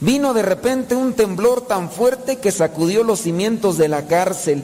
Vino 0.00 0.34
de 0.34 0.42
repente 0.42 0.94
un 0.96 1.14
temblor 1.14 1.62
tan 1.62 1.90
fuerte 1.90 2.38
que 2.38 2.50
sacudió 2.50 3.04
los 3.04 3.20
cimientos 3.20 3.78
de 3.78 3.88
la 3.88 4.06
cárcel. 4.06 4.62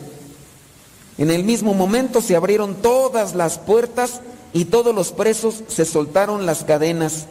En 1.18 1.30
el 1.30 1.44
mismo 1.44 1.74
momento 1.74 2.20
se 2.20 2.36
abrieron 2.36 2.76
todas 2.76 3.34
las 3.34 3.58
puertas 3.58 4.20
y 4.52 4.66
todos 4.66 4.94
los 4.94 5.12
presos 5.12 5.62
se 5.68 5.84
soltaron 5.84 6.46
las 6.46 6.64
cadenas. 6.64 7.26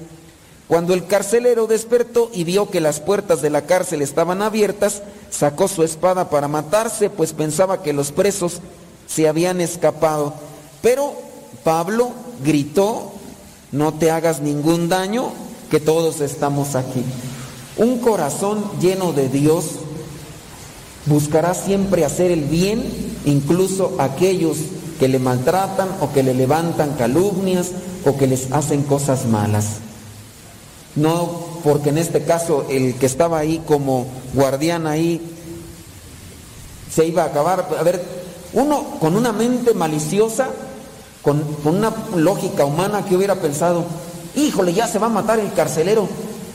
Cuando 0.69 0.93
el 0.93 1.07
carcelero 1.07 1.65
despertó 1.65 2.29
y 2.31 2.43
vio 2.43 2.69
que 2.69 2.79
las 2.79 2.99
puertas 2.99 3.41
de 3.41 3.49
la 3.49 3.63
cárcel 3.63 4.03
estaban 4.03 4.43
abiertas, 4.43 5.01
sacó 5.31 5.67
su 5.67 5.81
espada 5.81 6.29
para 6.29 6.47
matarse, 6.47 7.09
pues 7.09 7.33
pensaba 7.33 7.81
que 7.81 7.91
los 7.91 8.11
presos 8.11 8.59
se 9.07 9.27
habían 9.27 9.61
escapado. 9.61 10.35
Pero 10.83 11.15
Pablo 11.63 12.11
gritó, 12.45 13.13
no 13.71 13.95
te 13.95 14.11
hagas 14.11 14.41
ningún 14.41 14.89
daño, 14.89 15.31
que 15.71 15.79
todos 15.79 16.21
estamos 16.21 16.75
aquí. 16.75 17.03
Un 17.75 17.97
corazón 17.97 18.63
lleno 18.79 19.11
de 19.11 19.27
Dios 19.27 19.71
buscará 21.07 21.55
siempre 21.55 22.05
hacer 22.05 22.29
el 22.29 22.43
bien, 22.43 22.83
incluso 23.25 23.95
aquellos 23.97 24.57
que 24.99 25.07
le 25.07 25.17
maltratan 25.17 25.89
o 25.99 26.11
que 26.11 26.21
le 26.21 26.35
levantan 26.35 26.93
calumnias 26.93 27.71
o 28.05 28.17
que 28.17 28.27
les 28.27 28.51
hacen 28.51 28.83
cosas 28.83 29.25
malas. 29.25 29.88
No 30.99 31.49
porque 31.63 31.89
en 31.89 31.97
este 31.97 32.23
caso 32.23 32.65
el 32.69 32.95
que 32.95 33.05
estaba 33.05 33.39
ahí 33.39 33.61
como 33.65 34.05
guardián 34.33 34.87
ahí 34.87 35.21
se 36.93 37.05
iba 37.05 37.23
a 37.23 37.27
acabar. 37.27 37.67
A 37.77 37.83
ver, 37.83 38.03
uno 38.53 38.97
con 38.99 39.15
una 39.15 39.31
mente 39.31 39.73
maliciosa 39.73 40.49
con, 41.21 41.41
con 41.63 41.77
una 41.77 41.93
lógica 42.15 42.65
humana 42.65 43.05
que 43.05 43.15
hubiera 43.15 43.35
pensado, 43.35 43.83
híjole, 44.35 44.73
ya 44.73 44.87
se 44.87 44.99
va 44.99 45.07
a 45.07 45.09
matar 45.09 45.39
el 45.39 45.53
carcelero. 45.53 46.07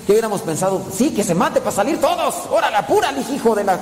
Que 0.07 0.13
hubiéramos 0.13 0.43
pensado, 0.43 0.83
sí, 0.95 1.11
que 1.11 1.25
se 1.25 1.35
mate 1.35 1.61
para 1.61 1.75
salir 1.75 1.99
todos. 1.99 2.35
Órale, 2.51 2.77
apúrale, 2.77 3.23
hijo 3.35 3.55
de 3.55 3.65
la. 3.65 3.81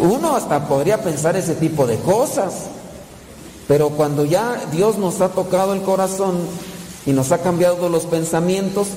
Uno 0.00 0.34
hasta 0.34 0.66
podría 0.66 1.00
pensar 1.00 1.36
ese 1.36 1.54
tipo 1.54 1.86
de 1.86 1.96
cosas. 1.98 2.66
Pero 3.68 3.90
cuando 3.90 4.24
ya 4.24 4.60
Dios 4.72 4.98
nos 4.98 5.20
ha 5.20 5.28
tocado 5.28 5.74
el 5.74 5.82
corazón 5.82 6.38
y 7.06 7.12
nos 7.12 7.30
ha 7.30 7.38
cambiado 7.38 7.88
los 7.88 8.04
pensamientos, 8.04 8.88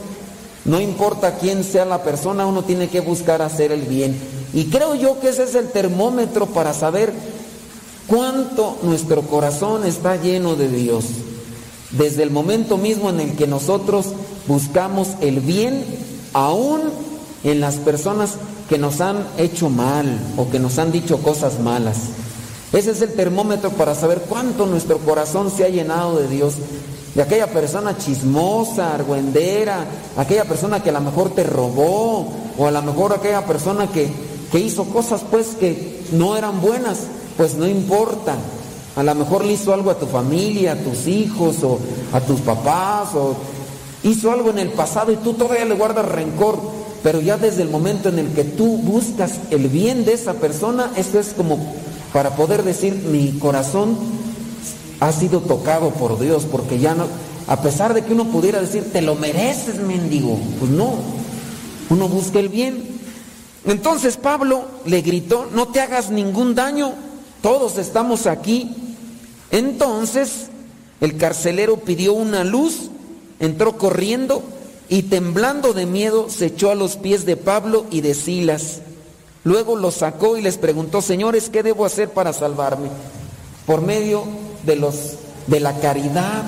no 0.66 0.80
importa 0.80 1.38
quién 1.38 1.64
sea 1.64 1.86
la 1.86 2.04
persona, 2.04 2.46
uno 2.46 2.64
tiene 2.64 2.90
que 2.90 3.02
buscar 3.02 3.42
hacer 3.42 3.72
el 3.72 3.82
bien. 3.82 4.18
Y 4.54 4.66
creo 4.66 4.96
yo 4.96 5.20
que 5.20 5.30
ese 5.30 5.44
es 5.44 5.56
el 5.56 5.70
termómetro 5.70 6.46
para 6.48 6.74
saber 6.74 7.14
cuánto 8.08 8.78
nuestro 8.84 9.24
corazón 9.24 9.86
está 9.86 10.16
lleno 10.16 10.56
de 10.56 10.70
Dios. 10.70 11.06
Desde 11.92 12.24
el 12.24 12.32
momento 12.32 12.78
mismo 12.78 13.10
en 13.10 13.20
el 13.20 13.36
que 13.36 13.48
nosotros 13.48 14.08
buscamos 14.48 15.10
el 15.22 15.42
bien, 15.42 15.84
aún 16.34 16.82
en 17.44 17.60
las 17.60 17.76
personas 17.76 18.36
que 18.70 18.78
nos 18.78 19.02
han 19.02 19.28
hecho 19.38 19.70
mal 19.70 20.18
o 20.38 20.50
que 20.50 20.60
nos 20.60 20.80
han 20.80 20.92
dicho 20.92 21.18
cosas 21.20 21.60
malas. 21.60 21.98
Ese 22.72 22.92
es 22.92 23.02
el 23.02 23.14
termómetro 23.14 23.70
para 23.72 23.94
saber 23.94 24.24
cuánto 24.28 24.66
nuestro 24.66 24.98
corazón 25.00 25.52
se 25.52 25.66
ha 25.66 25.70
llenado 25.70 26.18
de 26.18 26.28
Dios. 26.28 26.56
De 27.16 27.22
aquella 27.22 27.48
persona 27.48 27.98
chismosa, 27.98 28.96
argüendera, 28.96 29.86
aquella 30.18 30.46
persona 30.46 30.82
que 30.82 30.90
a 30.90 30.94
lo 30.94 31.02
mejor 31.02 31.30
te 31.30 31.44
robó, 31.44 32.28
o 32.58 32.68
a 32.68 32.72
lo 32.72 32.82
mejor 32.82 33.14
aquella 33.14 33.46
persona 33.46 33.88
que, 33.88 34.12
que 34.52 34.60
hizo 34.60 34.86
cosas 34.86 35.22
pues 35.30 35.50
que 35.60 36.02
no 36.12 36.36
eran 36.36 36.60
buenas, 36.60 37.02
pues 37.38 37.56
no 37.56 37.68
importa. 37.68 38.36
A 38.96 39.04
lo 39.04 39.16
mejor 39.16 39.46
le 39.46 39.54
hizo 39.54 39.74
algo 39.74 39.92
a 39.92 39.98
tu 39.98 40.08
familia, 40.08 40.74
a 40.74 40.78
tus 40.78 41.08
hijos, 41.08 41.64
o 41.64 41.80
a 42.12 42.22
tus 42.22 42.42
papás, 42.42 43.10
o 43.16 43.36
hizo 44.04 44.32
algo 44.32 44.50
en 44.50 44.60
el 44.60 44.70
pasado 44.70 45.12
y 45.12 45.16
tú 45.18 45.34
todavía 45.34 45.66
le 45.66 45.76
guardas 45.76 46.06
rencor. 46.06 46.60
Pero 47.04 47.20
ya 47.20 47.38
desde 47.38 47.64
el 47.64 47.70
momento 47.70 48.10
en 48.10 48.20
el 48.20 48.30
que 48.30 48.44
tú 48.44 48.78
buscas 48.78 49.34
el 49.52 49.68
bien 49.68 50.06
de 50.06 50.14
esa 50.14 50.34
persona, 50.36 50.92
eso 50.96 51.20
es 51.20 51.34
como 51.36 51.60
para 52.14 52.36
poder 52.36 52.64
decir, 52.64 52.94
mi 52.96 53.40
corazón 53.40 53.98
ha 55.04 55.12
sido 55.12 55.42
tocado 55.42 55.90
por 55.90 56.18
Dios, 56.18 56.48
porque 56.50 56.80
ya 56.80 56.96
no, 56.96 57.08
a 57.48 57.62
pesar 57.62 57.94
de 57.94 58.06
que 58.06 58.14
uno 58.14 58.24
pudiera 58.32 58.62
decir, 58.62 58.90
te 58.94 59.02
lo 59.02 59.16
mereces, 59.16 59.76
mendigo, 59.76 60.40
pues 60.60 60.72
no, 60.72 60.94
uno 61.90 62.08
busca 62.08 62.40
el 62.40 62.48
bien. 62.48 62.88
Entonces 63.66 64.16
Pablo 64.16 64.64
le 64.86 65.02
gritó, 65.02 65.50
no 65.54 65.68
te 65.68 65.82
hagas 65.82 66.10
ningún 66.10 66.56
daño, 66.56 66.94
todos 67.42 67.78
estamos 67.78 68.28
aquí. 68.28 68.78
Entonces 69.52 70.48
el 71.02 71.18
carcelero 71.18 71.78
pidió 71.78 72.14
una 72.14 72.46
luz, 72.46 72.90
entró 73.42 73.78
corriendo 73.78 74.42
y 74.88 75.04
temblando 75.04 75.74
de 75.74 75.86
miedo 75.86 76.30
se 76.30 76.46
echó 76.46 76.72
a 76.72 76.76
los 76.76 76.96
pies 76.96 77.26
de 77.26 77.36
Pablo 77.36 77.86
y 77.92 78.00
de 78.00 78.14
Silas. 78.14 78.80
Luego 79.44 79.76
los 79.76 79.96
sacó 79.96 80.38
y 80.38 80.42
les 80.42 80.58
preguntó, 80.58 81.02
señores, 81.02 81.50
¿qué 81.50 81.62
debo 81.62 81.84
hacer 81.84 82.10
para 82.12 82.32
salvarme? 82.32 82.88
Por 83.66 83.82
medio 83.82 84.43
de, 84.66 84.76
los, 84.76 85.16
de 85.48 85.60
la 85.60 85.80
caridad, 85.80 86.44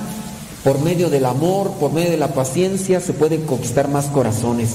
por 0.64 0.82
medio 0.82 1.10
del 1.10 1.26
amor, 1.26 1.72
por 1.80 1.94
medio 1.94 2.12
de 2.12 2.18
la 2.18 2.34
paciencia, 2.34 3.00
se 3.00 3.14
pueden 3.14 3.46
conquistar 3.46 3.88
más 3.88 4.06
corazones. 4.06 4.70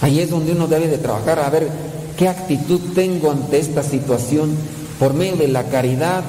Ahí 0.00 0.20
es 0.20 0.30
donde 0.30 0.52
uno 0.52 0.66
debe 0.66 0.88
de 0.88 0.98
trabajar, 0.98 1.38
a 1.40 1.50
ver 1.50 1.68
qué 2.16 2.28
actitud 2.28 2.80
tengo 2.94 3.30
ante 3.30 3.58
esta 3.58 3.82
situación. 3.82 4.56
Por 4.98 5.14
medio 5.14 5.36
de 5.36 5.48
la 5.48 5.64
caridad, 5.64 6.22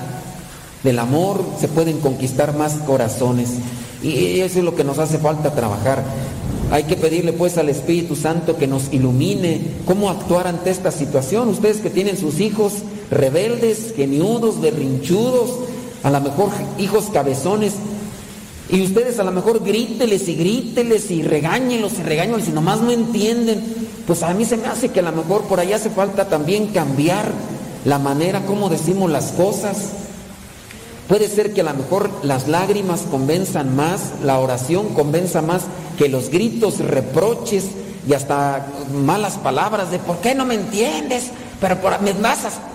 del 0.83 0.99
amor, 0.99 1.43
se 1.59 1.67
pueden 1.67 1.99
conquistar 1.99 2.55
más 2.55 2.73
corazones. 2.85 3.49
Y 4.03 4.39
eso 4.39 4.59
es 4.59 4.65
lo 4.65 4.75
que 4.75 4.83
nos 4.83 4.97
hace 4.97 5.19
falta 5.19 5.53
trabajar. 5.53 6.03
Hay 6.71 6.83
que 6.83 6.95
pedirle 6.95 7.33
pues 7.33 7.57
al 7.57 7.69
Espíritu 7.69 8.15
Santo 8.15 8.57
que 8.57 8.67
nos 8.67 8.91
ilumine 8.91 9.61
cómo 9.85 10.09
actuar 10.09 10.47
ante 10.47 10.71
esta 10.71 10.91
situación. 10.91 11.49
Ustedes 11.49 11.77
que 11.77 11.89
tienen 11.89 12.17
sus 12.17 12.39
hijos 12.39 12.73
rebeldes, 13.11 13.93
geniudos, 13.95 14.59
berrinchudos, 14.59 15.51
a 16.01 16.09
lo 16.09 16.21
mejor 16.21 16.49
hijos 16.79 17.09
cabezones, 17.13 17.73
y 18.71 18.81
ustedes 18.81 19.19
a 19.19 19.23
lo 19.25 19.31
mejor 19.31 19.63
gríteles 19.63 20.29
y 20.29 20.35
gríteles 20.35 21.11
y 21.11 21.21
regáñenlos 21.23 21.99
y 21.99 22.03
regáñenlos 22.03 22.47
y 22.47 22.51
nomás 22.51 22.79
no 22.79 22.91
entienden. 22.91 23.61
Pues 24.07 24.23
a 24.23 24.33
mí 24.33 24.45
se 24.45 24.55
me 24.55 24.67
hace 24.67 24.89
que 24.89 25.01
a 25.01 25.03
lo 25.03 25.11
mejor 25.11 25.41
por 25.43 25.59
ahí 25.59 25.73
hace 25.73 25.89
falta 25.89 26.29
también 26.29 26.67
cambiar 26.67 27.33
la 27.83 27.99
manera 27.99 28.45
como 28.45 28.69
decimos 28.69 29.11
las 29.11 29.33
cosas. 29.33 29.89
Puede 31.09 31.27
ser 31.27 31.53
que 31.53 31.59
a 31.59 31.65
lo 31.65 31.73
mejor 31.73 32.09
las 32.23 32.47
lágrimas 32.47 33.01
convenzan 33.11 33.75
más, 33.75 34.13
la 34.23 34.39
oración 34.39 34.93
convenza 34.93 35.41
más 35.41 35.63
que 35.97 36.07
los 36.07 36.29
gritos, 36.29 36.79
reproches 36.79 37.65
y 38.07 38.13
hasta 38.13 38.67
malas 38.93 39.33
palabras 39.35 39.91
de 39.91 39.99
¿por 39.99 40.19
qué 40.19 40.33
no 40.33 40.45
me 40.45 40.55
entiendes? 40.55 41.25
Pero 41.59 41.81
por 41.81 42.01
me 42.01 42.13
vas. 42.13 42.70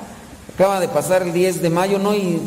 Acaba 0.56 0.80
de 0.80 0.88
pasar 0.88 1.22
el 1.22 1.32
10 1.32 1.60
de 1.60 1.70
mayo, 1.70 1.98
¿no? 1.98 2.14
Y 2.14 2.40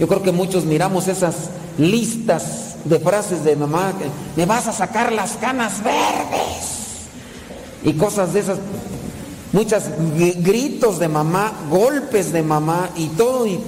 yo 0.00 0.08
creo 0.08 0.22
que 0.22 0.32
muchos 0.32 0.64
miramos 0.64 1.08
esas 1.08 1.50
listas 1.78 2.76
de 2.84 2.98
frases 2.98 3.44
de 3.44 3.54
mamá, 3.54 3.92
me 4.36 4.46
vas 4.46 4.66
a 4.66 4.72
sacar 4.72 5.12
las 5.12 5.32
canas 5.32 5.82
verdes 5.82 7.08
y 7.82 7.92
cosas 7.94 8.32
de 8.32 8.40
esas, 8.40 8.58
muchos 9.52 9.84
gritos 10.16 10.98
de 10.98 11.08
mamá, 11.08 11.52
golpes 11.70 12.32
de 12.32 12.42
mamá 12.42 12.90
y 12.96 13.08
todo, 13.08 13.46
y 13.46 13.60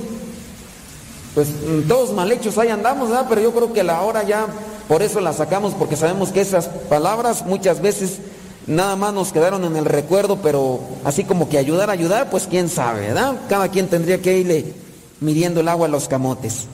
pues 1.35 1.49
todos 1.87 2.12
mal 2.14 2.33
hechos 2.33 2.57
ahí 2.59 2.68
andamos, 2.68 3.11
¿verdad? 3.11 3.27
Pero 3.29 3.41
yo 3.43 3.53
creo 3.53 3.72
que 3.72 3.83
la 3.83 4.01
hora 4.01 4.22
ya, 4.22 4.47
por 4.89 5.03
eso 5.03 5.20
la 5.20 5.33
sacamos, 5.33 5.74
porque 5.74 5.97
sabemos 5.97 6.31
que 6.31 6.41
esas 6.41 6.66
palabras 6.66 7.45
muchas 7.45 7.81
veces 7.81 8.18
nada 8.67 8.97
más 8.97 9.14
nos 9.14 9.33
quedaron 9.33 9.64
en 9.64 9.77
el 9.77 9.85
recuerdo, 9.85 10.39
pero 10.43 10.81
así 11.05 11.25
como 11.25 11.49
que 11.49 11.59
ayudar, 11.59 11.91
ayudar, 11.91 12.31
pues 12.31 12.47
quién 12.49 12.69
sabe, 12.69 13.09
¿verdad? 13.09 13.37
Cada 13.49 13.69
quien 13.69 13.89
tendría 13.89 14.21
que 14.21 14.39
irle 14.39 14.75
midiendo 15.21 15.61
el 15.61 15.69
agua 15.69 15.87
a 15.87 15.91
los 15.91 16.09
camotes. 16.09 16.67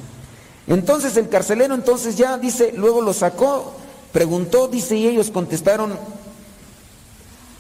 Entonces 0.66 1.16
el 1.16 1.28
carcelero 1.28 1.74
entonces 1.74 2.16
ya 2.16 2.38
dice, 2.38 2.72
luego 2.76 3.00
lo 3.00 3.12
sacó, 3.12 3.72
preguntó, 4.12 4.68
dice, 4.68 4.96
y 4.96 5.06
ellos 5.06 5.30
contestaron, 5.30 5.98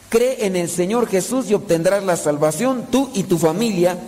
cree 0.08 0.46
en 0.46 0.56
el 0.56 0.70
Señor 0.70 1.08
Jesús 1.08 1.50
y 1.50 1.54
obtendrás 1.54 2.04
la 2.04 2.16
salvación, 2.16 2.86
tú 2.90 3.10
y 3.14 3.24
tu 3.24 3.38
familia. 3.38 3.98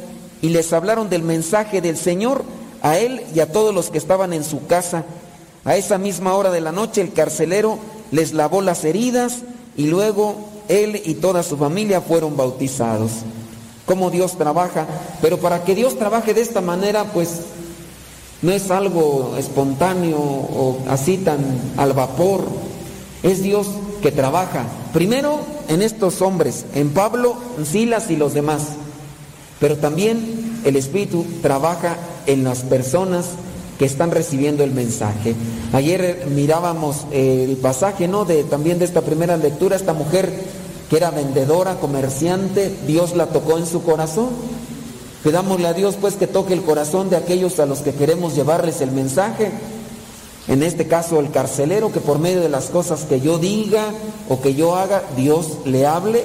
Y 0.43 0.51
les 0.51 0.73
hablaron 0.73 1.09
del 1.09 1.23
mensaje 1.23 1.81
del 1.81 1.97
Señor 1.97 2.45
a 2.83 2.99
él 2.99 3.23
y 3.35 3.41
a 3.41 3.51
todos 3.51 3.75
los 3.75 3.91
que 3.91 3.99
estaban 3.99 4.33
en 4.33 4.45
su 4.45 4.67
casa. 4.67 5.05
A 5.65 5.77
esa 5.77 5.97
misma 5.97 6.35
hora 6.35 6.51
de 6.51 6.61
la 6.61 6.71
noche 6.71 7.01
el 7.01 7.15
carcelero 7.15 7.79
les 8.11 8.35
lavó 8.35 8.61
las 8.61 8.85
heridas 8.85 9.39
y 9.77 9.87
luego 9.87 10.37
él 10.69 11.01
y 11.05 11.15
toda 11.15 11.43
su 11.43 11.57
familia 11.57 12.01
fueron 12.01 12.37
bautizados. 12.37 13.11
Cómo 13.87 14.11
Dios 14.11 14.39
trabaja, 14.39 14.87
pero 15.21 15.39
para 15.39 15.65
que 15.65 15.75
Dios 15.75 15.99
trabaje 15.99 16.33
de 16.33 16.41
esta 16.41 16.61
manera, 16.61 17.05
pues 17.13 17.41
no 18.41 18.53
es 18.53 18.71
algo 18.71 19.35
espontáneo 19.39 20.19
o 20.19 20.79
así 20.89 21.19
tan 21.19 21.39
al 21.77 21.93
vapor. 21.93 22.45
Es 23.23 23.43
Dios 23.43 23.67
que 24.03 24.13
trabaja 24.13 24.67
primero 24.93 25.41
en 25.69 25.83
estos 25.83 26.23
hombres, 26.23 26.65
en 26.75 26.91
Pablo, 26.91 27.37
Silas 27.65 28.11
y 28.11 28.17
los 28.17 28.35
demás. 28.35 28.63
Pero 29.61 29.77
también 29.77 30.61
el 30.65 30.77
Espíritu 30.77 31.25
trabaja 31.43 31.97
en 32.27 32.45
las 32.45 32.61
personas 32.61 33.27
que 33.79 33.85
están 33.85 34.11
recibiendo 34.11 34.65
el 34.65 34.73
mensaje. 34.73 35.35
Ayer 35.73 36.27
mirábamos 36.31 37.07
el 37.11 37.57
pasaje, 37.57 38.09
¿no? 38.09 38.25
De 38.25 38.45
también 38.45 38.79
de 38.79 38.85
esta 38.85 39.01
primera 39.01 39.37
lectura, 39.37 39.77
esta 39.77 39.93
mujer 39.93 40.33
que 40.89 40.97
era 40.97 41.11
vendedora, 41.11 41.81
comerciante, 41.81 42.75
Dios 42.87 43.17
la 43.17 43.27
tocó 43.27 43.59
en 43.59 43.67
su 43.67 43.83
corazón. 43.83 44.29
Pidámosle 45.23 45.67
a 45.67 45.73
Dios 45.73 45.97
pues 46.01 46.15
que 46.15 46.27
toque 46.27 46.53
el 46.53 46.63
corazón 46.63 47.09
de 47.09 47.17
aquellos 47.17 47.59
a 47.59 47.67
los 47.67 47.79
que 47.79 47.93
queremos 47.93 48.35
llevarles 48.35 48.81
el 48.81 48.93
mensaje. 48.93 49.51
En 50.47 50.63
este 50.63 50.87
caso 50.87 51.21
el 51.21 51.31
carcelero, 51.31 51.91
que 51.91 52.01
por 52.01 52.19
medio 52.19 52.43
de 52.43 52.51
las 52.51 52.67
cosas 52.67 53.05
que 53.05 53.21
yo 53.21 53.39
diga 53.39 53.87
o 54.29 54.43
que 54.43 54.55
yo 54.55 54.77
haga, 54.77 55.03
Dios 55.17 55.59
le 55.65 55.87
hable 55.87 56.23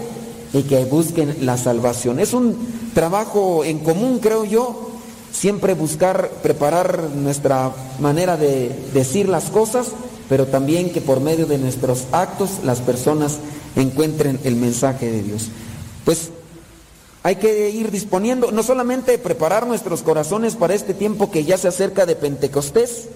y 0.52 0.64
que 0.64 0.84
busquen 0.84 1.45
la 1.45 1.58
salvación. 1.58 2.20
Es 2.20 2.34
un 2.34 2.58
trabajo 2.93 3.64
en 3.64 3.80
común, 3.80 4.20
creo 4.20 4.43
yo, 4.43 4.89
siempre 5.32 5.73
buscar 5.73 6.30
preparar 6.41 7.09
nuestra 7.15 7.71
manera 7.99 8.38
de 8.38 8.69
decir 8.93 9.30
las 9.30 9.45
cosas, 9.45 9.88
pero 10.27 10.47
también 10.47 10.91
que 10.91 11.01
por 11.01 11.19
medio 11.19 11.45
de 11.45 11.57
nuestros 11.57 12.05
actos 12.11 12.59
las 12.63 12.80
personas 12.80 13.39
encuentren 13.75 14.39
el 14.43 14.55
mensaje 14.55 15.09
de 15.09 15.23
Dios. 15.23 15.47
Pues 16.05 16.30
hay 17.23 17.36
que 17.36 17.69
ir 17.69 17.91
disponiendo, 17.91 18.51
no 18.51 18.63
solamente 18.63 19.17
preparar 19.17 19.67
nuestros 19.67 20.01
corazones 20.01 20.55
para 20.55 20.73
este 20.73 20.93
tiempo 20.93 21.32
que 21.32 21.43
ya 21.43 21.57
se 21.57 21.67
acerca 21.67 22.05
de 22.05 22.15
Pentecostés, 22.15 23.09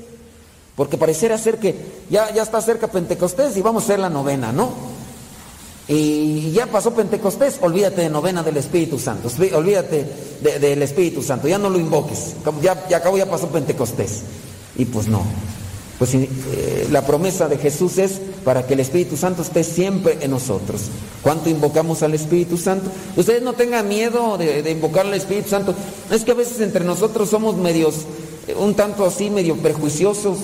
porque 0.75 0.97
pareciera 0.97 1.37
ser 1.37 1.59
que 1.59 1.75
ya, 2.09 2.33
ya 2.33 2.43
está 2.43 2.61
cerca 2.61 2.87
Pentecostés 2.87 3.55
y 3.57 3.61
vamos 3.61 3.83
a 3.83 3.85
hacer 3.85 3.99
la 3.99 4.09
novena, 4.09 4.51
¿no? 4.51 4.71
Y 5.87 6.51
ya 6.51 6.67
pasó 6.67 6.93
Pentecostés, 6.93 7.57
olvídate 7.61 8.01
de 8.03 8.09
novena 8.09 8.41
del 8.41 8.55
Espíritu 8.57 8.97
Santo, 8.97 9.29
olví- 9.29 9.53
olvídate 9.53 10.05
de- 10.41 10.59
del 10.59 10.81
Espíritu 10.81 11.21
Santo, 11.21 11.47
ya 11.49 11.57
no 11.57 11.69
lo 11.69 11.77
invoques, 11.77 12.35
ya, 12.61 12.87
ya 12.87 12.97
acabó, 12.97 13.17
ya 13.17 13.29
pasó 13.29 13.47
Pentecostés. 13.49 14.21
Y 14.77 14.85
pues 14.85 15.07
no, 15.07 15.23
pues 15.99 16.13
eh, 16.15 16.87
la 16.89 17.05
promesa 17.05 17.49
de 17.49 17.57
Jesús 17.57 17.97
es 17.97 18.21
para 18.45 18.65
que 18.65 18.75
el 18.75 18.79
Espíritu 18.79 19.17
Santo 19.17 19.41
esté 19.41 19.65
siempre 19.65 20.19
en 20.21 20.31
nosotros. 20.31 20.83
¿Cuánto 21.21 21.49
invocamos 21.49 22.01
al 22.01 22.13
Espíritu 22.13 22.57
Santo? 22.57 22.89
Ustedes 23.17 23.41
no 23.43 23.51
tengan 23.51 23.87
miedo 23.89 24.37
de, 24.37 24.63
de 24.63 24.71
invocar 24.71 25.05
al 25.05 25.13
Espíritu 25.15 25.49
Santo, 25.49 25.75
es 26.09 26.23
que 26.23 26.31
a 26.31 26.35
veces 26.35 26.61
entre 26.61 26.85
nosotros 26.85 27.29
somos 27.29 27.57
medios, 27.57 27.95
eh, 28.47 28.55
un 28.57 28.73
tanto 28.73 29.05
así, 29.05 29.29
medio 29.29 29.57
prejuiciosos, 29.57 30.37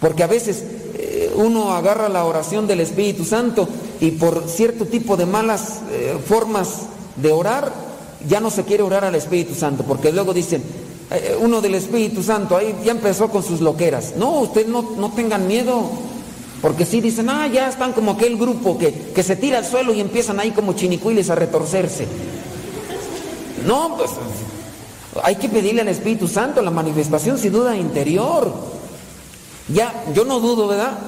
porque 0.00 0.22
a 0.22 0.28
veces 0.28 0.62
eh, 0.94 1.32
uno 1.34 1.74
agarra 1.74 2.08
la 2.08 2.24
oración 2.24 2.68
del 2.68 2.78
Espíritu 2.80 3.24
Santo 3.24 3.68
y 4.00 4.12
por 4.12 4.48
cierto 4.48 4.86
tipo 4.86 5.16
de 5.16 5.26
malas 5.26 5.80
eh, 5.90 6.18
formas 6.26 6.86
de 7.16 7.32
orar, 7.32 7.72
ya 8.28 8.40
no 8.40 8.50
se 8.50 8.64
quiere 8.64 8.82
orar 8.82 9.04
al 9.04 9.14
Espíritu 9.14 9.54
Santo, 9.54 9.84
porque 9.84 10.12
luego 10.12 10.32
dicen, 10.32 10.62
eh, 11.10 11.36
uno 11.40 11.60
del 11.60 11.74
Espíritu 11.74 12.22
Santo, 12.22 12.56
ahí 12.56 12.74
ya 12.84 12.92
empezó 12.92 13.28
con 13.28 13.42
sus 13.42 13.60
loqueras. 13.60 14.14
No, 14.16 14.40
ustedes 14.40 14.68
no, 14.68 14.82
no 14.96 15.10
tengan 15.12 15.46
miedo, 15.46 15.90
porque 16.62 16.86
si 16.86 17.00
dicen, 17.00 17.28
ah, 17.28 17.46
ya 17.46 17.68
están 17.68 17.92
como 17.92 18.12
aquel 18.12 18.36
grupo 18.36 18.78
que, 18.78 18.92
que 19.14 19.22
se 19.22 19.36
tira 19.36 19.58
al 19.58 19.66
suelo 19.66 19.92
y 19.92 20.00
empiezan 20.00 20.40
ahí 20.40 20.50
como 20.50 20.72
chinicuiles 20.72 21.30
a 21.30 21.34
retorcerse. 21.34 22.06
No, 23.66 23.96
pues 23.96 24.10
hay 25.22 25.36
que 25.36 25.48
pedirle 25.48 25.82
al 25.82 25.88
Espíritu 25.88 26.26
Santo 26.26 26.60
la 26.62 26.70
manifestación 26.70 27.38
sin 27.38 27.52
duda 27.52 27.76
interior. 27.76 28.52
Ya, 29.68 30.04
yo 30.14 30.24
no 30.24 30.40
dudo, 30.40 30.68
¿verdad? 30.68 30.98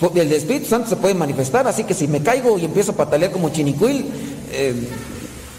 Porque 0.00 0.22
El 0.22 0.32
Espíritu 0.32 0.66
Santo 0.66 0.88
se 0.88 0.96
puede 0.96 1.14
manifestar, 1.14 1.68
así 1.68 1.84
que 1.84 1.92
si 1.92 2.08
me 2.08 2.22
caigo 2.22 2.58
y 2.58 2.64
empiezo 2.64 2.92
a 2.92 2.96
patalear 2.96 3.30
como 3.30 3.50
chinicuil, 3.50 4.06
eh, 4.50 4.74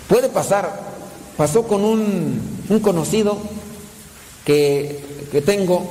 puede 0.08 0.30
pasar. 0.30 0.92
Pasó 1.38 1.64
con 1.64 1.86
un, 1.86 2.42
un 2.68 2.80
conocido 2.80 3.38
que, 4.44 5.28
que 5.32 5.42
tengo, 5.42 5.86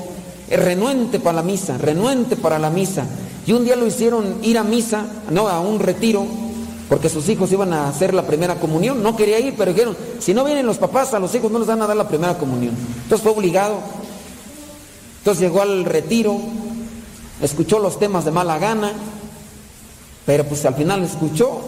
es 0.48 0.62
renuente 0.62 1.20
para 1.20 1.36
la 1.36 1.42
misa, 1.42 1.78
renuente 1.78 2.36
para 2.36 2.58
la 2.58 2.70
misa. 2.70 3.06
Y 3.46 3.52
un 3.52 3.64
día 3.64 3.76
lo 3.76 3.86
hicieron 3.86 4.38
ir 4.42 4.58
a 4.58 4.64
misa, 4.64 5.06
no, 5.30 5.48
a 5.48 5.60
un 5.60 5.78
retiro, 5.78 6.26
porque 6.88 7.08
sus 7.08 7.28
hijos 7.28 7.52
iban 7.52 7.72
a 7.72 7.88
hacer 7.88 8.14
la 8.14 8.26
primera 8.26 8.56
comunión. 8.56 9.00
No 9.00 9.16
quería 9.16 9.38
ir, 9.38 9.54
pero 9.56 9.72
dijeron, 9.72 9.96
si 10.18 10.34
no 10.34 10.44
vienen 10.44 10.66
los 10.66 10.78
papás, 10.78 11.14
a 11.14 11.20
los 11.20 11.32
hijos 11.36 11.52
no 11.52 11.60
les 11.60 11.68
van 11.68 11.82
a 11.82 11.86
dar 11.86 11.96
la 11.96 12.08
primera 12.08 12.36
comunión. 12.36 12.74
Entonces 13.04 13.22
fue 13.22 13.32
obligado. 13.32 13.78
Entonces 15.18 15.42
llegó 15.42 15.62
al 15.62 15.84
retiro, 15.84 16.38
escuchó 17.42 17.78
los 17.78 17.98
temas 17.98 18.24
de 18.24 18.30
mala 18.30 18.58
gana, 18.58 18.92
pero 20.26 20.44
pues 20.44 20.64
al 20.64 20.74
final 20.74 21.02
escuchó. 21.02 21.60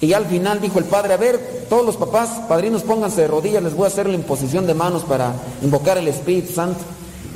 Y 0.00 0.12
al 0.12 0.26
final 0.26 0.60
dijo 0.60 0.78
el 0.78 0.84
padre, 0.84 1.14
a 1.14 1.16
ver, 1.16 1.66
todos 1.68 1.84
los 1.84 1.96
papás, 1.96 2.28
padrinos, 2.48 2.82
pónganse 2.82 3.22
de 3.22 3.28
rodillas, 3.28 3.62
les 3.62 3.74
voy 3.74 3.84
a 3.84 3.88
hacer 3.88 4.06
la 4.06 4.14
imposición 4.14 4.66
de 4.66 4.74
manos 4.74 5.02
para 5.02 5.34
invocar 5.62 5.96
el 5.96 6.08
Espíritu 6.08 6.52
Santo. 6.52 6.80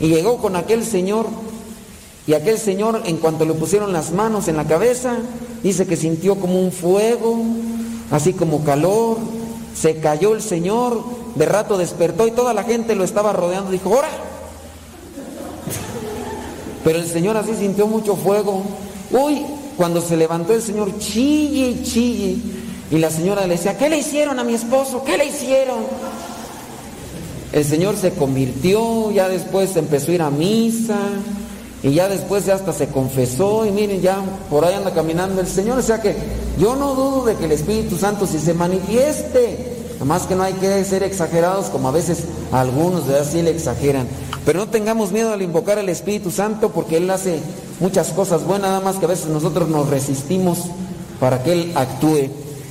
Y 0.01 0.09
llegó 0.09 0.39
con 0.39 0.55
aquel 0.55 0.85
señor, 0.85 1.27
y 2.27 2.35
aquel 2.35 2.59
señor, 2.59 3.03
en 3.07 3.17
cuanto 3.17 3.47
le 3.47 3.55
pusieron 3.55 3.93
las 3.93 4.13
manos 4.13 4.49
en 4.49 4.57
la 4.57 4.67
cabeza, 4.67 5.17
dice 5.63 5.87
que 5.87 5.97
sintió 5.97 6.37
como 6.37 6.61
un 6.61 6.73
fuego, 6.73 7.39
así 8.11 8.35
como 8.35 8.65
calor, 8.65 9.17
se 9.75 9.97
cayó 9.97 10.35
el 10.35 10.43
señor, 10.43 11.03
de 11.37 11.47
rato 11.47 11.79
despertó 11.79 12.27
y 12.27 12.33
toda 12.33 12.53
la 12.53 12.65
gente 12.65 12.95
lo 12.95 13.05
estaba 13.05 13.33
rodeando, 13.33 13.71
dijo, 13.71 13.89
¡ora! 13.91 14.11
Pero 16.89 17.01
el 17.01 17.07
señor 17.07 17.37
así 17.37 17.53
sintió 17.55 17.87
mucho 17.87 18.17
fuego. 18.17 18.63
Uy, 19.11 19.43
cuando 19.77 20.01
se 20.01 20.17
levantó 20.17 20.55
el 20.55 20.63
señor, 20.63 20.99
chille 20.99 21.69
y 21.69 21.83
chille. 21.83 22.37
Y 22.91 22.97
la 22.97 23.11
señora 23.11 23.47
le 23.47 23.57
decía, 23.57 23.77
¿qué 23.77 23.91
le 23.91 23.99
hicieron 23.99 24.39
a 24.39 24.43
mi 24.43 24.55
esposo? 24.55 25.05
¿Qué 25.05 25.19
le 25.19 25.27
hicieron? 25.27 25.81
El 27.53 27.63
señor 27.67 27.95
se 27.99 28.13
convirtió, 28.13 29.11
ya 29.11 29.29
después 29.29 29.77
empezó 29.77 30.13
a 30.13 30.15
ir 30.15 30.23
a 30.23 30.31
misa. 30.31 30.99
Y 31.83 31.91
ya 31.91 32.09
después 32.09 32.47
ya 32.47 32.55
hasta 32.55 32.73
se 32.73 32.87
confesó 32.87 33.67
y 33.67 33.71
miren, 33.71 34.01
ya 34.01 34.23
por 34.49 34.65
ahí 34.65 34.73
anda 34.73 34.95
caminando 34.95 35.43
el 35.43 35.47
Señor. 35.47 35.77
O 35.77 35.83
sea 35.83 36.01
que 36.01 36.17
yo 36.59 36.75
no 36.75 36.95
dudo 36.95 37.27
de 37.27 37.35
que 37.35 37.45
el 37.45 37.53
Espíritu 37.53 37.99
Santo 37.99 38.27
si 38.27 38.39
se 38.39 38.55
manifieste. 38.55 39.78
Nada 39.99 40.05
más 40.05 40.27
que 40.27 40.37
no 40.37 40.45
hay 40.45 40.55
que 40.55 40.85
ser 40.85 41.03
exagerados 41.03 41.67
como 41.67 41.89
a 41.89 41.93
veces 41.93 42.25
algunos 42.53 43.09
de 43.09 43.19
así 43.19 43.43
le 43.43 43.51
exageran. 43.51 44.07
Pero 44.45 44.61
no 44.61 44.69
tengamos 44.69 45.11
miedo 45.11 45.33
al 45.33 45.43
invocar 45.43 45.79
al 45.79 45.89
Espíritu 45.89 46.31
Santo 46.31 46.71
porque 46.71 46.99
Él 46.99 47.11
hace 47.11 47.41
muchas 47.81 48.11
cosas 48.11 48.45
buenas, 48.45 48.71
nada 48.71 48.81
más 48.81 48.97
que 48.97 49.07
a 49.07 49.09
veces 49.09 49.27
nosotros 49.27 49.69
nos 49.69 49.89
resistimos 49.89 50.67
para 51.19 51.43
que 51.43 51.53
Él 51.53 51.73
actúe. 51.75 52.31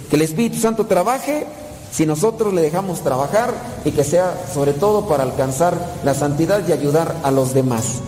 Que 0.09 0.15
el 0.15 0.21
Espíritu 0.21 0.57
Santo 0.57 0.85
trabaje 0.85 1.45
si 1.91 2.05
nosotros 2.05 2.53
le 2.53 2.61
dejamos 2.61 3.01
trabajar 3.01 3.53
y 3.83 3.91
que 3.91 4.05
sea 4.05 4.45
sobre 4.53 4.71
todo 4.71 5.07
para 5.07 5.23
alcanzar 5.23 5.77
la 6.05 6.13
santidad 6.13 6.65
y 6.65 6.71
ayudar 6.71 7.13
a 7.23 7.31
los 7.31 7.53
demás. 7.53 8.01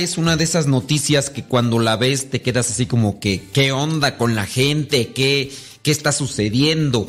Es 0.00 0.18
una 0.18 0.36
de 0.36 0.44
esas 0.44 0.66
noticias 0.66 1.30
que 1.30 1.44
cuando 1.44 1.78
la 1.78 1.96
ves 1.96 2.30
te 2.30 2.42
quedas 2.42 2.70
así 2.70 2.86
como 2.86 3.20
que, 3.20 3.42
¿qué 3.52 3.72
onda 3.72 4.16
con 4.16 4.34
la 4.34 4.46
gente? 4.46 5.12
¿Qué, 5.12 5.52
qué 5.82 5.90
está 5.90 6.12
sucediendo? 6.12 7.08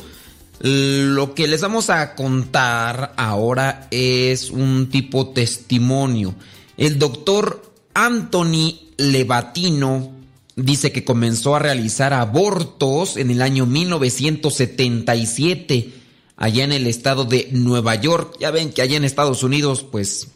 Lo 0.60 1.34
que 1.34 1.48
les 1.48 1.60
vamos 1.60 1.90
a 1.90 2.14
contar 2.14 3.12
ahora 3.16 3.88
es 3.90 4.50
un 4.50 4.88
tipo 4.90 5.30
testimonio. 5.30 6.34
El 6.76 6.98
doctor 6.98 7.72
Anthony 7.94 8.80
Levatino 8.96 10.12
dice 10.54 10.92
que 10.92 11.04
comenzó 11.04 11.56
a 11.56 11.58
realizar 11.58 12.12
abortos 12.12 13.16
en 13.16 13.30
el 13.30 13.40
año 13.42 13.66
1977 13.66 15.92
allá 16.36 16.64
en 16.64 16.72
el 16.72 16.86
estado 16.86 17.24
de 17.24 17.48
Nueva 17.52 17.94
York. 17.96 18.36
Ya 18.40 18.50
ven 18.50 18.70
que 18.70 18.82
allá 18.82 18.96
en 18.96 19.04
Estados 19.04 19.42
Unidos 19.42 19.84
pues 19.90 20.28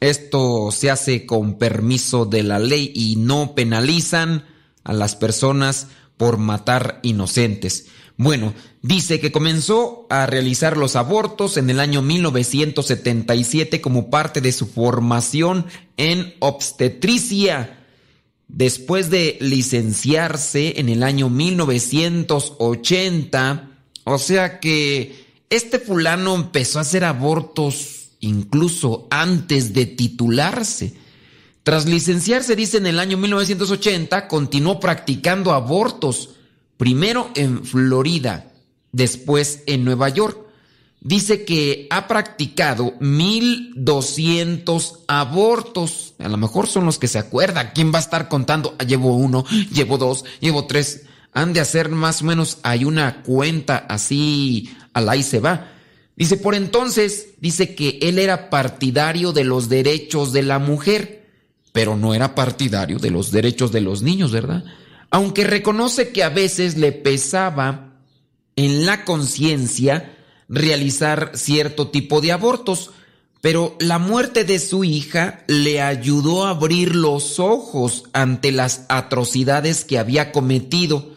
esto 0.00 0.70
se 0.72 0.90
hace 0.90 1.24
con 1.26 1.58
permiso 1.58 2.24
de 2.24 2.42
la 2.42 2.58
ley 2.58 2.90
y 2.94 3.16
no 3.16 3.54
penalizan 3.54 4.46
a 4.82 4.94
las 4.94 5.14
personas 5.14 5.88
por 6.16 6.38
matar 6.38 7.00
inocentes. 7.02 7.88
Bueno, 8.16 8.54
dice 8.82 9.20
que 9.20 9.30
comenzó 9.32 10.06
a 10.10 10.26
realizar 10.26 10.76
los 10.76 10.96
abortos 10.96 11.56
en 11.56 11.70
el 11.70 11.80
año 11.80 12.02
1977 12.02 13.80
como 13.80 14.10
parte 14.10 14.42
de 14.42 14.52
su 14.52 14.66
formación 14.66 15.66
en 15.96 16.34
obstetricia. 16.40 17.78
Después 18.48 19.08
de 19.10 19.38
licenciarse 19.40 20.80
en 20.80 20.88
el 20.88 21.02
año 21.02 21.28
1980, 21.30 23.70
o 24.04 24.18
sea 24.18 24.60
que 24.60 25.26
este 25.48 25.78
fulano 25.78 26.34
empezó 26.34 26.78
a 26.78 26.82
hacer 26.82 27.04
abortos 27.04 27.99
incluso 28.20 29.08
antes 29.10 29.72
de 29.72 29.86
titularse. 29.86 30.94
Tras 31.62 31.86
licenciarse, 31.86 32.56
dice 32.56 32.78
en 32.78 32.86
el 32.86 32.98
año 32.98 33.18
1980, 33.18 34.28
continuó 34.28 34.80
practicando 34.80 35.52
abortos, 35.52 36.30
primero 36.76 37.30
en 37.34 37.64
Florida, 37.64 38.52
después 38.92 39.62
en 39.66 39.84
Nueva 39.84 40.08
York. 40.08 40.38
Dice 41.02 41.46
que 41.46 41.86
ha 41.90 42.08
practicado 42.08 42.94
1200 43.00 45.00
abortos. 45.08 46.14
A 46.18 46.28
lo 46.28 46.36
mejor 46.36 46.66
son 46.66 46.84
los 46.84 46.98
que 46.98 47.08
se 47.08 47.18
acuerdan. 47.18 47.70
¿Quién 47.74 47.90
va 47.92 47.98
a 47.98 48.02
estar 48.02 48.28
contando? 48.28 48.74
Ah, 48.78 48.84
llevo 48.84 49.16
uno, 49.16 49.44
llevo 49.72 49.96
dos, 49.96 50.26
llevo 50.40 50.66
tres. 50.66 51.06
Han 51.32 51.52
de 51.52 51.60
hacer 51.60 51.88
más 51.88 52.22
o 52.22 52.26
menos, 52.26 52.58
hay 52.62 52.84
una 52.84 53.22
cuenta 53.22 53.86
así, 53.88 54.74
al 54.92 55.08
ahí 55.08 55.22
se 55.22 55.40
va. 55.40 55.68
Dice, 56.20 56.36
por 56.36 56.54
entonces, 56.54 57.28
dice 57.40 57.74
que 57.74 57.98
él 58.02 58.18
era 58.18 58.50
partidario 58.50 59.32
de 59.32 59.42
los 59.42 59.70
derechos 59.70 60.34
de 60.34 60.42
la 60.42 60.58
mujer, 60.58 61.26
pero 61.72 61.96
no 61.96 62.12
era 62.12 62.34
partidario 62.34 62.98
de 62.98 63.08
los 63.08 63.30
derechos 63.30 63.72
de 63.72 63.80
los 63.80 64.02
niños, 64.02 64.30
¿verdad? 64.30 64.62
Aunque 65.10 65.44
reconoce 65.44 66.10
que 66.10 66.22
a 66.22 66.28
veces 66.28 66.76
le 66.76 66.92
pesaba 66.92 67.94
en 68.54 68.84
la 68.84 69.06
conciencia 69.06 70.14
realizar 70.46 71.30
cierto 71.36 71.88
tipo 71.88 72.20
de 72.20 72.32
abortos, 72.32 72.90
pero 73.40 73.74
la 73.80 73.98
muerte 73.98 74.44
de 74.44 74.58
su 74.58 74.84
hija 74.84 75.42
le 75.46 75.80
ayudó 75.80 76.44
a 76.44 76.50
abrir 76.50 76.96
los 76.96 77.40
ojos 77.40 78.04
ante 78.12 78.52
las 78.52 78.84
atrocidades 78.90 79.86
que 79.86 79.98
había 79.98 80.32
cometido. 80.32 81.14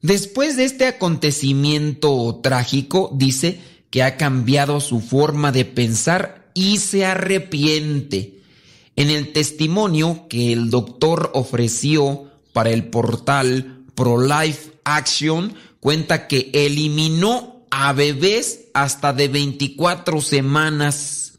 Después 0.00 0.56
de 0.56 0.64
este 0.64 0.86
acontecimiento 0.86 2.38
trágico, 2.40 3.10
dice, 3.16 3.58
que 3.94 4.02
ha 4.02 4.16
cambiado 4.16 4.80
su 4.80 5.00
forma 5.00 5.52
de 5.52 5.64
pensar 5.64 6.50
y 6.52 6.78
se 6.78 7.04
arrepiente. 7.04 8.40
En 8.96 9.08
el 9.08 9.32
testimonio 9.32 10.26
que 10.28 10.52
el 10.52 10.68
doctor 10.68 11.30
ofreció 11.32 12.28
para 12.52 12.70
el 12.70 12.88
portal 12.88 13.84
ProLife 13.94 14.72
Action, 14.82 15.54
cuenta 15.78 16.26
que 16.26 16.50
eliminó 16.52 17.66
a 17.70 17.92
bebés 17.92 18.62
hasta 18.74 19.12
de 19.12 19.28
24 19.28 20.20
semanas. 20.20 21.38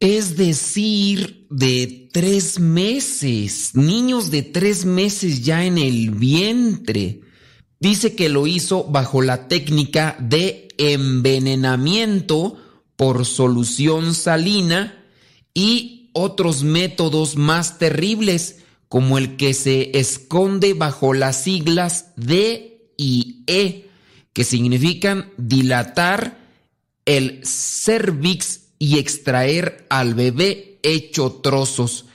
Es 0.00 0.38
decir, 0.38 1.46
de 1.50 2.08
tres 2.12 2.60
meses. 2.60 3.72
Niños 3.74 4.30
de 4.30 4.40
tres 4.40 4.86
meses 4.86 5.44
ya 5.44 5.66
en 5.66 5.76
el 5.76 6.12
vientre. 6.12 7.23
Dice 7.84 8.16
que 8.16 8.30
lo 8.30 8.46
hizo 8.46 8.84
bajo 8.84 9.20
la 9.20 9.46
técnica 9.46 10.16
de 10.18 10.68
envenenamiento 10.78 12.56
por 12.96 13.26
solución 13.26 14.14
salina 14.14 15.04
y 15.52 16.08
otros 16.14 16.62
métodos 16.62 17.36
más 17.36 17.76
terribles 17.76 18.60
como 18.88 19.18
el 19.18 19.36
que 19.36 19.52
se 19.52 19.98
esconde 19.98 20.72
bajo 20.72 21.12
las 21.12 21.42
siglas 21.42 22.06
D 22.16 22.90
y 22.96 23.44
E, 23.46 23.90
que 24.32 24.44
significan 24.44 25.30
dilatar 25.36 26.38
el 27.04 27.42
cervix 27.44 28.68
y 28.78 28.96
extraer 28.96 29.84
al 29.90 30.14
bebé 30.14 30.78
hecho 30.82 31.32
trozos. 31.42 32.06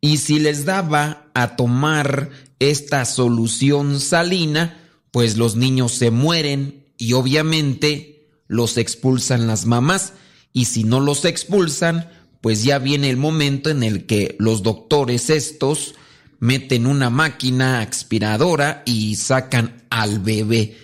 Y 0.00 0.16
si 0.16 0.38
les 0.38 0.64
daba 0.64 1.26
a 1.34 1.56
tomar 1.56 2.30
esta 2.60 3.04
solución 3.04 3.98
salina, 3.98 4.78
pues 5.10 5.36
los 5.36 5.56
niños 5.56 5.92
se 5.92 6.12
mueren 6.12 6.84
y 6.96 7.14
obviamente 7.14 8.28
los 8.46 8.76
expulsan 8.76 9.46
las 9.46 9.66
mamás 9.66 10.12
y 10.52 10.66
si 10.66 10.84
no 10.84 11.00
los 11.00 11.24
expulsan, 11.24 12.08
pues 12.40 12.62
ya 12.62 12.78
viene 12.78 13.10
el 13.10 13.16
momento 13.16 13.70
en 13.70 13.82
el 13.82 14.06
que 14.06 14.36
los 14.38 14.62
doctores 14.62 15.30
estos 15.30 15.94
meten 16.38 16.86
una 16.86 17.10
máquina 17.10 17.80
aspiradora 17.80 18.82
y 18.86 19.16
sacan 19.16 19.84
al 19.90 20.20
bebé. 20.20 20.76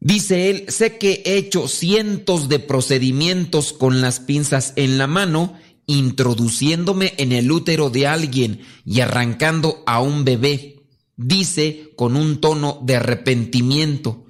Dice 0.00 0.50
él, 0.50 0.66
sé 0.68 0.98
que 0.98 1.22
he 1.24 1.36
hecho 1.36 1.68
cientos 1.68 2.48
de 2.48 2.58
procedimientos 2.58 3.72
con 3.72 4.00
las 4.00 4.20
pinzas 4.20 4.72
en 4.76 4.98
la 4.98 5.06
mano, 5.06 5.54
introduciéndome 5.86 7.14
en 7.16 7.32
el 7.32 7.50
útero 7.50 7.90
de 7.90 8.06
alguien 8.06 8.60
y 8.84 9.00
arrancando 9.00 9.82
a 9.86 10.00
un 10.00 10.24
bebé. 10.24 10.75
Dice 11.16 11.92
con 11.96 12.16
un 12.16 12.40
tono 12.40 12.80
de 12.82 12.96
arrepentimiento. 12.96 14.26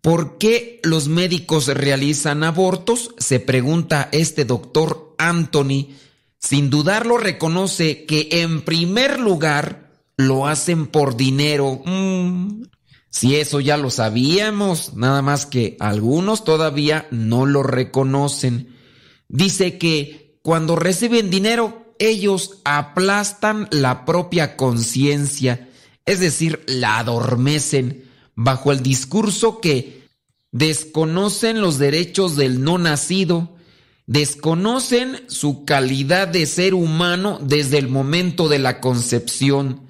¿Por 0.00 0.36
qué 0.38 0.80
los 0.82 1.08
médicos 1.08 1.68
realizan 1.68 2.42
abortos? 2.42 3.14
Se 3.18 3.38
pregunta 3.38 4.08
este 4.12 4.44
doctor 4.44 5.14
Anthony. 5.18 5.90
Sin 6.38 6.70
dudarlo 6.70 7.18
reconoce 7.18 8.04
que 8.04 8.28
en 8.32 8.62
primer 8.62 9.20
lugar 9.20 9.92
lo 10.16 10.48
hacen 10.48 10.88
por 10.88 11.16
dinero. 11.16 11.82
Mm, 11.84 12.64
si 13.10 13.36
eso 13.36 13.60
ya 13.60 13.76
lo 13.76 13.90
sabíamos, 13.90 14.94
nada 14.94 15.22
más 15.22 15.46
que 15.46 15.76
algunos 15.78 16.44
todavía 16.44 17.06
no 17.10 17.46
lo 17.46 17.62
reconocen. 17.62 18.74
Dice 19.28 19.78
que 19.78 20.38
cuando 20.42 20.76
reciben 20.76 21.30
dinero, 21.30 21.94
ellos 21.98 22.58
aplastan 22.64 23.68
la 23.70 24.04
propia 24.04 24.56
conciencia, 24.56 25.68
es 26.06 26.20
decir, 26.20 26.62
la 26.66 26.98
adormecen 26.98 28.04
bajo 28.34 28.72
el 28.72 28.82
discurso 28.82 29.60
que 29.60 30.02
desconocen 30.50 31.60
los 31.60 31.78
derechos 31.78 32.36
del 32.36 32.62
no 32.62 32.78
nacido, 32.78 33.56
desconocen 34.06 35.24
su 35.28 35.64
calidad 35.64 36.28
de 36.28 36.46
ser 36.46 36.74
humano 36.74 37.38
desde 37.40 37.78
el 37.78 37.88
momento 37.88 38.48
de 38.48 38.58
la 38.58 38.80
concepción. 38.80 39.80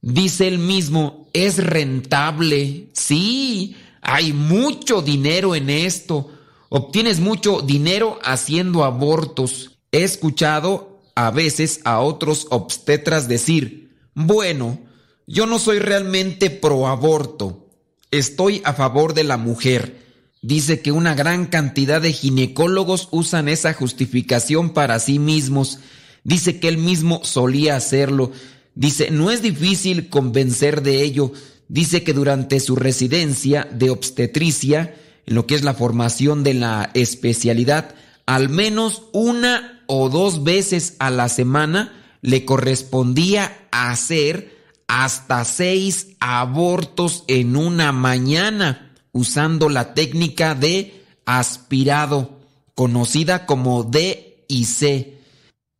Dice 0.00 0.48
él 0.48 0.58
mismo, 0.58 1.28
es 1.32 1.58
rentable, 1.58 2.88
sí, 2.92 3.76
hay 4.00 4.32
mucho 4.32 5.00
dinero 5.00 5.54
en 5.54 5.70
esto. 5.70 6.30
Obtienes 6.68 7.20
mucho 7.20 7.60
dinero 7.60 8.18
haciendo 8.24 8.84
abortos. 8.84 9.78
He 9.92 10.02
escuchado 10.02 11.00
a 11.14 11.30
veces 11.30 11.80
a 11.84 12.00
otros 12.00 12.46
obstetras 12.50 13.28
decir, 13.28 13.90
bueno, 14.14 14.78
yo 15.26 15.46
no 15.46 15.58
soy 15.58 15.78
realmente 15.78 16.50
pro 16.50 16.86
aborto, 16.88 17.68
estoy 18.10 18.60
a 18.64 18.74
favor 18.74 19.14
de 19.14 19.24
la 19.24 19.36
mujer. 19.36 20.02
Dice 20.42 20.80
que 20.80 20.90
una 20.90 21.14
gran 21.14 21.46
cantidad 21.46 22.00
de 22.00 22.12
ginecólogos 22.12 23.08
usan 23.12 23.48
esa 23.48 23.74
justificación 23.74 24.70
para 24.70 24.98
sí 24.98 25.20
mismos. 25.20 25.78
Dice 26.24 26.58
que 26.58 26.68
él 26.68 26.78
mismo 26.78 27.20
solía 27.24 27.76
hacerlo. 27.76 28.32
Dice, 28.74 29.10
no 29.10 29.30
es 29.30 29.40
difícil 29.40 30.08
convencer 30.08 30.82
de 30.82 31.02
ello. 31.02 31.32
Dice 31.68 32.02
que 32.02 32.12
durante 32.12 32.58
su 32.58 32.74
residencia 32.74 33.68
de 33.72 33.90
obstetricia, 33.90 34.96
en 35.26 35.34
lo 35.36 35.46
que 35.46 35.54
es 35.54 35.62
la 35.62 35.74
formación 35.74 36.42
de 36.42 36.54
la 36.54 36.90
especialidad, 36.94 37.94
al 38.26 38.48
menos 38.48 39.04
una 39.12 39.84
o 39.86 40.08
dos 40.08 40.42
veces 40.42 40.96
a 40.98 41.10
la 41.10 41.28
semana 41.28 41.92
le 42.20 42.44
correspondía 42.44 43.68
hacer 43.70 44.61
hasta 44.94 45.46
seis 45.46 46.08
abortos 46.20 47.24
en 47.26 47.56
una 47.56 47.92
mañana 47.92 48.92
usando 49.12 49.70
la 49.70 49.94
técnica 49.94 50.54
de 50.54 51.02
aspirado, 51.24 52.40
conocida 52.74 53.46
como 53.46 53.84
D 53.84 54.44
y 54.48 54.66
C. 54.66 55.16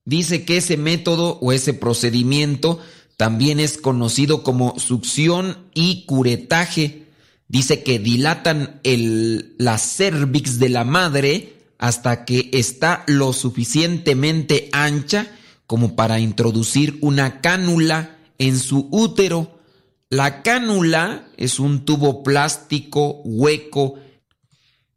Dice 0.06 0.46
que 0.46 0.56
ese 0.56 0.78
método 0.78 1.38
o 1.42 1.52
ese 1.52 1.74
procedimiento 1.74 2.80
también 3.18 3.60
es 3.60 3.76
conocido 3.76 4.42
como 4.42 4.78
succión 4.78 5.58
y 5.74 6.06
curetaje. 6.06 7.08
Dice 7.48 7.82
que 7.82 7.98
dilatan 7.98 8.80
el, 8.82 9.56
la 9.58 9.76
cervix 9.76 10.58
de 10.58 10.70
la 10.70 10.84
madre 10.84 11.58
hasta 11.76 12.24
que 12.24 12.48
está 12.54 13.04
lo 13.06 13.34
suficientemente 13.34 14.70
ancha 14.72 15.26
como 15.66 15.96
para 15.96 16.18
introducir 16.18 16.96
una 17.02 17.42
cánula 17.42 18.16
en 18.42 18.58
su 18.58 18.88
útero. 18.90 19.60
La 20.10 20.42
cánula 20.42 21.28
es 21.36 21.60
un 21.60 21.84
tubo 21.84 22.24
plástico 22.24 23.22
hueco 23.24 23.94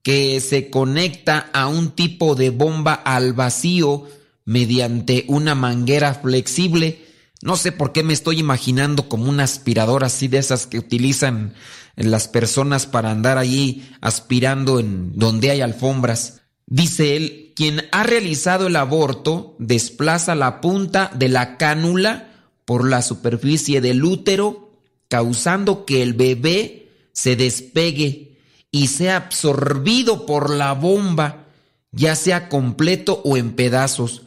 que 0.01 0.39
se 0.39 0.71
conecta 0.71 1.49
a 1.53 1.67
un 1.67 1.91
tipo 1.91 2.35
de 2.35 2.49
bomba 2.49 2.93
al 2.93 3.33
vacío 3.33 4.07
mediante 4.45 5.25
una 5.27 5.53
manguera 5.53 6.15
flexible. 6.15 7.05
No 7.43 7.55
sé 7.55 7.71
por 7.71 7.91
qué 7.91 8.03
me 8.03 8.13
estoy 8.13 8.39
imaginando 8.39 9.07
como 9.07 9.29
una 9.29 9.43
aspiradora 9.43 10.07
así 10.07 10.27
de 10.27 10.39
esas 10.39 10.65
que 10.65 10.79
utilizan 10.79 11.53
las 11.95 12.27
personas 12.27 12.87
para 12.87 13.11
andar 13.11 13.37
allí 13.37 13.87
aspirando 14.01 14.79
en 14.79 15.17
donde 15.17 15.51
hay 15.51 15.61
alfombras. 15.61 16.41
Dice 16.65 17.15
él, 17.15 17.53
quien 17.55 17.83
ha 17.91 18.01
realizado 18.01 18.67
el 18.67 18.75
aborto 18.75 19.55
desplaza 19.59 20.33
la 20.33 20.61
punta 20.61 21.11
de 21.13 21.29
la 21.29 21.57
cánula 21.57 22.34
por 22.65 22.87
la 22.87 23.01
superficie 23.01 23.79
del 23.79 24.03
útero, 24.03 24.71
causando 25.07 25.85
que 25.85 26.01
el 26.01 26.13
bebé 26.13 26.89
se 27.13 27.35
despegue 27.35 28.37
y 28.71 28.87
sea 28.87 29.15
absorbido 29.15 30.25
por 30.25 30.49
la 30.49 30.73
bomba, 30.73 31.45
ya 31.91 32.15
sea 32.15 32.49
completo 32.49 33.21
o 33.23 33.37
en 33.37 33.53
pedazos. 33.53 34.23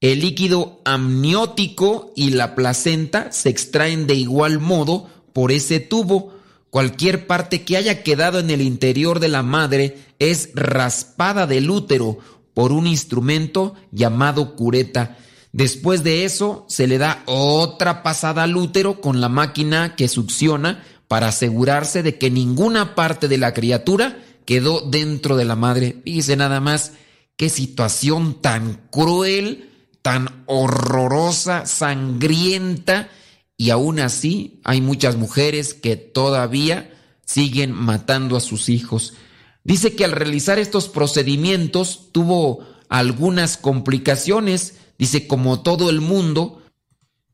El 0.00 0.20
líquido 0.20 0.80
amniótico 0.84 2.12
y 2.16 2.30
la 2.30 2.56
placenta 2.56 3.30
se 3.30 3.50
extraen 3.50 4.08
de 4.08 4.14
igual 4.14 4.58
modo 4.58 5.08
por 5.32 5.52
ese 5.52 5.78
tubo. 5.78 6.34
Cualquier 6.70 7.28
parte 7.28 7.62
que 7.62 7.76
haya 7.76 8.02
quedado 8.02 8.40
en 8.40 8.50
el 8.50 8.62
interior 8.62 9.20
de 9.20 9.28
la 9.28 9.44
madre 9.44 9.98
es 10.18 10.50
raspada 10.54 11.46
del 11.46 11.70
útero 11.70 12.18
por 12.54 12.72
un 12.72 12.88
instrumento 12.88 13.74
llamado 13.92 14.56
cureta. 14.56 15.18
Después 15.52 16.02
de 16.02 16.24
eso 16.24 16.64
se 16.68 16.86
le 16.86 16.98
da 16.98 17.22
otra 17.26 18.02
pasada 18.02 18.42
al 18.42 18.56
útero 18.56 19.00
con 19.00 19.20
la 19.20 19.28
máquina 19.28 19.94
que 19.96 20.08
succiona 20.08 20.82
para 21.08 21.28
asegurarse 21.28 22.02
de 22.02 22.18
que 22.18 22.30
ninguna 22.30 22.94
parte 22.94 23.28
de 23.28 23.38
la 23.38 23.52
criatura 23.52 24.18
quedó 24.46 24.80
dentro 24.80 25.36
de 25.36 25.44
la 25.44 25.56
madre. 25.56 26.00
Dice 26.04 26.36
nada 26.36 26.60
más, 26.60 26.92
qué 27.36 27.50
situación 27.50 28.40
tan 28.40 28.88
cruel 28.90 29.68
tan 30.02 30.42
horrorosa, 30.46 31.64
sangrienta, 31.64 33.08
y 33.56 33.70
aún 33.70 34.00
así 34.00 34.60
hay 34.64 34.80
muchas 34.80 35.16
mujeres 35.16 35.72
que 35.72 35.96
todavía 35.96 36.92
siguen 37.24 37.72
matando 37.72 38.36
a 38.36 38.40
sus 38.40 38.68
hijos. 38.68 39.14
Dice 39.62 39.94
que 39.94 40.04
al 40.04 40.12
realizar 40.12 40.58
estos 40.58 40.88
procedimientos 40.88 42.08
tuvo 42.10 42.66
algunas 42.88 43.56
complicaciones, 43.56 44.74
dice 45.02 45.26
como 45.26 45.62
todo 45.62 45.90
el 45.90 46.00
mundo, 46.00 46.62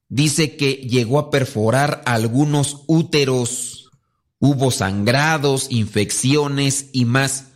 dice 0.09 0.57
que 0.57 0.73
llegó 0.73 1.19
a 1.19 1.31
perforar 1.31 2.03
algunos 2.07 2.85
úteros, 2.87 3.91
hubo 4.39 4.71
sangrados, 4.71 5.67
infecciones 5.69 6.87
y 6.95 7.05
más. 7.05 7.49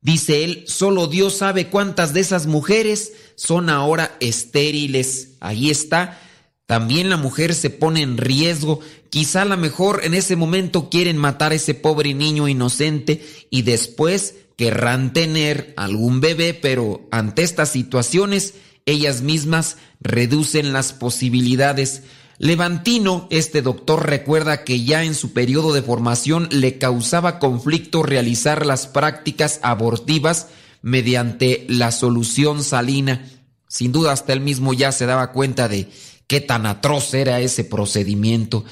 Dice 0.00 0.42
él, 0.42 0.64
solo 0.66 1.06
Dios 1.06 1.36
sabe 1.36 1.68
cuántas 1.68 2.12
de 2.12 2.18
esas 2.18 2.48
mujeres 2.48 3.12
son 3.36 3.70
ahora 3.70 4.16
estériles. 4.18 5.36
Ahí 5.38 5.70
está. 5.70 6.18
También 6.66 7.08
la 7.08 7.16
mujer 7.16 7.54
se 7.54 7.70
pone 7.70 8.02
en 8.02 8.16
riesgo. 8.16 8.80
Quizá 9.08 9.42
a 9.42 9.44
lo 9.44 9.56
mejor 9.56 10.00
en 10.02 10.14
ese 10.14 10.34
momento 10.34 10.90
quieren 10.90 11.16
matar 11.16 11.52
a 11.52 11.54
ese 11.54 11.74
pobre 11.74 12.12
niño 12.12 12.48
inocente 12.48 13.24
y 13.50 13.62
después 13.62 14.34
querrán 14.56 15.12
tener 15.12 15.74
algún 15.76 16.20
bebé, 16.20 16.54
pero 16.54 17.06
ante 17.12 17.44
estas 17.44 17.70
situaciones 17.70 18.54
ellas 18.86 19.22
mismas 19.22 19.76
reducen 20.00 20.72
las 20.72 20.92
posibilidades. 20.92 22.02
Levantino, 22.38 23.28
este 23.30 23.62
doctor, 23.62 24.08
recuerda 24.08 24.64
que 24.64 24.82
ya 24.84 25.04
en 25.04 25.14
su 25.14 25.32
periodo 25.32 25.72
de 25.72 25.82
formación 25.82 26.48
le 26.50 26.78
causaba 26.78 27.38
conflicto 27.38 28.02
realizar 28.02 28.64
las 28.64 28.86
prácticas 28.86 29.60
abortivas 29.62 30.48
mediante 30.82 31.66
la 31.68 31.92
solución 31.92 32.64
salina. 32.64 33.28
Sin 33.68 33.92
duda 33.92 34.12
hasta 34.12 34.32
él 34.32 34.40
mismo 34.40 34.72
ya 34.72 34.90
se 34.92 35.06
daba 35.06 35.32
cuenta 35.32 35.68
de 35.68 35.88
qué 36.26 36.40
tan 36.40 36.66
atroz 36.66 37.12
era 37.14 37.40
ese 37.40 37.64
procedimiento. 37.64 38.64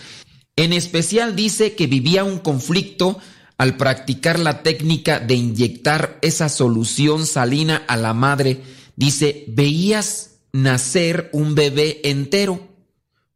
En 0.56 0.72
especial 0.72 1.36
dice 1.36 1.74
que 1.74 1.86
vivía 1.86 2.24
un 2.24 2.38
conflicto 2.38 3.18
al 3.58 3.76
practicar 3.76 4.38
la 4.38 4.62
técnica 4.62 5.20
de 5.20 5.34
inyectar 5.34 6.18
esa 6.22 6.48
solución 6.48 7.26
salina 7.26 7.82
a 7.86 7.96
la 7.96 8.14
madre. 8.14 8.62
Dice, 8.98 9.44
veías 9.46 10.40
nacer 10.52 11.30
un 11.32 11.54
bebé 11.54 12.00
entero 12.02 12.66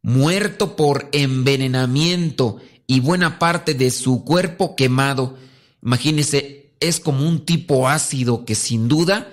muerto 0.01 0.75
por 0.75 1.07
envenenamiento 1.13 2.57
y 2.85 2.99
buena 2.99 3.39
parte 3.39 3.73
de 3.73 3.89
su 3.89 4.25
cuerpo 4.25 4.75
quemado. 4.75 5.37
Imagínese, 5.81 6.73
es 6.81 6.99
como 6.99 7.25
un 7.25 7.45
tipo 7.45 7.87
ácido 7.87 8.43
que 8.43 8.55
sin 8.55 8.89
duda 8.89 9.29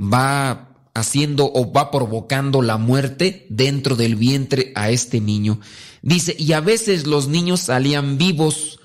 va 0.00 0.70
haciendo 0.94 1.52
o 1.52 1.70
va 1.70 1.90
provocando 1.90 2.62
la 2.62 2.78
muerte 2.78 3.44
dentro 3.50 3.94
del 3.94 4.16
vientre 4.16 4.72
a 4.76 4.88
este 4.88 5.20
niño. 5.20 5.60
Dice, 6.00 6.34
y 6.38 6.54
a 6.54 6.60
veces 6.60 7.06
los 7.06 7.28
niños 7.28 7.60
salían 7.60 8.16
vivos. 8.16 8.80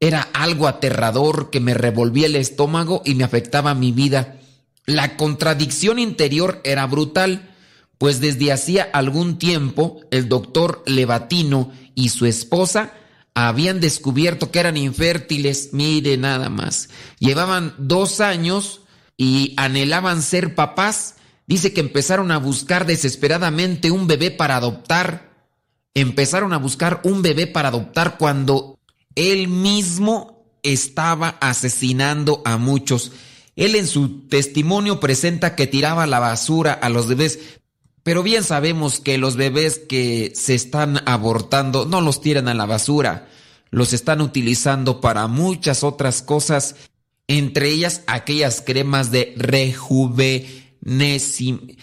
Era 0.00 0.20
algo 0.34 0.68
aterrador 0.68 1.48
que 1.48 1.60
me 1.60 1.72
revolvía 1.72 2.26
el 2.26 2.36
estómago 2.36 3.00
y 3.06 3.14
me 3.14 3.24
afectaba 3.24 3.74
mi 3.74 3.90
vida. 3.90 4.38
La 4.86 5.16
contradicción 5.16 5.98
interior 5.98 6.60
era 6.64 6.86
brutal 6.86 7.48
pues 8.02 8.18
desde 8.18 8.50
hacía 8.50 8.82
algún 8.92 9.38
tiempo 9.38 10.00
el 10.10 10.28
doctor 10.28 10.82
Levatino 10.86 11.70
y 11.94 12.08
su 12.08 12.26
esposa 12.26 12.94
habían 13.32 13.78
descubierto 13.78 14.50
que 14.50 14.58
eran 14.58 14.76
infértiles, 14.76 15.68
mire 15.70 16.16
nada 16.16 16.50
más. 16.50 16.88
Llevaban 17.20 17.76
dos 17.78 18.20
años 18.20 18.80
y 19.16 19.54
anhelaban 19.56 20.20
ser 20.20 20.56
papás. 20.56 21.14
Dice 21.46 21.72
que 21.72 21.78
empezaron 21.78 22.32
a 22.32 22.38
buscar 22.38 22.86
desesperadamente 22.86 23.92
un 23.92 24.08
bebé 24.08 24.32
para 24.32 24.56
adoptar. 24.56 25.30
Empezaron 25.94 26.52
a 26.52 26.58
buscar 26.58 27.02
un 27.04 27.22
bebé 27.22 27.46
para 27.46 27.68
adoptar 27.68 28.18
cuando 28.18 28.80
él 29.14 29.46
mismo 29.46 30.44
estaba 30.64 31.36
asesinando 31.40 32.42
a 32.44 32.56
muchos. 32.56 33.12
Él 33.56 33.74
en 33.74 33.86
su 33.86 34.28
testimonio 34.28 35.00
presenta 35.00 35.54
que 35.54 35.66
tiraba 35.66 36.06
la 36.06 36.20
basura 36.20 36.72
a 36.72 36.88
los 36.88 37.06
bebés, 37.06 37.38
pero 38.02 38.22
bien 38.22 38.44
sabemos 38.44 39.00
que 39.00 39.18
los 39.18 39.36
bebés 39.36 39.78
que 39.78 40.32
se 40.34 40.54
están 40.54 41.02
abortando 41.06 41.84
no 41.84 42.00
los 42.00 42.22
tiran 42.22 42.48
a 42.48 42.54
la 42.54 42.66
basura, 42.66 43.28
los 43.70 43.92
están 43.92 44.20
utilizando 44.20 45.00
para 45.00 45.26
muchas 45.26 45.82
otras 45.84 46.22
cosas, 46.22 46.76
entre 47.28 47.68
ellas 47.68 48.02
aquellas 48.06 48.62
cremas 48.62 49.10
de 49.10 49.34
rejuvenecimiento, 49.36 51.76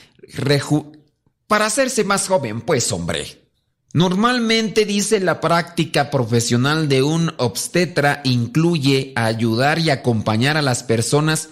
para 1.48 1.68
hacerse 1.68 2.04
más 2.04 2.28
joven, 2.28 2.62
pues 2.62 2.92
hombre. 2.92 3.40
Normalmente 3.94 4.86
dice 4.86 5.20
la 5.20 5.42
práctica 5.42 6.12
profesional 6.12 6.88
de 6.90 7.02
un 7.02 7.34
obstetra 7.38 8.22
incluye 8.24 9.14
ayudar 9.16 9.80
y 9.80 9.90
acompañar 9.90 10.58
a 10.58 10.62
las 10.62 10.84
personas 10.84 11.50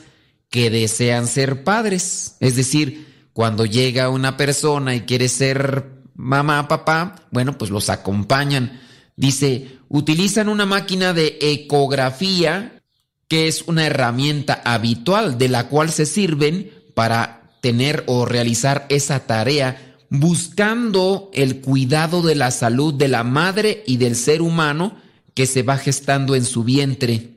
que 0.49 0.69
desean 0.69 1.27
ser 1.27 1.63
padres. 1.63 2.35
Es 2.39 2.55
decir, 2.55 3.29
cuando 3.33 3.65
llega 3.65 4.09
una 4.09 4.37
persona 4.37 4.95
y 4.95 5.01
quiere 5.01 5.29
ser 5.29 5.85
mamá, 6.15 6.67
papá, 6.67 7.27
bueno, 7.31 7.57
pues 7.57 7.71
los 7.71 7.89
acompañan. 7.89 8.79
Dice, 9.15 9.77
utilizan 9.89 10.49
una 10.49 10.65
máquina 10.65 11.13
de 11.13 11.37
ecografía, 11.41 12.81
que 13.27 13.47
es 13.47 13.63
una 13.67 13.85
herramienta 13.85 14.61
habitual 14.63 15.37
de 15.37 15.49
la 15.49 15.67
cual 15.67 15.91
se 15.91 16.05
sirven 16.05 16.71
para 16.93 17.51
tener 17.61 18.03
o 18.07 18.25
realizar 18.25 18.85
esa 18.89 19.27
tarea 19.27 19.95
buscando 20.09 21.29
el 21.33 21.61
cuidado 21.61 22.21
de 22.21 22.35
la 22.35 22.51
salud 22.51 22.93
de 22.93 23.07
la 23.07 23.23
madre 23.23 23.83
y 23.85 23.97
del 23.97 24.15
ser 24.15 24.41
humano 24.41 24.95
que 25.33 25.45
se 25.45 25.63
va 25.63 25.77
gestando 25.77 26.35
en 26.35 26.45
su 26.45 26.63
vientre. 26.63 27.36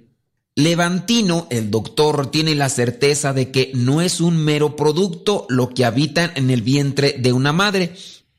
Levantino, 0.62 1.46
el 1.50 1.70
doctor, 1.70 2.30
tiene 2.30 2.54
la 2.54 2.68
certeza 2.68 3.32
de 3.32 3.50
que 3.50 3.72
no 3.74 4.02
es 4.02 4.20
un 4.20 4.36
mero 4.36 4.76
producto 4.76 5.46
lo 5.48 5.70
que 5.70 5.84
habita 5.84 6.32
en 6.34 6.50
el 6.50 6.62
vientre 6.62 7.16
de 7.18 7.32
una 7.32 7.52
madre. 7.52 7.94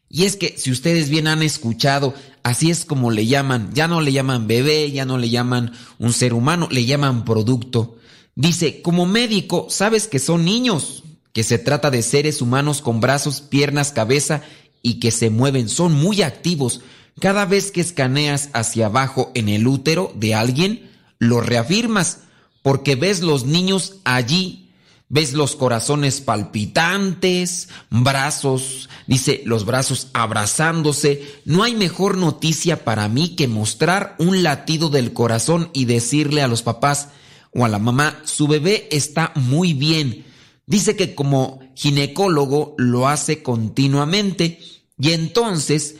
Y 0.07 0.26
es 0.26 0.35
que 0.35 0.56
si 0.57 0.72
ustedes 0.72 1.10
bien 1.10 1.27
han 1.27 1.41
escuchado, 1.41 2.14
así 2.43 2.69
es 2.69 2.85
como 2.85 3.11
le 3.11 3.26
llaman, 3.26 3.72
ya 3.73 3.88
no 3.88 4.02
le 4.02 4.11
llaman 4.11 4.48
bebé, 4.48 4.91
ya 4.91 5.06
no 5.06 5.18
le 5.18 5.30
llaman 5.30 5.72
un 5.99 6.14
ser 6.14 6.34
humano, 6.34 6.68
le 6.69 6.85
llaman 6.85 7.26
producto. 7.26 7.98
Dice, 8.35 8.81
como 8.81 9.06
médico, 9.06 9.68
sabes 9.69 10.07
que 10.07 10.19
son 10.19 10.45
niños, 10.45 11.03
que 11.34 11.43
se 11.43 11.57
trata 11.57 11.89
de 11.89 12.03
seres 12.03 12.41
humanos 12.41 12.81
con 12.81 12.99
brazos, 12.99 13.41
piernas, 13.41 13.91
cabeza 13.91 14.43
y 14.84 14.99
que 14.99 15.11
se 15.11 15.30
mueven, 15.30 15.69
son 15.69 15.93
muy 15.93 16.22
activos. 16.22 16.81
Cada 17.19 17.45
vez 17.45 17.72
que 17.72 17.81
escaneas 17.81 18.49
hacia 18.53 18.88
abajo 18.88 19.31
en 19.34 19.49
el 19.49 19.65
útero 19.65 20.14
de 20.15 20.35
alguien, 20.35 20.90
lo 21.22 21.39
reafirmas, 21.39 22.18
porque 22.61 22.95
ves 22.98 23.22
los 23.22 23.45
niños 23.45 23.95
allí, 24.03 24.73
ves 25.07 25.31
los 25.31 25.56
corazones 25.56 26.19
palpitantes, 26.19 27.69
brazos, 27.89 28.89
dice, 29.07 29.41
los 29.45 29.65
brazos 29.65 30.10
abrazándose. 30.11 31.41
No 31.45 31.64
hay 31.64 31.76
mejor 31.76 32.18
noticia 32.18 32.84
para 32.84 33.07
mí 33.07 33.38
que 33.38 33.48
mostrar 33.48 34.18
un 34.19 34.43
latido 34.43 34.89
del 34.89 35.14
corazón 35.14 35.69
y 35.72 35.85
decirle 35.85 36.41
a 36.41 36.49
los 36.49 36.61
papás 36.61 37.07
o 37.53 37.64
a 37.64 37.69
la 37.69 37.80
mamá, 37.80 38.19
su 38.26 38.49
bebé 38.49 38.89
está 38.91 39.31
muy 39.35 39.73
bien 39.73 40.26
Dice 40.72 40.95
que 40.95 41.15
como 41.15 41.60
ginecólogo 41.76 42.76
lo 42.77 43.10
hace 43.10 43.43
continuamente 43.43 44.60
y 44.98 45.11
entonces 45.11 45.98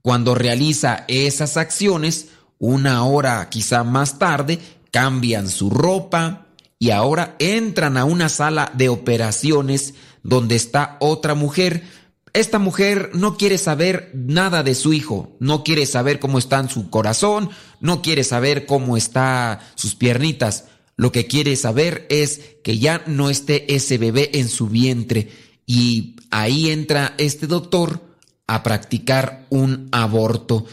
cuando 0.00 0.34
realiza 0.34 1.04
esas 1.06 1.56
acciones, 1.56 2.30
una 2.62 3.04
hora 3.04 3.48
quizá 3.50 3.84
más 3.84 4.18
tarde, 4.18 4.58
cambian 4.90 5.48
su 5.48 5.68
ropa 5.68 6.46
y 6.78 6.90
ahora 6.90 7.36
entran 7.38 7.96
a 7.96 8.04
una 8.04 8.28
sala 8.28 8.70
de 8.74 8.88
operaciones 8.88 9.94
donde 10.22 10.56
está 10.56 10.96
otra 11.00 11.34
mujer. 11.34 11.82
Esta 12.32 12.58
mujer 12.58 13.10
no 13.12 13.36
quiere 13.36 13.58
saber 13.58 14.10
nada 14.14 14.62
de 14.62 14.74
su 14.74 14.92
hijo, 14.92 15.36
no 15.40 15.64
quiere 15.64 15.84
saber 15.84 16.18
cómo 16.18 16.38
está 16.38 16.60
en 16.60 16.70
su 16.70 16.88
corazón, 16.88 17.50
no 17.80 18.00
quiere 18.00 18.24
saber 18.24 18.64
cómo 18.64 18.96
está 18.96 19.60
sus 19.74 19.94
piernitas 19.94 20.64
lo 20.96 21.10
que 21.10 21.26
quiere 21.26 21.56
saber 21.56 22.06
es 22.10 22.40
que 22.62 22.78
ya 22.78 23.02
no 23.06 23.30
esté 23.30 23.74
ese 23.74 23.98
bebé 23.98 24.30
en 24.34 24.48
su 24.48 24.68
vientre 24.68 25.30
y 25.66 26.16
ahí 26.30 26.70
entra 26.70 27.14
este 27.18 27.46
doctor 27.46 28.00
a 28.46 28.62
practicar 28.62 29.46
un 29.48 29.88
aborto. 29.90 30.66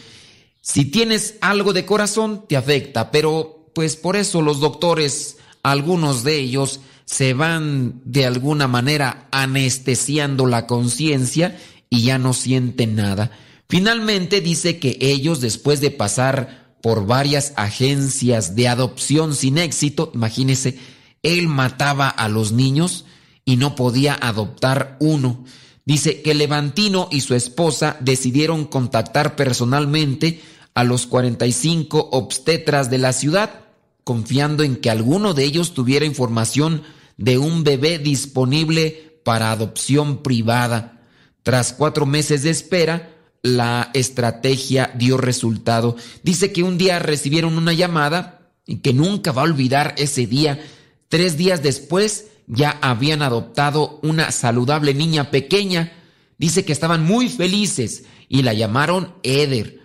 Si 0.61 0.85
tienes 0.85 1.35
algo 1.41 1.73
de 1.73 1.85
corazón, 1.85 2.45
te 2.47 2.57
afecta, 2.57 3.11
pero 3.11 3.71
pues 3.73 3.95
por 3.95 4.15
eso 4.15 4.41
los 4.41 4.59
doctores, 4.59 5.37
algunos 5.63 6.23
de 6.23 6.37
ellos, 6.37 6.81
se 7.05 7.33
van 7.33 8.01
de 8.05 8.25
alguna 8.25 8.67
manera 8.67 9.27
anestesiando 9.31 10.45
la 10.45 10.67
conciencia 10.67 11.57
y 11.89 12.03
ya 12.03 12.19
no 12.19 12.33
sienten 12.33 12.95
nada. 12.95 13.31
Finalmente 13.67 14.41
dice 14.41 14.79
que 14.79 14.97
ellos, 14.99 15.41
después 15.41 15.81
de 15.81 15.91
pasar 15.91 16.69
por 16.81 17.05
varias 17.05 17.53
agencias 17.55 18.55
de 18.55 18.67
adopción 18.67 19.35
sin 19.35 19.57
éxito. 19.57 20.11
Imagínese, 20.13 20.77
él 21.23 21.47
mataba 21.47 22.07
a 22.07 22.29
los 22.29 22.51
niños 22.51 23.05
y 23.45 23.57
no 23.57 23.75
podía 23.75 24.17
adoptar 24.19 24.97
uno. 24.99 25.43
Dice 25.89 26.21
que 26.21 26.35
Levantino 26.35 27.07
y 27.09 27.21
su 27.21 27.33
esposa 27.33 27.97
decidieron 27.99 28.65
contactar 28.65 29.35
personalmente 29.35 30.39
a 30.75 30.83
los 30.83 31.07
45 31.07 32.09
obstetras 32.11 32.91
de 32.91 32.99
la 32.99 33.11
ciudad, 33.11 33.61
confiando 34.03 34.61
en 34.61 34.75
que 34.75 34.91
alguno 34.91 35.33
de 35.33 35.45
ellos 35.45 35.73
tuviera 35.73 36.05
información 36.05 36.83
de 37.17 37.39
un 37.39 37.63
bebé 37.63 37.97
disponible 37.97 39.19
para 39.23 39.51
adopción 39.51 40.21
privada. 40.21 41.01
Tras 41.41 41.73
cuatro 41.73 42.05
meses 42.05 42.43
de 42.43 42.51
espera, 42.51 43.09
la 43.41 43.89
estrategia 43.95 44.93
dio 44.93 45.17
resultado. 45.17 45.95
Dice 46.21 46.51
que 46.51 46.61
un 46.61 46.77
día 46.77 46.99
recibieron 46.99 47.57
una 47.57 47.73
llamada 47.73 48.51
y 48.67 48.81
que 48.81 48.93
nunca 48.93 49.31
va 49.31 49.41
a 49.41 49.45
olvidar 49.45 49.95
ese 49.97 50.27
día. 50.27 50.63
Tres 51.07 51.35
días 51.35 51.63
después 51.63 52.27
ya 52.49 52.77
habían 52.81 53.21
adoptado 53.21 53.99
una 54.03 54.31
saludable 54.31 54.93
niña 54.93 55.31
pequeña. 55.31 55.93
Dice 56.37 56.65
que 56.65 56.73
estaban 56.73 57.05
muy 57.05 57.29
felices 57.29 58.03
y 58.27 58.41
la 58.41 58.53
llamaron 58.53 59.13
Eder. 59.23 59.79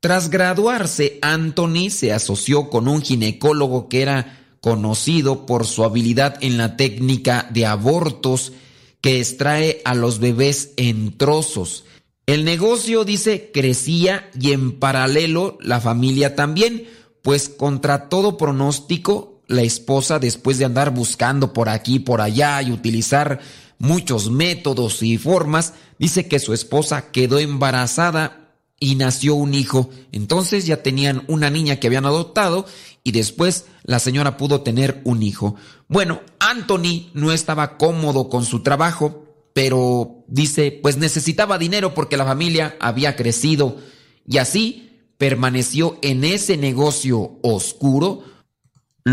Tras 0.00 0.28
graduarse, 0.28 1.18
Anthony 1.22 1.90
se 1.90 2.12
asoció 2.12 2.68
con 2.70 2.88
un 2.88 3.02
ginecólogo 3.02 3.88
que 3.88 4.02
era 4.02 4.38
conocido 4.60 5.46
por 5.46 5.66
su 5.66 5.84
habilidad 5.84 6.36
en 6.40 6.58
la 6.58 6.76
técnica 6.76 7.48
de 7.50 7.66
abortos 7.66 8.52
que 9.00 9.20
extrae 9.20 9.80
a 9.84 9.94
los 9.94 10.18
bebés 10.18 10.72
en 10.76 11.16
trozos. 11.16 11.84
El 12.26 12.44
negocio, 12.44 13.04
dice, 13.04 13.50
crecía 13.54 14.28
y 14.38 14.52
en 14.52 14.78
paralelo 14.78 15.56
la 15.60 15.80
familia 15.80 16.34
también, 16.34 16.86
pues 17.22 17.48
contra 17.48 18.08
todo 18.08 18.36
pronóstico, 18.36 19.37
la 19.48 19.62
esposa, 19.62 20.18
después 20.18 20.58
de 20.58 20.66
andar 20.66 20.94
buscando 20.94 21.52
por 21.52 21.68
aquí 21.68 21.98
por 21.98 22.20
allá 22.20 22.62
y 22.62 22.70
utilizar 22.70 23.40
muchos 23.78 24.30
métodos 24.30 25.02
y 25.02 25.18
formas, 25.18 25.72
dice 25.98 26.28
que 26.28 26.38
su 26.38 26.52
esposa 26.52 27.10
quedó 27.10 27.38
embarazada 27.38 28.54
y 28.78 28.94
nació 28.94 29.34
un 29.34 29.54
hijo. 29.54 29.90
Entonces 30.12 30.66
ya 30.66 30.82
tenían 30.82 31.24
una 31.28 31.50
niña 31.50 31.76
que 31.76 31.86
habían 31.86 32.06
adoptado 32.06 32.66
y 33.02 33.12
después 33.12 33.64
la 33.84 33.98
señora 33.98 34.36
pudo 34.36 34.60
tener 34.60 35.00
un 35.04 35.22
hijo. 35.22 35.56
Bueno, 35.88 36.20
Anthony 36.38 37.10
no 37.14 37.32
estaba 37.32 37.78
cómodo 37.78 38.28
con 38.28 38.44
su 38.44 38.62
trabajo, 38.62 39.24
pero 39.54 40.24
dice, 40.28 40.78
pues 40.82 40.98
necesitaba 40.98 41.58
dinero 41.58 41.94
porque 41.94 42.16
la 42.16 42.26
familia 42.26 42.76
había 42.80 43.16
crecido 43.16 43.78
y 44.26 44.38
así 44.38 44.90
permaneció 45.16 45.98
en 46.02 46.22
ese 46.22 46.56
negocio 46.56 47.38
oscuro 47.42 48.22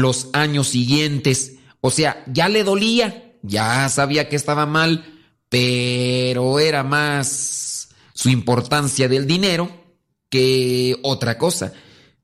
los 0.01 0.29
años 0.33 0.67
siguientes. 0.67 1.55
O 1.81 1.91
sea, 1.91 2.23
ya 2.27 2.49
le 2.49 2.63
dolía, 2.63 3.33
ya 3.41 3.87
sabía 3.89 4.29
que 4.29 4.35
estaba 4.35 4.65
mal, 4.65 5.05
pero 5.49 6.59
era 6.59 6.83
más 6.83 7.89
su 8.13 8.29
importancia 8.29 9.07
del 9.07 9.27
dinero 9.27 9.69
que 10.29 10.97
otra 11.03 11.37
cosa. 11.37 11.73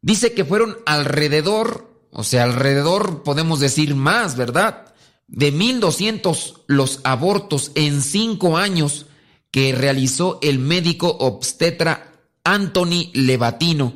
Dice 0.01 0.33
que 0.33 0.45
fueron 0.45 0.77
alrededor, 0.85 2.07
o 2.11 2.23
sea, 2.23 2.43
alrededor 2.43 3.23
podemos 3.23 3.59
decir 3.59 3.95
más, 3.95 4.35
¿verdad? 4.35 4.91
de 5.31 5.53
1.200 5.53 6.63
los 6.67 6.99
abortos 7.03 7.71
en 7.75 8.01
cinco 8.01 8.57
años 8.57 9.07
que 9.49 9.73
realizó 9.73 10.39
el 10.41 10.59
médico 10.59 11.07
obstetra 11.07 12.13
Anthony 12.43 13.11
Levatino. 13.13 13.93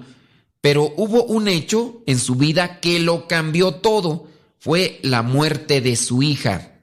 Pero 0.65 0.91
hubo 0.97 1.23
un 1.25 1.47
hecho 1.47 2.01
en 2.07 2.17
su 2.17 2.33
vida 2.33 2.79
que 2.79 2.97
lo 2.97 3.27
cambió 3.27 3.75
todo. 3.75 4.25
Fue 4.57 4.99
la 5.03 5.21
muerte 5.21 5.79
de 5.79 5.95
su 5.95 6.23
hija. 6.23 6.79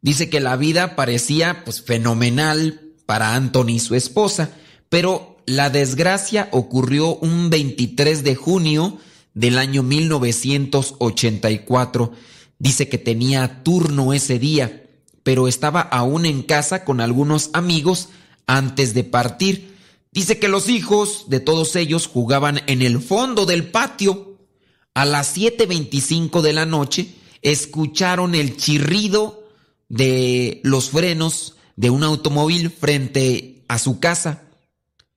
Dice 0.00 0.30
que 0.30 0.38
la 0.38 0.54
vida 0.54 0.94
parecía 0.94 1.64
pues 1.64 1.82
fenomenal 1.82 2.80
para 3.06 3.34
Anthony 3.34 3.80
su 3.80 3.96
esposa, 3.96 4.52
pero 4.88 5.38
la 5.46 5.68
desgracia 5.68 6.48
ocurrió 6.52 7.16
un 7.16 7.50
23 7.50 8.22
de 8.22 8.36
junio 8.36 8.98
del 9.34 9.58
año 9.58 9.82
1984 9.82 12.12
Dice 12.60 12.88
que 12.88 12.98
tenía 12.98 13.64
turno 13.64 14.12
ese 14.12 14.38
día, 14.38 14.84
pero 15.24 15.48
estaba 15.48 15.80
aún 15.80 16.24
en 16.24 16.44
casa 16.44 16.84
con 16.84 17.00
algunos 17.00 17.50
amigos 17.52 18.10
antes 18.46 18.94
de 18.94 19.02
partir. 19.02 19.76
Dice 20.10 20.38
que 20.38 20.48
los 20.48 20.68
hijos 20.68 21.26
de 21.28 21.40
todos 21.40 21.76
ellos 21.76 22.06
jugaban 22.06 22.62
en 22.66 22.82
el 22.82 23.00
fondo 23.00 23.46
del 23.46 23.70
patio. 23.70 24.38
A 24.94 25.04
las 25.04 25.36
7.25 25.36 26.40
de 26.40 26.52
la 26.52 26.66
noche 26.66 27.14
escucharon 27.42 28.34
el 28.34 28.56
chirrido 28.56 29.48
de 29.88 30.60
los 30.64 30.90
frenos 30.90 31.56
de 31.76 31.90
un 31.90 32.02
automóvil 32.02 32.70
frente 32.70 33.64
a 33.68 33.78
su 33.78 34.00
casa. 34.00 34.42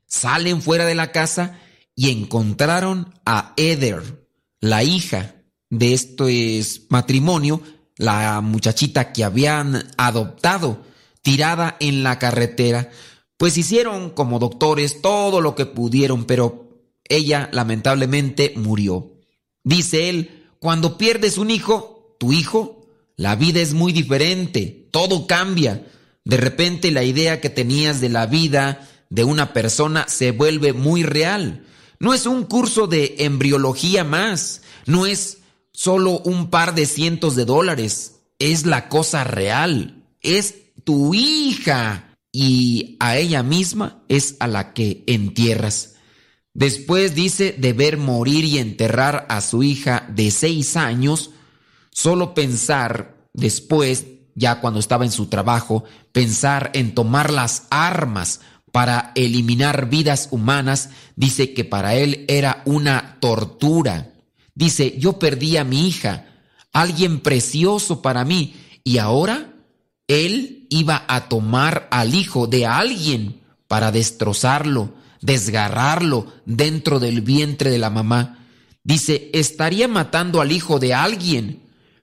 Salen 0.06 0.62
fuera 0.62 0.86
de 0.86 0.96
la 0.96 1.12
casa 1.12 1.60
y 1.96 2.12
encontraron 2.12 3.14
a 3.26 3.54
Eder, 3.58 4.28
la 4.60 4.84
hija 4.84 5.36
de 5.70 5.94
este 5.94 6.62
matrimonio, 6.90 7.62
la 7.98 8.42
muchachita 8.42 9.14
que 9.14 9.24
habían 9.24 9.88
adoptado, 9.98 10.84
tirada 11.22 11.78
en 11.80 12.04
la 12.04 12.20
carretera. 12.20 12.92
Pues 13.42 13.58
hicieron 13.58 14.12
como 14.12 14.38
doctores 14.38 15.02
todo 15.02 15.42
lo 15.42 15.56
que 15.56 15.66
pudieron, 15.66 16.26
pero 16.26 16.78
ella 17.10 17.50
lamentablemente 17.52 18.54
murió. 18.56 19.14
Dice 19.64 20.10
él, 20.10 20.46
cuando 20.60 21.00
pierdes 21.00 21.40
un 21.40 21.50
hijo, 21.50 22.16
tu 22.20 22.34
hijo, 22.34 22.86
la 23.16 23.36
vida 23.36 23.60
es 23.60 23.74
muy 23.74 23.94
diferente, 23.94 24.88
todo 24.92 25.26
cambia. 25.26 25.88
De 26.24 26.38
repente 26.38 26.92
la 26.92 27.04
idea 27.04 27.42
que 27.42 27.50
tenías 27.50 28.00
de 28.00 28.10
la 28.10 28.28
vida 28.28 28.88
de 29.10 29.24
una 29.24 29.54
persona 29.54 30.06
se 30.08 30.30
vuelve 30.30 30.74
muy 30.74 31.02
real. 31.02 31.66
No 31.98 32.14
es 32.14 32.28
un 32.28 32.44
curso 32.44 32.86
de 32.86 33.16
embriología 33.18 34.04
más, 34.04 34.62
no 34.86 35.08
es 35.08 35.40
solo 35.72 36.20
un 36.20 36.52
par 36.52 36.76
de 36.76 36.86
cientos 36.86 37.36
de 37.36 37.46
dólares, 37.46 38.18
es 38.38 38.68
la 38.68 38.88
cosa 38.88 39.24
real, 39.24 40.06
es 40.22 40.58
tu 40.84 41.16
hija 41.16 42.11
y 42.32 42.98
a 43.00 43.18
ella 43.18 43.44
misma 43.44 44.04
es 44.08 44.36
a 44.40 44.48
la 44.48 44.74
que 44.74 45.04
entierras. 45.08 45.96
Después 46.54 47.16
dice 47.16 47.56
de 47.58 47.74
ver 47.74 47.98
morir 47.98 48.46
y 48.46 48.58
enterrar 48.58 49.26
a 49.30 49.42
su 49.42 49.64
hija 49.64 50.06
de 50.10 50.32
seis 50.32 50.76
años, 50.76 51.32
solo 51.92 52.34
pensar 52.34 53.16
después, 53.34 54.06
ya 54.36 54.60
cuando 54.60 54.80
estaba 54.80 55.06
en 55.06 55.12
su 55.12 55.28
trabajo, 55.28 55.84
pensar 56.12 56.72
en 56.74 56.94
tomar 56.94 57.32
las 57.32 57.68
armas 57.70 58.42
para 58.72 59.12
eliminar 59.16 59.90
vidas 59.90 60.30
humanas, 60.32 60.90
dice 61.16 61.54
que 61.54 61.66
para 61.66 61.96
él 61.96 62.26
era 62.28 62.62
una 62.66 63.18
tortura. 63.20 64.14
Dice, 64.56 64.96
yo 64.98 65.20
perdí 65.20 65.58
a 65.58 65.64
mi 65.64 65.88
hija, 65.88 66.26
alguien 66.72 67.20
precioso 67.20 68.02
para 68.02 68.24
mí, 68.26 68.56
y 68.84 68.98
ahora 68.98 69.51
él 70.12 70.68
iba 70.70 71.06
a 71.08 71.28
tomar 71.28 71.88
al 71.92 72.16
hijo 72.16 72.48
de 72.48 72.66
alguien 72.66 73.42
para 73.68 73.92
destrozarlo, 73.92 74.94
desgarrarlo 75.22 76.28
dentro 76.46 77.00
del 77.00 77.22
vientre 77.22 77.70
de 77.70 77.78
la 77.78 77.90
mamá. 77.90 78.46
Dice, 78.84 79.30
estaría 79.34 79.88
matando 79.88 80.42
al 80.42 80.52
hijo 80.52 80.80
de 80.80 80.94
alguien, 80.94 81.62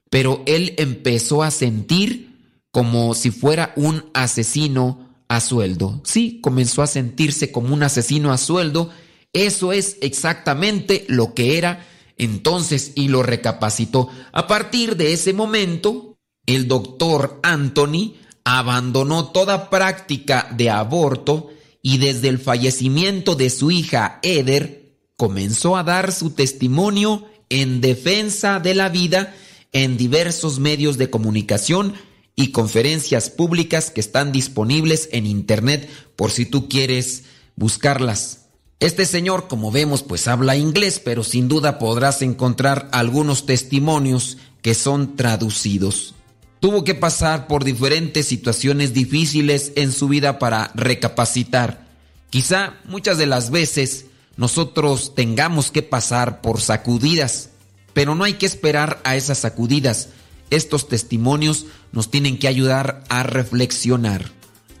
pero 0.09 0.43
él 0.45 0.75
empezó 0.77 1.43
a 1.43 1.51
sentir 1.51 2.29
como 2.71 3.13
si 3.15 3.31
fuera 3.31 3.73
un 3.75 4.05
asesino 4.13 5.09
a 5.27 5.41
sueldo. 5.41 6.01
Sí, 6.03 6.39
comenzó 6.41 6.81
a 6.81 6.87
sentirse 6.87 7.51
como 7.51 7.73
un 7.73 7.83
asesino 7.83 8.31
a 8.31 8.37
sueldo. 8.37 8.89
Eso 9.33 9.73
es 9.73 9.97
exactamente 10.01 11.05
lo 11.07 11.33
que 11.33 11.57
era 11.57 11.85
entonces 12.17 12.91
y 12.95 13.07
lo 13.07 13.23
recapacitó. 13.23 14.09
A 14.31 14.47
partir 14.47 14.97
de 14.97 15.13
ese 15.13 15.33
momento, 15.33 16.08
el 16.45 16.67
doctor 16.67 17.39
Anthony 17.43 18.15
abandonó 18.43 19.31
toda 19.31 19.69
práctica 19.69 20.47
de 20.55 20.69
aborto 20.69 21.49
y 21.81 21.97
desde 21.97 22.27
el 22.27 22.39
fallecimiento 22.39 23.35
de 23.35 23.49
su 23.49 23.71
hija 23.71 24.19
Eder 24.23 24.95
comenzó 25.15 25.77
a 25.77 25.83
dar 25.83 26.11
su 26.11 26.31
testimonio 26.31 27.25
en 27.49 27.81
defensa 27.81 28.59
de 28.59 28.73
la 28.73 28.89
vida 28.89 29.35
en 29.71 29.97
diversos 29.97 30.59
medios 30.59 30.97
de 30.97 31.09
comunicación 31.09 31.93
y 32.35 32.51
conferencias 32.51 33.29
públicas 33.29 33.91
que 33.91 33.99
están 33.99 34.31
disponibles 34.31 35.09
en 35.11 35.25
internet 35.25 35.89
por 36.15 36.31
si 36.31 36.45
tú 36.45 36.69
quieres 36.69 37.23
buscarlas. 37.55 38.45
Este 38.79 39.05
señor, 39.05 39.49
como 39.49 39.71
vemos, 39.71 40.03
pues 40.03 40.27
habla 40.29 40.55
inglés, 40.55 41.01
pero 41.03 41.25
sin 41.25 41.49
duda 41.49 41.79
podrás 41.79 42.21
encontrar 42.21 42.87
algunos 42.93 43.45
testimonios 43.45 44.37
que 44.61 44.73
son 44.73 45.17
traducidos. 45.17 46.15
Tuvo 46.59 46.83
que 46.83 46.93
pasar 46.93 47.47
por 47.47 47.63
diferentes 47.63 48.27
situaciones 48.27 48.93
difíciles 48.93 49.71
en 49.75 49.93
su 49.93 50.09
vida 50.09 50.39
para 50.39 50.71
recapacitar. 50.75 51.87
Quizá 52.29 52.73
muchas 52.85 53.17
de 53.17 53.25
las 53.25 53.49
veces 53.49 54.05
nosotros 54.35 55.15
tengamos 55.15 55.71
que 55.71 55.83
pasar 55.83 56.41
por 56.41 56.59
sacudidas, 56.61 57.49
pero 57.93 58.13
no 58.13 58.23
hay 58.23 58.33
que 58.33 58.45
esperar 58.45 58.99
a 59.03 59.15
esas 59.15 59.39
sacudidas, 59.39 60.09
estos 60.49 60.87
testimonios 60.87 61.65
nos 61.91 62.11
tienen 62.11 62.37
que 62.37 62.47
ayudar 62.47 63.03
a 63.09 63.23
reflexionar. 63.23 64.31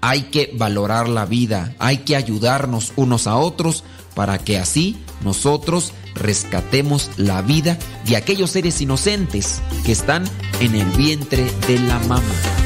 Hay 0.01 0.23
que 0.23 0.51
valorar 0.53 1.09
la 1.09 1.25
vida, 1.25 1.75
hay 1.79 1.99
que 1.99 2.15
ayudarnos 2.15 2.93
unos 2.95 3.27
a 3.27 3.35
otros 3.35 3.83
para 4.19 4.37
que 4.37 4.57
así 4.57 4.97
nosotros 5.23 5.93
rescatemos 6.13 7.09
la 7.15 7.41
vida 7.41 7.79
de 8.05 8.17
aquellos 8.17 8.51
seres 8.51 8.81
inocentes 8.81 9.61
que 9.85 9.93
están 9.93 10.25
en 10.59 10.75
el 10.75 10.87
vientre 10.97 11.49
de 11.69 11.79
la 11.79 11.97
mamá. 11.99 12.58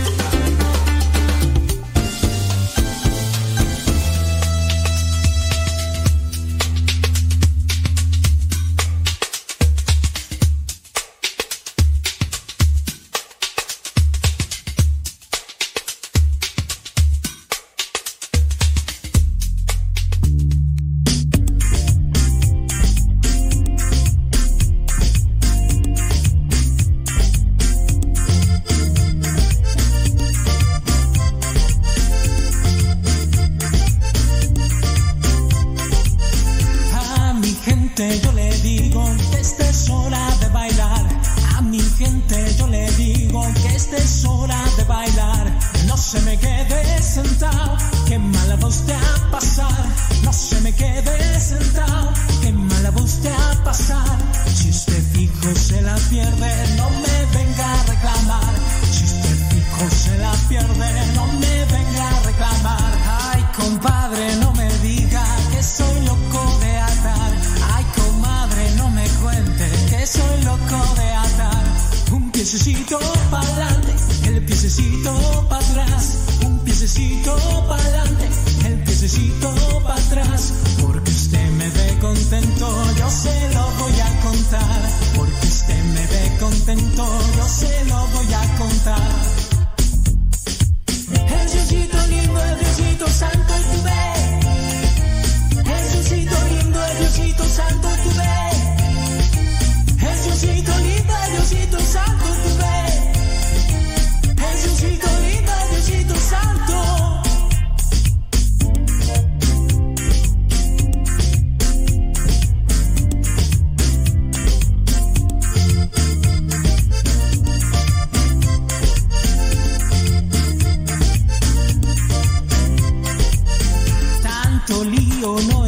yo 125.24 125.38
no 125.48 125.63